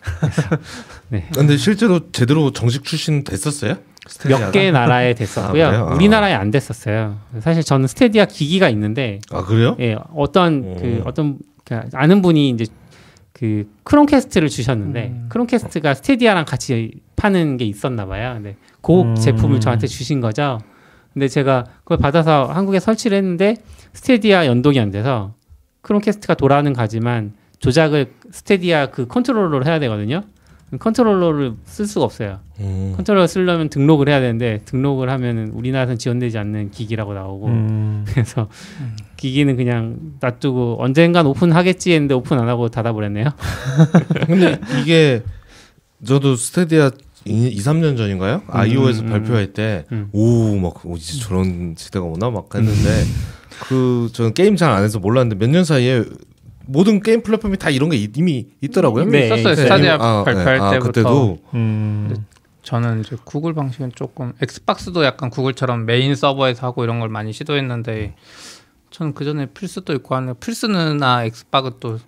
[1.34, 3.76] 근데 실제로 제대로 정식 출신 됐었어요?
[4.06, 4.46] 스테디아가?
[4.46, 5.66] 몇개 나라에 됐었고요.
[5.66, 5.70] 아?
[5.70, 5.94] 아.
[5.94, 7.18] 우리나라에 안 됐었어요.
[7.40, 9.76] 사실 저는 스테디아 기기가 있는데 아 그래요?
[9.80, 10.76] 예, 어떤 오.
[10.76, 12.64] 그 어떤 그 아는 분이 이제
[13.32, 15.26] 그 크롬캐스트를 주셨는데 음.
[15.28, 18.32] 크롬캐스트가 스테디아랑 같이 파는 게 있었나 봐요.
[18.34, 19.14] 근데 그 음.
[19.14, 20.58] 제품을 저한테 주신 거죠.
[21.12, 23.56] 근데 제가 그걸 받아서 한국에 설치를 했는데
[23.92, 25.34] Stadia 연동이 안 돼서
[25.82, 30.22] Chromecast가 돌아는 가지만 조작을 Stadia 그 controller로 해야 되거든요.
[30.78, 32.38] controller를 쓸 수가 없어요.
[32.60, 32.92] 음.
[32.96, 38.04] 컨트롤러 쓰려면 등록을 해야 되는데 등록을 하면은 우리나라에서는 지원되지 않는 기기라고 나오고 음.
[38.08, 38.48] 그래서
[39.16, 43.26] 기기는 그냥 놔두고 언젠간 오픈하겠지 했는데 오픈 안 하고 닫아버렸네요.
[44.26, 45.22] 근데 이게
[46.04, 46.92] 저도 Stadia
[47.24, 48.42] 2, 3년 전인가요?
[48.46, 50.08] iOS 음, 음, 발표할 때 음.
[50.12, 53.04] 오 막 이제 저런 시대가 오나 막 했는데
[53.60, 56.04] 그 저는 게임 잘 안 해서 몰랐는데 몇 년 사이에
[56.66, 59.02] 모든 게임 플랫폼이 다 이런 게 이- 이미 있더라고요.
[59.04, 59.52] 이미 네, 있었어요.
[59.52, 59.64] 있어요.
[59.66, 60.64] Stadia 아, 발표할 네.
[60.64, 60.86] 아, 때부터.
[60.88, 62.24] 그때도 음.
[62.62, 68.14] 저는 이제 구글 방식은 조금 Xbox도 약간 구글처럼 메인 서버에서 하고 이런 걸 많이 시도했는데
[68.90, 71.98] 저는 그 전에 플스도 있고 하는 플스나 엑스박스는 또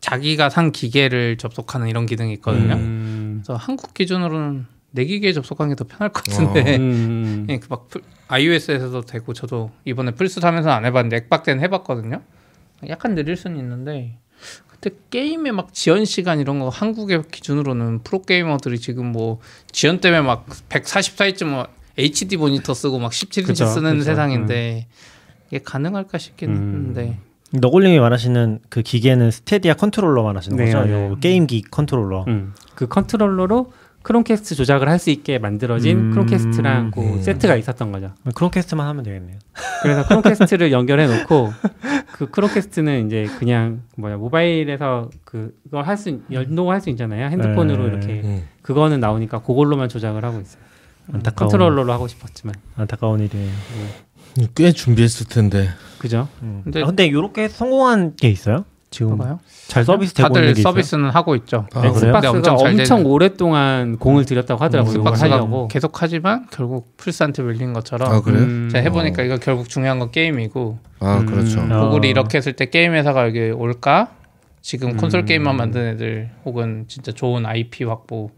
[0.00, 2.74] 자기가 산 기계를 접속하는 이런 기능이 있거든요.
[2.74, 3.40] 음.
[3.42, 7.46] 그래서 한국 기준으로는 내 기계에 접속하는 게 더 편할 것 같은데 음.
[7.50, 7.88] 예, 그 막
[8.28, 12.22] iOS에서도 되고 저도 이번에 플스 사면서 안 해봤는데 엑박 때는 해봤거든요.
[12.88, 14.18] 약간 느릴 수는 있는데
[14.68, 19.40] 그때 게임의 막 지연 시간 이런 거 한국의 기준으로는 프로 게이머들이 지금 뭐
[19.72, 21.66] 지연 때문에 막 144인치 뭐
[21.98, 24.04] HD 모니터 쓰고 막 17인치 그쵸, 쓰는 그쵸.
[24.04, 24.86] 세상인데
[25.48, 26.54] 이게 가능할까 싶긴 음.
[26.56, 27.18] 했는데
[27.50, 30.90] 너굴님이 말하시는 그 기계는 스테디아 컨트롤러 말하시는 네, 거죠?
[30.90, 32.24] 요 게임기 컨트롤러.
[32.28, 32.52] 음.
[32.74, 33.72] 그 컨트롤러로
[34.04, 36.10] 크롬캐스트 조작을 할 수 있게 만들어진 음.
[36.12, 37.22] 크롬캐스트랑 그 음.
[37.22, 38.12] 세트가 있었던 거죠.
[38.34, 39.38] 크롬캐스트만 하면 되겠네요.
[39.82, 41.52] 그래서 크롬캐스트를 연결해 놓고
[42.12, 47.28] 그 크롬캐스트는 이제 그냥 뭐야 모바일에서 그걸 할 수 연동할 수 있잖아요.
[47.30, 47.88] 핸드폰으로 네.
[47.88, 48.42] 이렇게 음.
[48.62, 50.62] 그거는 나오니까 그걸로만 조작을 하고 있어요.
[51.12, 53.50] 안타까운 컨트롤러로 하고 싶었지만 안타까운 일이에요.
[54.54, 55.68] 꽤 준비했을 텐데
[55.98, 56.28] 그죠?
[56.42, 56.60] 음.
[56.64, 58.64] 근데- 아, 근데 이렇게 성공한 게 있어요?
[58.94, 59.40] 지금 봐봐요.
[59.66, 60.54] 잘 서비스 되고 다들?
[60.54, 61.66] 서비스는 하고 있죠.
[61.74, 64.92] 아, 네, 엑스박스가 엄청 엄청, 오랫동안 공을 들였다고 하더라고요.
[64.92, 65.66] 엑스박스가 하려고.
[65.66, 68.42] 계속 하지만 결국 플스한테 밀린 것처럼 아 그래요?
[68.42, 68.68] 음.
[68.70, 71.26] 제가 해보니까 이거 결국 중요한 건 게임이고 아 음.
[71.26, 71.60] 그렇죠.
[71.60, 71.86] 어.
[71.86, 74.10] 구글이 이렇게 했을 때 게임 회사가 여기 올까?
[74.62, 74.96] 지금 음.
[74.96, 78.30] 콘솔 게임만 만드는 애들 혹은 진짜 좋은 IP 확보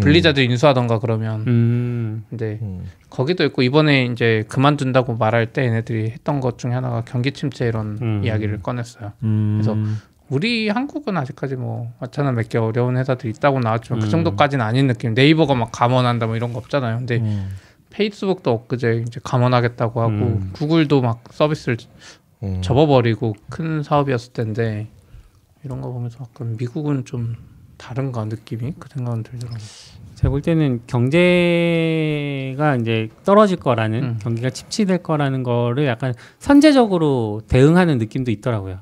[0.00, 2.24] 블리자드 인수하던가 그러면 음.
[2.30, 2.84] 근데 음.
[3.10, 7.98] 거기도 있고 이번에 이제 그만둔다고 말할 때 얘네들이 했던 것 중에 하나가 경기 침체 이런
[8.00, 8.24] 음.
[8.24, 9.12] 이야기를 꺼냈어요.
[9.22, 9.60] 음.
[9.60, 9.76] 그래서
[10.30, 14.04] 우리 한국은 아직까지 뭐 마찬가지 몇개 어려운 회사들이 있다고 나왔지만 음.
[14.04, 15.12] 그 정도까지는 아닌 느낌.
[15.12, 16.98] 네이버가 막 감원한다 뭐 이런 거 없잖아요.
[16.98, 17.50] 근데 음.
[17.90, 20.50] 페이스북도 엊그제 이제 감원하겠다고 하고 음.
[20.54, 21.76] 구글도 막 서비스를
[22.42, 22.62] 음.
[22.62, 24.88] 접어버리고 큰 사업이었을 텐데
[25.64, 27.36] 이런 거 보면서 약간 미국은 좀
[27.86, 29.58] 다른가 느낌이 그 생각은 들더라고요.
[30.14, 34.18] 제가 볼 때는 경제가 이제 떨어질 거라는 음.
[34.22, 38.78] 경기가 침체될 거라는 거를 약간 선제적으로 대응하는 느낌도 있더라고요.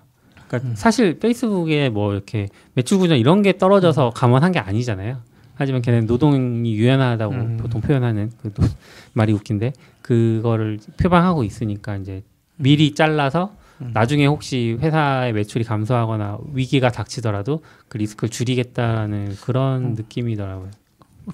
[0.48, 0.74] 그러니까 음.
[0.76, 5.16] 사실 페이스북에 뭐 이렇게 매출 구조 이런 게 떨어져서 감원한 게 아니잖아요.
[5.54, 7.56] 하지만 걔는 노동이 유연하다고 음.
[7.58, 8.62] 보통 표현하는 그 노-
[9.14, 9.72] 말이 웃긴데
[10.02, 12.22] 그거를 표방하고 있으니까 이제
[12.56, 13.90] 미리 잘라서 음.
[13.94, 19.94] 나중에 혹시 회사의 매출이 감소하거나 위기가 닥치더라도 그 리스크를 줄이겠다는 그런 음.
[19.94, 20.70] 느낌이더라고요.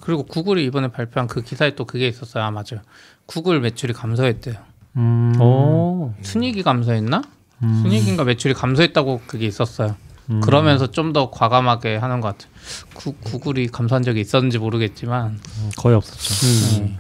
[0.01, 2.45] 그리고 구글이 이번에 발표한 그 기사에 또 그게 있었어요.
[2.45, 2.81] 아 맞아요.
[3.27, 4.55] 구글 매출이 감소했대요.
[4.97, 5.41] 음.
[5.41, 6.13] 오.
[6.23, 7.23] 순이익이 감소했나?
[7.63, 7.81] 음.
[7.83, 9.97] 순이익인가 매출이 감소했다고 그게 있었어요.
[10.31, 10.41] 음.
[10.41, 12.51] 그러면서 좀 더 과감하게 하는 것 같아요.
[12.95, 16.83] 구, 구글이 감소한 적이 있었는지 모르겠지만 음, 거의 없었죠.
[16.83, 16.99] 음.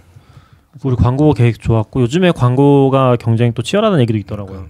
[0.84, 4.66] 우리 광고 계획 좋았고 요즘에 광고가 경쟁이 또 치열하다는 얘기도 있더라고요.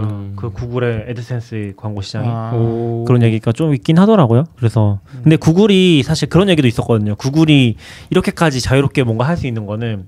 [0.00, 0.32] 음.
[0.36, 3.04] 그 구글의 애드센스 광고 시장이 아, 오.
[3.06, 4.44] 그런 얘기가 좀 있긴 하더라고요.
[4.56, 7.14] 그래서 근데 구글이 사실 그런 얘기도 있었거든요.
[7.16, 7.76] 구글이
[8.10, 10.06] 이렇게까지 자유롭게 뭔가 할 수 있는 거는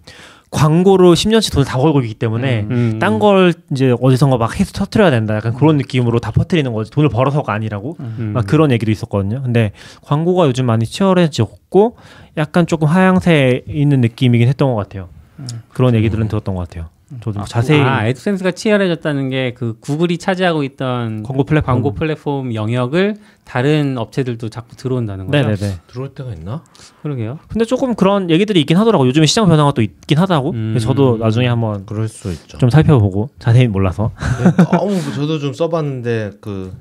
[0.51, 2.98] 광고로 10년치 돈을 다 걸고 있기 때문에 음.
[3.01, 5.35] 딴걸 이제 어디선가 막 해서 터트려야 된다.
[5.35, 6.93] 약간 그런 느낌으로 다 퍼트리는 거지.
[6.93, 7.97] 돈을 벌어서가 아니라고.
[7.98, 8.31] 음.
[8.35, 9.43] 막 그런 얘기도 있었거든요.
[9.43, 11.97] 근데 광고가 요즘 많이 치열해졌고
[12.36, 15.09] 약간 조금 하향세에 있는 느낌이긴 했던 것 같아요.
[15.40, 15.47] 음.
[15.73, 16.89] 그런 얘기들은 들었던 것 같아요.
[17.21, 22.55] 저도 아, 자세히 아, 애드센스가 치열해졌다는 게 그 구글이 차지하고 있던 광고 플랫폼 광고 플랫폼
[22.55, 25.49] 영역을 다른 업체들도 자꾸 들어온다는 거죠.
[25.49, 25.81] 네네네.
[25.87, 26.65] 들어올 때가 있나?
[27.03, 27.39] 그러게요.
[27.49, 29.07] 근데 조금 그런 얘기들이 있긴 하더라고.
[29.07, 30.51] 요즘에 시장 변화가 또 있긴 하다고.
[30.53, 30.71] 음.
[30.73, 32.57] 그래서 저도 나중에 한번 그럴 수 있죠.
[32.59, 34.11] 좀 살펴보고 자세히 몰라서.
[34.43, 36.75] 네, 너무 저도 좀 써봤는데 그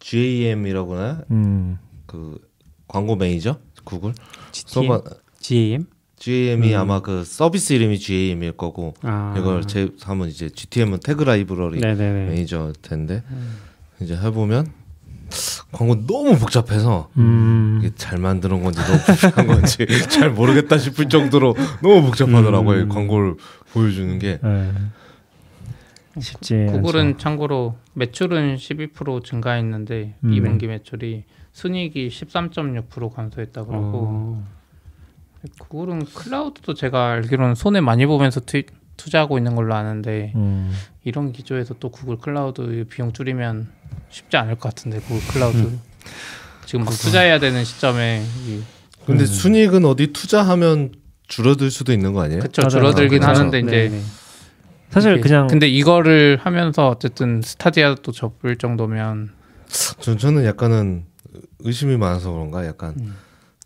[0.00, 1.78] GAM이라고나 음.
[2.06, 2.38] 그
[2.88, 4.12] 광고 매니저 구글
[4.52, 4.86] GTM?
[4.88, 5.02] 써봐
[5.40, 5.86] GAM?
[6.24, 6.80] GAM이 음.
[6.80, 9.34] 아마 그 서비스 이름이 GAM일 거고 아.
[9.36, 12.30] 이걸 제 하면 이제 GTM은 태그 라이브러리 네네네.
[12.30, 13.22] 매니저 텐데
[14.00, 14.72] 이제 해보면
[15.70, 17.80] 광고 너무 복잡해서 음.
[17.82, 22.80] 이게 잘 만드는 건지 너무 복잡한 건지 잘 모르겠다 싶을 정도로 너무 복잡하더라고요.
[22.80, 22.86] 음.
[22.86, 23.34] 이 광고를
[23.74, 24.38] 보여주는 게.
[24.42, 24.72] 네.
[26.18, 27.18] 쉽지 구글은 않죠.
[27.18, 30.30] 참고로 매출은 12% 증가했는데 음.
[30.30, 34.53] 2분기 매출이 순이익이 13.6% 감소했다 그러고 어.
[35.58, 38.62] 구글은 클라우드도 제가 알기로는 손해 많이 보면서 투,
[38.96, 40.72] 투자하고 있는 걸로 아는데 음.
[41.04, 43.68] 이런 기조에서 또 구글 클라우드 비용 줄이면
[44.10, 45.80] 쉽지 않을 것 같은데 구글 클라우드 음.
[46.66, 48.62] 지금 막 투자해야 되는 시점에 이,
[49.04, 50.92] 근데 순이익은 어디 투자하면
[51.26, 52.40] 줄어들 수도 있는 거 아니에요?
[52.40, 52.68] 맞아요.
[52.70, 53.40] 줄어들긴 아, 그렇죠.
[53.40, 54.02] 하는데 이제 네네.
[54.90, 59.32] 사실 그냥 근데 이거를 하면서 어쨌든 스타디아도 접을 정도면
[60.00, 61.04] 전, 저는 약간은
[61.60, 63.14] 의심이 많아서 그런가 약간 음.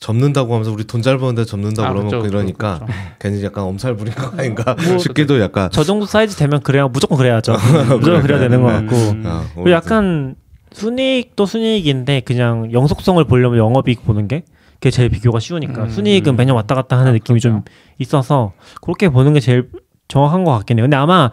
[0.00, 2.86] 접는다고 하면서 우리 돈 잘 버는데 접는다고 아, 그러면 그쵸, 이러니까 그쵸.
[3.18, 7.18] 괜히 약간 엄살 부린 거 아닌가 뭐 싶기도 약간 저 정도 사이즈 되면 그래야 무조건
[7.18, 7.52] 그래야죠.
[7.98, 8.96] 무조건 그래야 되는 것 같고.
[8.96, 9.22] 음.
[9.26, 10.34] 아, 그리고 약간
[10.72, 14.44] 순이익도 순이익인데 그냥 영속성을 보려면 영업이익 보는 게
[14.74, 15.90] 그게 제일 비교가 쉬우니까 음.
[15.90, 17.64] 순이익은 매년 왔다 갔다 하는 아, 느낌이 좀 그렇죠.
[17.98, 18.52] 있어서
[18.82, 19.68] 그렇게 보는 게 제일
[20.08, 20.84] 정확한 것 같긴 해요.
[20.84, 21.30] 근데 아마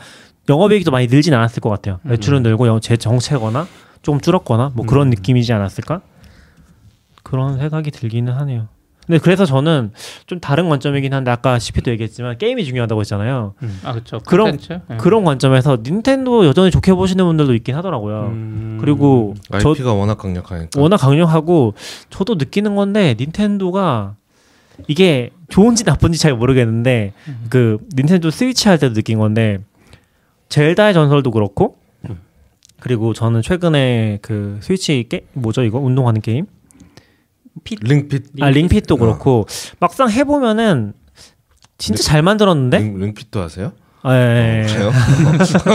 [0.50, 2.00] 영업이익도 많이 늘진 않았을 것 같아요.
[2.06, 2.10] 음.
[2.12, 3.68] 매출은 늘고 영- 제 정체거나
[4.02, 5.10] 조금 줄었거나 뭐 그런 음.
[5.12, 6.02] 느낌이지 않았을까?
[7.26, 8.68] 그런 생각이 들기는 하네요.
[9.06, 9.92] 근데 그래서 저는
[10.26, 13.54] 좀 다른 관점이긴 한데 아까 CP도 얘기했지만 게임이 중요하다고 했잖아요.
[13.84, 14.58] 아 그렇죠 그런-?
[14.72, 14.98] 예.
[14.98, 18.28] 그런 관점에서 닌텐도 여전히 좋게 보시는 분들도 있긴 하더라고요.
[18.28, 18.78] 음.
[18.80, 21.74] 그리고 저 IP가 워낙 강력하니까 워낙 강력하고
[22.10, 24.16] 저도 느끼는 건데 닌텐도가
[24.88, 27.46] 이게 좋은지 나쁜지 잘 모르겠는데 음.
[27.50, 29.60] 그 닌텐도 스위치 할 때도 느낀 건데
[30.50, 31.76] 젤다의 전설도 그렇고
[32.80, 36.46] 그리고 저는 최근에 그 스위치 게 뭐죠 이거 운동하는 게임
[37.64, 39.46] 링핏 아 링핏도 그렇고
[39.80, 40.94] 막상 해보면은
[41.78, 43.72] 진짜 잘 만들었는데 링, 링핏도 하세요?
[44.08, 44.66] 예.
[44.68, 44.92] 그래요?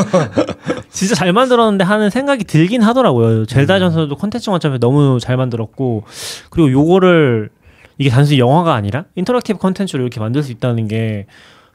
[0.90, 3.44] 진짜 잘 만들었는데 하는 생각이 들긴 하더라고요.
[3.46, 6.04] 젤다 전설도 콘텐츠 관점에 너무 잘 만들었고
[6.50, 7.50] 그리고 요거를
[7.98, 11.26] 이게 단순히 영화가 아니라 interactive 콘텐츠로 이렇게 만들 수 있다는 게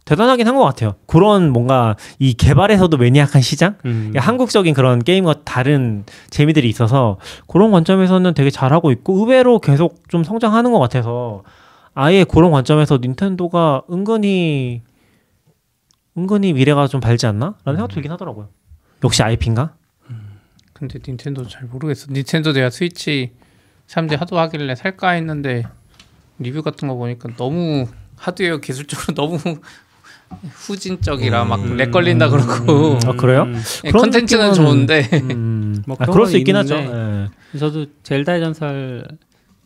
[0.06, 0.96] 대단하긴 한 것 같아요.
[1.08, 4.14] 그런 뭔가 이 개발에서도 매니악한 시장, 음.
[4.16, 7.18] 한국적인 그런 게임과 다른 재미들이 있어서
[7.48, 11.44] 그런 관점에서는 되게 잘하고 있고 의외로 계속 좀 성장하는 것 같아서
[11.96, 14.84] 아예 그런 관점에서 닌텐도가 은근히
[16.18, 17.56] 은근히 미래가 좀 밝지 않나?
[17.66, 18.50] 라는 생각 들긴 하더라고요.
[19.04, 19.76] 역시 IP인가?
[20.74, 22.08] 근데 닌텐도 잘 모르겠어.
[22.12, 23.32] 닌텐도 내가 스위치
[23.88, 25.64] 사람들이 하도 하길래 살까 했는데
[26.40, 27.88] 리뷰 같은 거 보니까 너무
[28.18, 29.38] 하드웨어 기술적으로 너무
[30.44, 33.44] 후진적이라 막 lag 걸린다 그러고 아, 그래요?
[33.44, 33.56] 음.
[33.86, 36.76] 예, 그런 컨텐츠는 느낌은- 좋은데 음, 뭐 아, 그런 그럴 수건 있긴 하죠.
[36.78, 37.58] 있는데 예.
[37.58, 39.08] 저도 젤다의 전설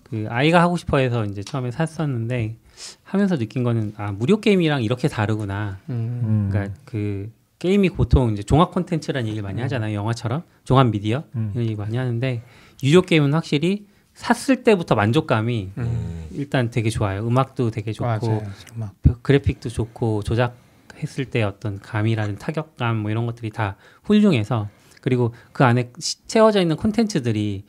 [0.03, 2.55] 그 아이가 하고 싶어해서 이제 처음에 샀었는데
[3.03, 5.77] 하면서 느낀 거는 아 무료 게임이랑 이렇게 다르구나.
[5.89, 6.49] 음, 음.
[6.51, 7.29] 그러니까 그
[7.59, 9.93] 게임이 보통 이제 종합 콘텐츠라는 얘기를 많이 하잖아요.
[9.95, 11.51] 영화처럼 종합 미디어 음.
[11.53, 12.41] 이런 얘기 많이 하는데
[12.83, 16.18] 유료 게임은 확실히 샀을 때부터 만족감이 음.
[16.39, 17.27] 일단 되게 좋아요.
[17.27, 18.41] 음악도 되게 좋고 맞아요.
[18.75, 24.69] 막 그래픽도 좋고 조작했을 때 어떤 감이라는 타격감 뭐 이런 것들이 다 훌륭해서
[25.01, 27.63] 그리고 그 안에 시- 채워져 있는 콘텐츠들이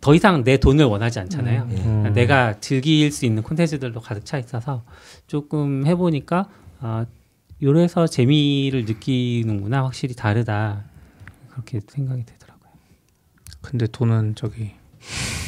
[0.00, 1.62] 더 이상 내 돈을 원하지 않잖아요.
[1.62, 1.68] 음.
[1.84, 4.84] 그러니까 내가 즐길 수 있는 콘텐츠들도 가득 차 있어서
[5.26, 6.48] 조금 해보니까
[6.80, 7.06] 아
[7.62, 10.84] 요래서 재미를 느끼는구나 확실히 다르다
[11.50, 12.70] 그렇게 생각이 되더라고요.
[13.62, 14.72] 근데 돈은 저기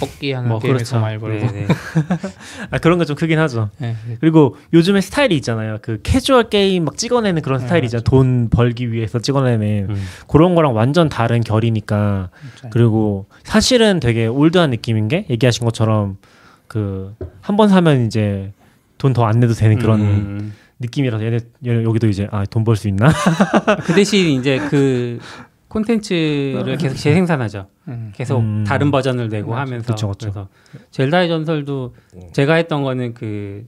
[0.00, 1.46] 뽑기 하는 뭐 게임에서 많이 벌고.
[1.46, 1.66] 네, 네.
[2.70, 3.70] 아 그런 거 좀 크긴 하죠.
[3.78, 3.96] 네.
[4.20, 5.78] 그리고 요즘에 스타일이 있잖아요.
[5.82, 8.00] 그 캐주얼 게임 막 찍어내는 그런 네, 스타일이죠.
[8.00, 10.06] 돈 벌기 위해서 찍어내는 음.
[10.28, 12.30] 그런 거랑 완전 다른 결이니까.
[12.56, 12.68] 진짜.
[12.70, 16.18] 그리고 사실은 되게 올드한 느낌인 게 얘기하신 것처럼
[16.68, 18.52] 그 한 번 사면 이제
[18.98, 20.52] 돈 더 안 내도 되는 그런 음.
[20.80, 23.08] 느낌이라서 얘네, 얘네 여기도 이제 아 돈 벌 수 있나?
[23.84, 25.18] 그 대신 이제 그
[25.68, 27.66] 콘텐츠를 계속 재생산하죠.
[27.88, 28.12] 음.
[28.14, 28.64] 계속 음.
[28.66, 29.62] 다른 버전을 내고 맞아.
[29.62, 30.18] 하면서 그쵸, 그쵸.
[30.30, 30.48] 그래서
[30.90, 31.94] 젤다의 전설도
[32.32, 33.66] 제가 했던 거는 그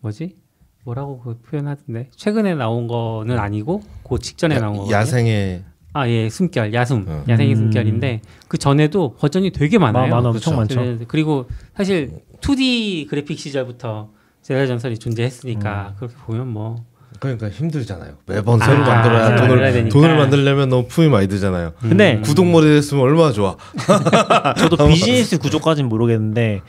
[0.00, 0.36] 뭐지
[0.84, 4.96] 뭐라고 그 표현하던데 최근에 나온 거는 아니고 그 직전에 나온 거거든요.
[4.96, 7.24] 야생의 아 예 숨결 야숨 어.
[7.26, 7.56] 야생의 음.
[7.56, 10.14] 숨결인데 그 전에도 버전이 되게 많아요.
[10.14, 10.56] 많아 엄청 그쵸.
[10.56, 10.98] 많죠.
[10.98, 14.10] 네, 그리고 사실 2D 그래픽 시절부터
[14.42, 16.84] 젤다의 전설이 존재했으니까 그렇게 보면 뭐
[17.20, 18.12] 그러니까 힘들잖아요.
[18.26, 19.92] 매번 아, 새로 만들어야 새로 돈을 만들어야 되니까.
[19.92, 21.72] 돈을 만들려면 너무 품이 많이 들잖아요.
[21.80, 23.56] 근데 구독머리 됐으면 얼마나 좋아.
[24.58, 26.62] 저도 비즈니스 구조까지는 모르겠는데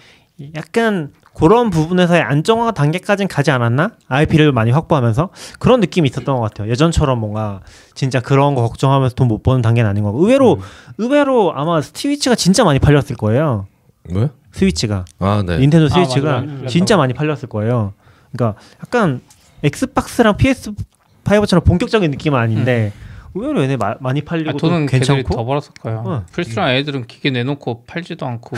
[0.55, 3.91] 약간 그런 부분에서의 안정화 단계까지는 가지 않았나?
[4.07, 5.29] IP를 많이 확보하면서
[5.59, 6.69] 그런 느낌이 있었던 것 같아요.
[6.71, 7.61] 예전처럼 뭔가
[7.93, 10.59] 진짜 그런 거 걱정하면서 돈 못 버는 단계는 아닌 거고 의외로
[10.97, 13.67] 의외로 아마 스위치가 진짜 많이 팔렸을 거예요.
[14.09, 14.29] 왜?
[14.51, 15.57] 스위치가 아 네.
[15.57, 16.67] 닌텐도 아, 스위치가 맞아, 맞아.
[16.67, 17.93] 진짜 많이 팔렸을 거예요.
[18.31, 19.21] 그러니까 약간
[19.68, 22.94] 엑스박스랑 PS5처럼 본격적인 느낌은 아닌데
[23.35, 26.03] 의외로 얘네 마, 많이 팔리고 아, 또 돈은 괜찮고 더 벌었을 거예요.
[26.06, 26.26] 어.
[26.31, 28.57] 플스랑 애들은 기계 내놓고 팔지도 않고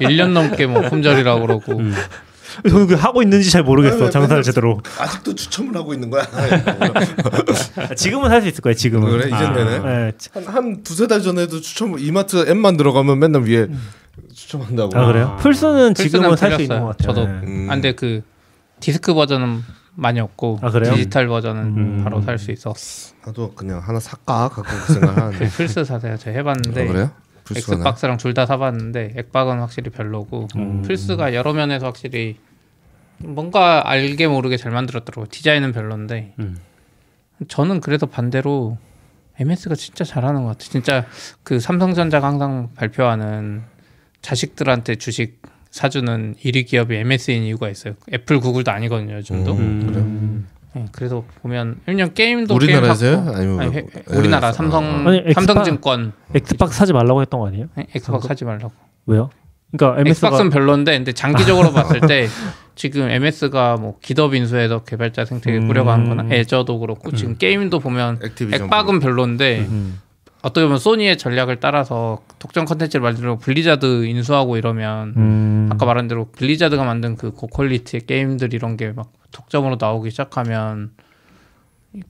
[0.00, 1.92] 1, 년 넘게 뭐 품절이라고 그러고 음.
[2.68, 6.24] 저는 그 하고 있는지 잘 모르겠어 네, 장사를 제대로 아직도 추첨을 하고 있는 거야.
[7.76, 9.78] 아, 지금은 할 수 있을 거예요 지금은 그래 이젠 되네.
[9.78, 10.12] 네.
[10.32, 13.68] 한, 한 두세 달 전에도 추첨 이마트 앱만 들어가면 맨날 위에
[14.34, 14.98] 추첨한다고.
[14.98, 15.36] 아 그래요?
[15.40, 16.62] 플스는 지금은 살 수.
[16.62, 17.32] 있는 것 같아요 저도 네.
[17.44, 17.66] 음.
[17.70, 18.22] 아, 근데 그
[18.80, 19.62] 디스크 버전은
[19.94, 20.94] 많이 없고 아, 그래요?
[20.94, 22.04] 디지털 버전은 음.
[22.04, 23.14] 바로 살 수 있었어.
[23.26, 25.38] 나도 그냥 하나 살까 갖고 그 생각하는데.
[25.46, 26.16] 그 플스 사세요.
[26.16, 27.10] 제가 해봤는데 아, 그래요?
[27.54, 30.82] 엑스박스랑 둘 다 사봤는데 엑박은 확실히 별로고 음.
[30.82, 32.38] 플스가 여러 면에서 확실히
[33.18, 35.26] 뭔가 알게 모르게 잘 만들었더라고.
[35.28, 36.56] 디자인은 별론데 음.
[37.48, 38.78] 저는 그래도 반대로
[39.38, 40.60] MS가 진짜 잘하는 것 같아.
[40.60, 41.06] 진짜
[41.42, 43.62] 그 삼성전자가 항상 발표하는
[44.22, 45.40] 자식들한테 주식
[45.70, 47.94] 사주는 1위 기업이 MS인 이유가 있어요.
[48.12, 49.52] 애플, 구글도 아니거든요, 요즘도.
[49.54, 50.46] 음.
[50.74, 53.24] 네, 그래서 보면 1년 게임도 우리나라에서요?
[53.24, 57.40] 게임 아니면 아니, 뭐- 회- 우리나라 예, 삼성 아니, 엑스박- 삼성증권 엑스박스 사지 말라고 했던
[57.40, 57.66] 거 아니에요?
[57.76, 58.72] 네, 엑스박스 사지 말라고.
[59.06, 59.30] 왜요?
[59.76, 62.28] 그러니까 MS가 엑스박스는 별론데 근데 장기적으로 봤을 때
[62.76, 65.66] 지금 MS가 뭐 기업 인수해서 개발자 생태계 음.
[65.68, 68.20] 꾸려가는 거나 애저도 그렇고 지금 게임도 보면.
[68.22, 70.00] 엑박은 별론데 음.
[70.42, 75.68] 어떻게 보면 소니의 전략을 따라서 독점 컨텐츠를 만들고 블리자드 인수하고 이러면 음.
[75.72, 80.90] 아까 말한 대로 블리자드가 만든 그 고퀄리티의 게임들 이런 게 막 독점으로 나오기 시작하면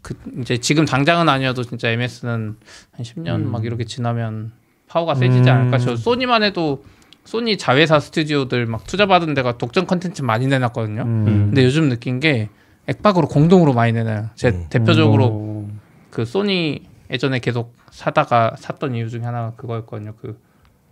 [0.03, 2.57] 그 이제 지금 당장은 아니어도 진짜 MS는
[2.93, 4.53] 한 10년 막 이렇게 지나면
[4.89, 5.55] 파워가 세지지 음.
[5.55, 5.79] 않을까.
[5.79, 6.85] 저 소니만 해도
[7.25, 11.03] 소니 자회사 스튜디오들 막 투자 받은 데가 독점 컨텐츠 많이 내놨거든요.
[11.03, 11.25] 음.
[11.47, 12.49] 근데 요즘 느낀 게
[12.87, 14.31] 액박으로 공동으로 많이 내놔요.
[14.35, 14.67] 제 음.
[14.69, 15.69] 대표적으로 오.
[16.11, 20.15] 그 소니 예전에 계속 사다가 샀던 이유 중에 하나가 그거였거든요.
[20.21, 20.41] 그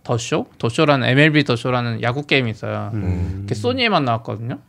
[0.03, 0.47] 더쇼?
[0.57, 2.91] 더쇼라는 MLB 더쇼라는 야구 게임이 있어요.
[2.93, 3.39] 음.
[3.41, 4.59] 그게 소니에만 나왔거든요.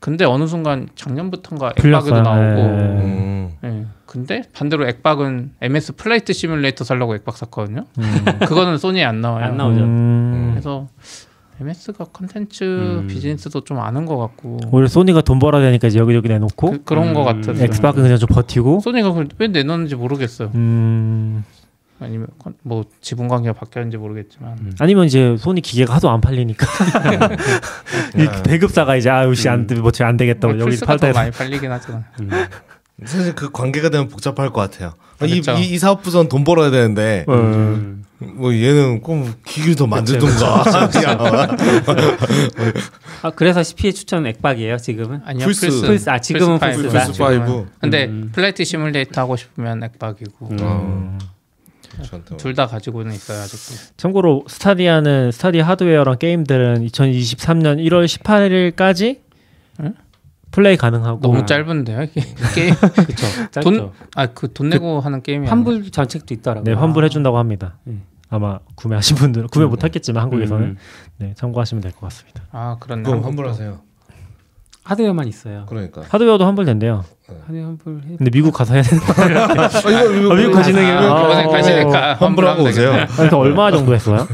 [0.00, 1.72] 근데 어느 순간 작년부터인가.
[1.76, 3.02] 엑박에도 나오고 네.
[3.02, 3.56] 음.
[3.64, 3.86] 예.
[4.06, 7.84] 근데 반대로 엑박은 MS Flight Simulator 살려고 엑박 샀거든요.
[7.98, 8.24] 음.
[8.40, 9.44] 그거는 소니에 안 나와요.
[9.44, 9.80] 안 나오죠.
[9.82, 10.48] 음.
[10.52, 10.88] 그래서
[11.60, 13.06] MS가 컨텐츠 음.
[13.06, 17.08] 비즈니스도 좀 아는 것 같고 오히려 소니가 돈 벌어야 되니까 이제 여기저기 내놓고 그, 그런
[17.08, 17.14] 음.
[17.14, 17.62] 것 같았어요.
[17.64, 20.50] 엑스박은 그냥 좀 버티고 소니가 그걸 왜 내놓는지 모르겠어요.
[20.54, 21.44] 음.
[22.02, 24.72] 아니면 컨- 뭐 지분 관계가 바뀌었는지 모르겠지만 음.
[24.78, 26.66] 아니면 이제 소니 기계가 하도 안 팔리니까
[28.16, 28.42] 이 야.
[28.42, 32.04] 배급사가 이제 아유 씨 안 뭐지 안 되겠다 뭐 여기 팔다 많이 팔리긴 하잖아.
[32.20, 32.30] 음.
[33.04, 34.94] 사실 그 관계가 되면 복잡할 것 같아요.
[35.24, 35.52] 이, 그렇죠.
[35.60, 38.04] 이, 이 사업부선 돈 벌어야 되는데 음.
[38.22, 40.62] 뭐 얘는 꼭 기계 더 만들던가.
[43.22, 45.20] 아 그래서 CP의 추천 액박이에요 지금은?
[45.24, 45.66] 아니요 플스.
[45.66, 45.86] 플스.
[45.86, 47.06] 플스, 아, 지금은 플스 플스다.
[47.06, 47.66] 플스 5.
[47.80, 48.30] 근데 음.
[48.34, 50.56] 플라이트 시뮬레이터 하고 싶으면 액박이고 음.
[50.60, 51.18] 어.
[52.04, 53.74] 저한테 둘다 가지고는 있어요 아직도.
[53.96, 59.18] 참고로 스타디아는 스타디아 하드웨어랑 게임들은 2023년 1월 18일까지
[59.80, 59.94] 응?
[60.50, 62.22] 플레이 가능하고 너무 짧은데요 이게
[62.54, 62.74] 게임.
[62.80, 63.60] 그렇죠.
[63.60, 66.64] 돈- 아그돈 내고 하는 게임이 환불 정책도 있더라고요.
[66.64, 67.76] 네, 환불해 준다고 합니다.
[67.86, 68.02] 음.
[68.28, 70.76] 아마 구매하신 분들은 구매 못 하겠지만 한국에서는 음.
[71.18, 72.42] 네, 참고하시면 될 것 같습니다.
[72.52, 73.02] 아 그렇네.
[73.02, 73.22] 그럼.
[73.24, 73.78] 환불하세요.
[74.82, 75.66] 하드웨어만 있어요.
[75.68, 76.02] 그러니까.
[76.08, 77.04] 하드웨어도 환불된대요.
[77.46, 78.16] 하드웨어 환불 해.
[78.16, 81.46] 근데 미국 가서 해야 되는 아, 이거, 이거, 아, 미국 가시는 게- 이거- 아, 이번에
[81.46, 82.92] 가시니까 환불하고 오세요.
[83.16, 84.26] 그래서 얼마 정도 했어요?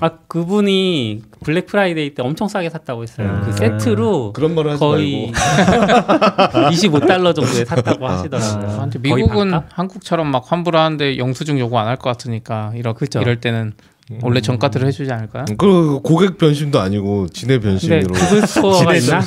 [0.00, 3.28] 아 그분이 블랙 프라이데이 때 엄청 싸게 샀다고 했어요.
[3.30, 3.40] 아.
[3.46, 6.70] 그 세트로 그런 말을 하지 거의 말고.
[6.70, 8.70] 25달러 정도에 샀다고 하시더라고요.
[8.80, 9.52] 아, 근데 거의 미국은?
[9.70, 13.20] 한국처럼 막 환불하는데 영수증 요구 안 할 것 같으니까 이럴 그죠.
[13.20, 13.74] 이럴 때는
[14.22, 15.44] 원래 정가들을 해주지 않을까요?
[15.56, 18.12] 그 고객 변심도 아니고 근데 변심으로.
[18.12, 19.20] 구글 스토어가 있나?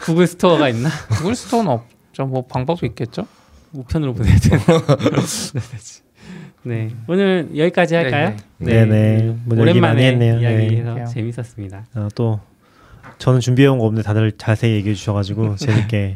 [0.00, 0.88] 구글 스토어가 있나?
[1.10, 2.26] 구글 스토어는 없죠.
[2.26, 3.26] 뭐 방법이 있겠죠.
[3.72, 4.62] 우편으로 보내야 되나?
[6.64, 8.34] 네 오늘 여기까지 할까요?
[8.58, 9.36] 네, 네네.
[9.44, 10.38] 뭐 얘기 많이 오랜만에 했네요.
[10.40, 11.04] 이야기해서 네.
[11.06, 11.84] 재밌었습니다.
[11.94, 12.40] 아, 또
[13.18, 16.14] 저는 준비해온 거 없는데 다들 자세히 얘기해 주셔가지고 재밌게.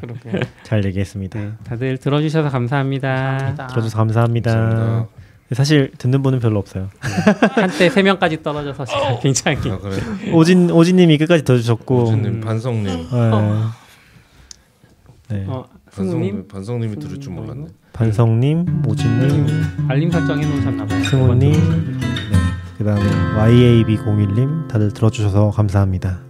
[0.62, 1.38] 잘 얘기했습니다.
[1.38, 3.08] 네, 다들 들어주셔서 감사합니다.
[3.14, 3.66] 감사합니다.
[3.68, 4.54] 들어줘서 감사합니다.
[4.54, 5.08] 감사합니다.
[5.52, 6.88] 사실 듣는 분은 별로 없어요.
[7.54, 9.96] 한때 세 명까지 떨어져서 지금 굉장히 아, 그래.
[10.32, 12.84] 오진 오진님이 끝까지 들어주셨고, 오진님, 반성님.
[12.84, 13.00] 네.
[15.30, 15.44] 네.
[15.46, 17.66] 어, 승우님 반성, 반성님이 들을 줄 몰랐네.
[17.98, 19.46] 반성님, 오진님,
[19.88, 21.02] 알림 설정 해놓으셨나봐요.
[21.02, 21.98] 승우님, 네.
[22.78, 26.27] 그다음에 YAB01님 다들 들어주셔서 감사합니다.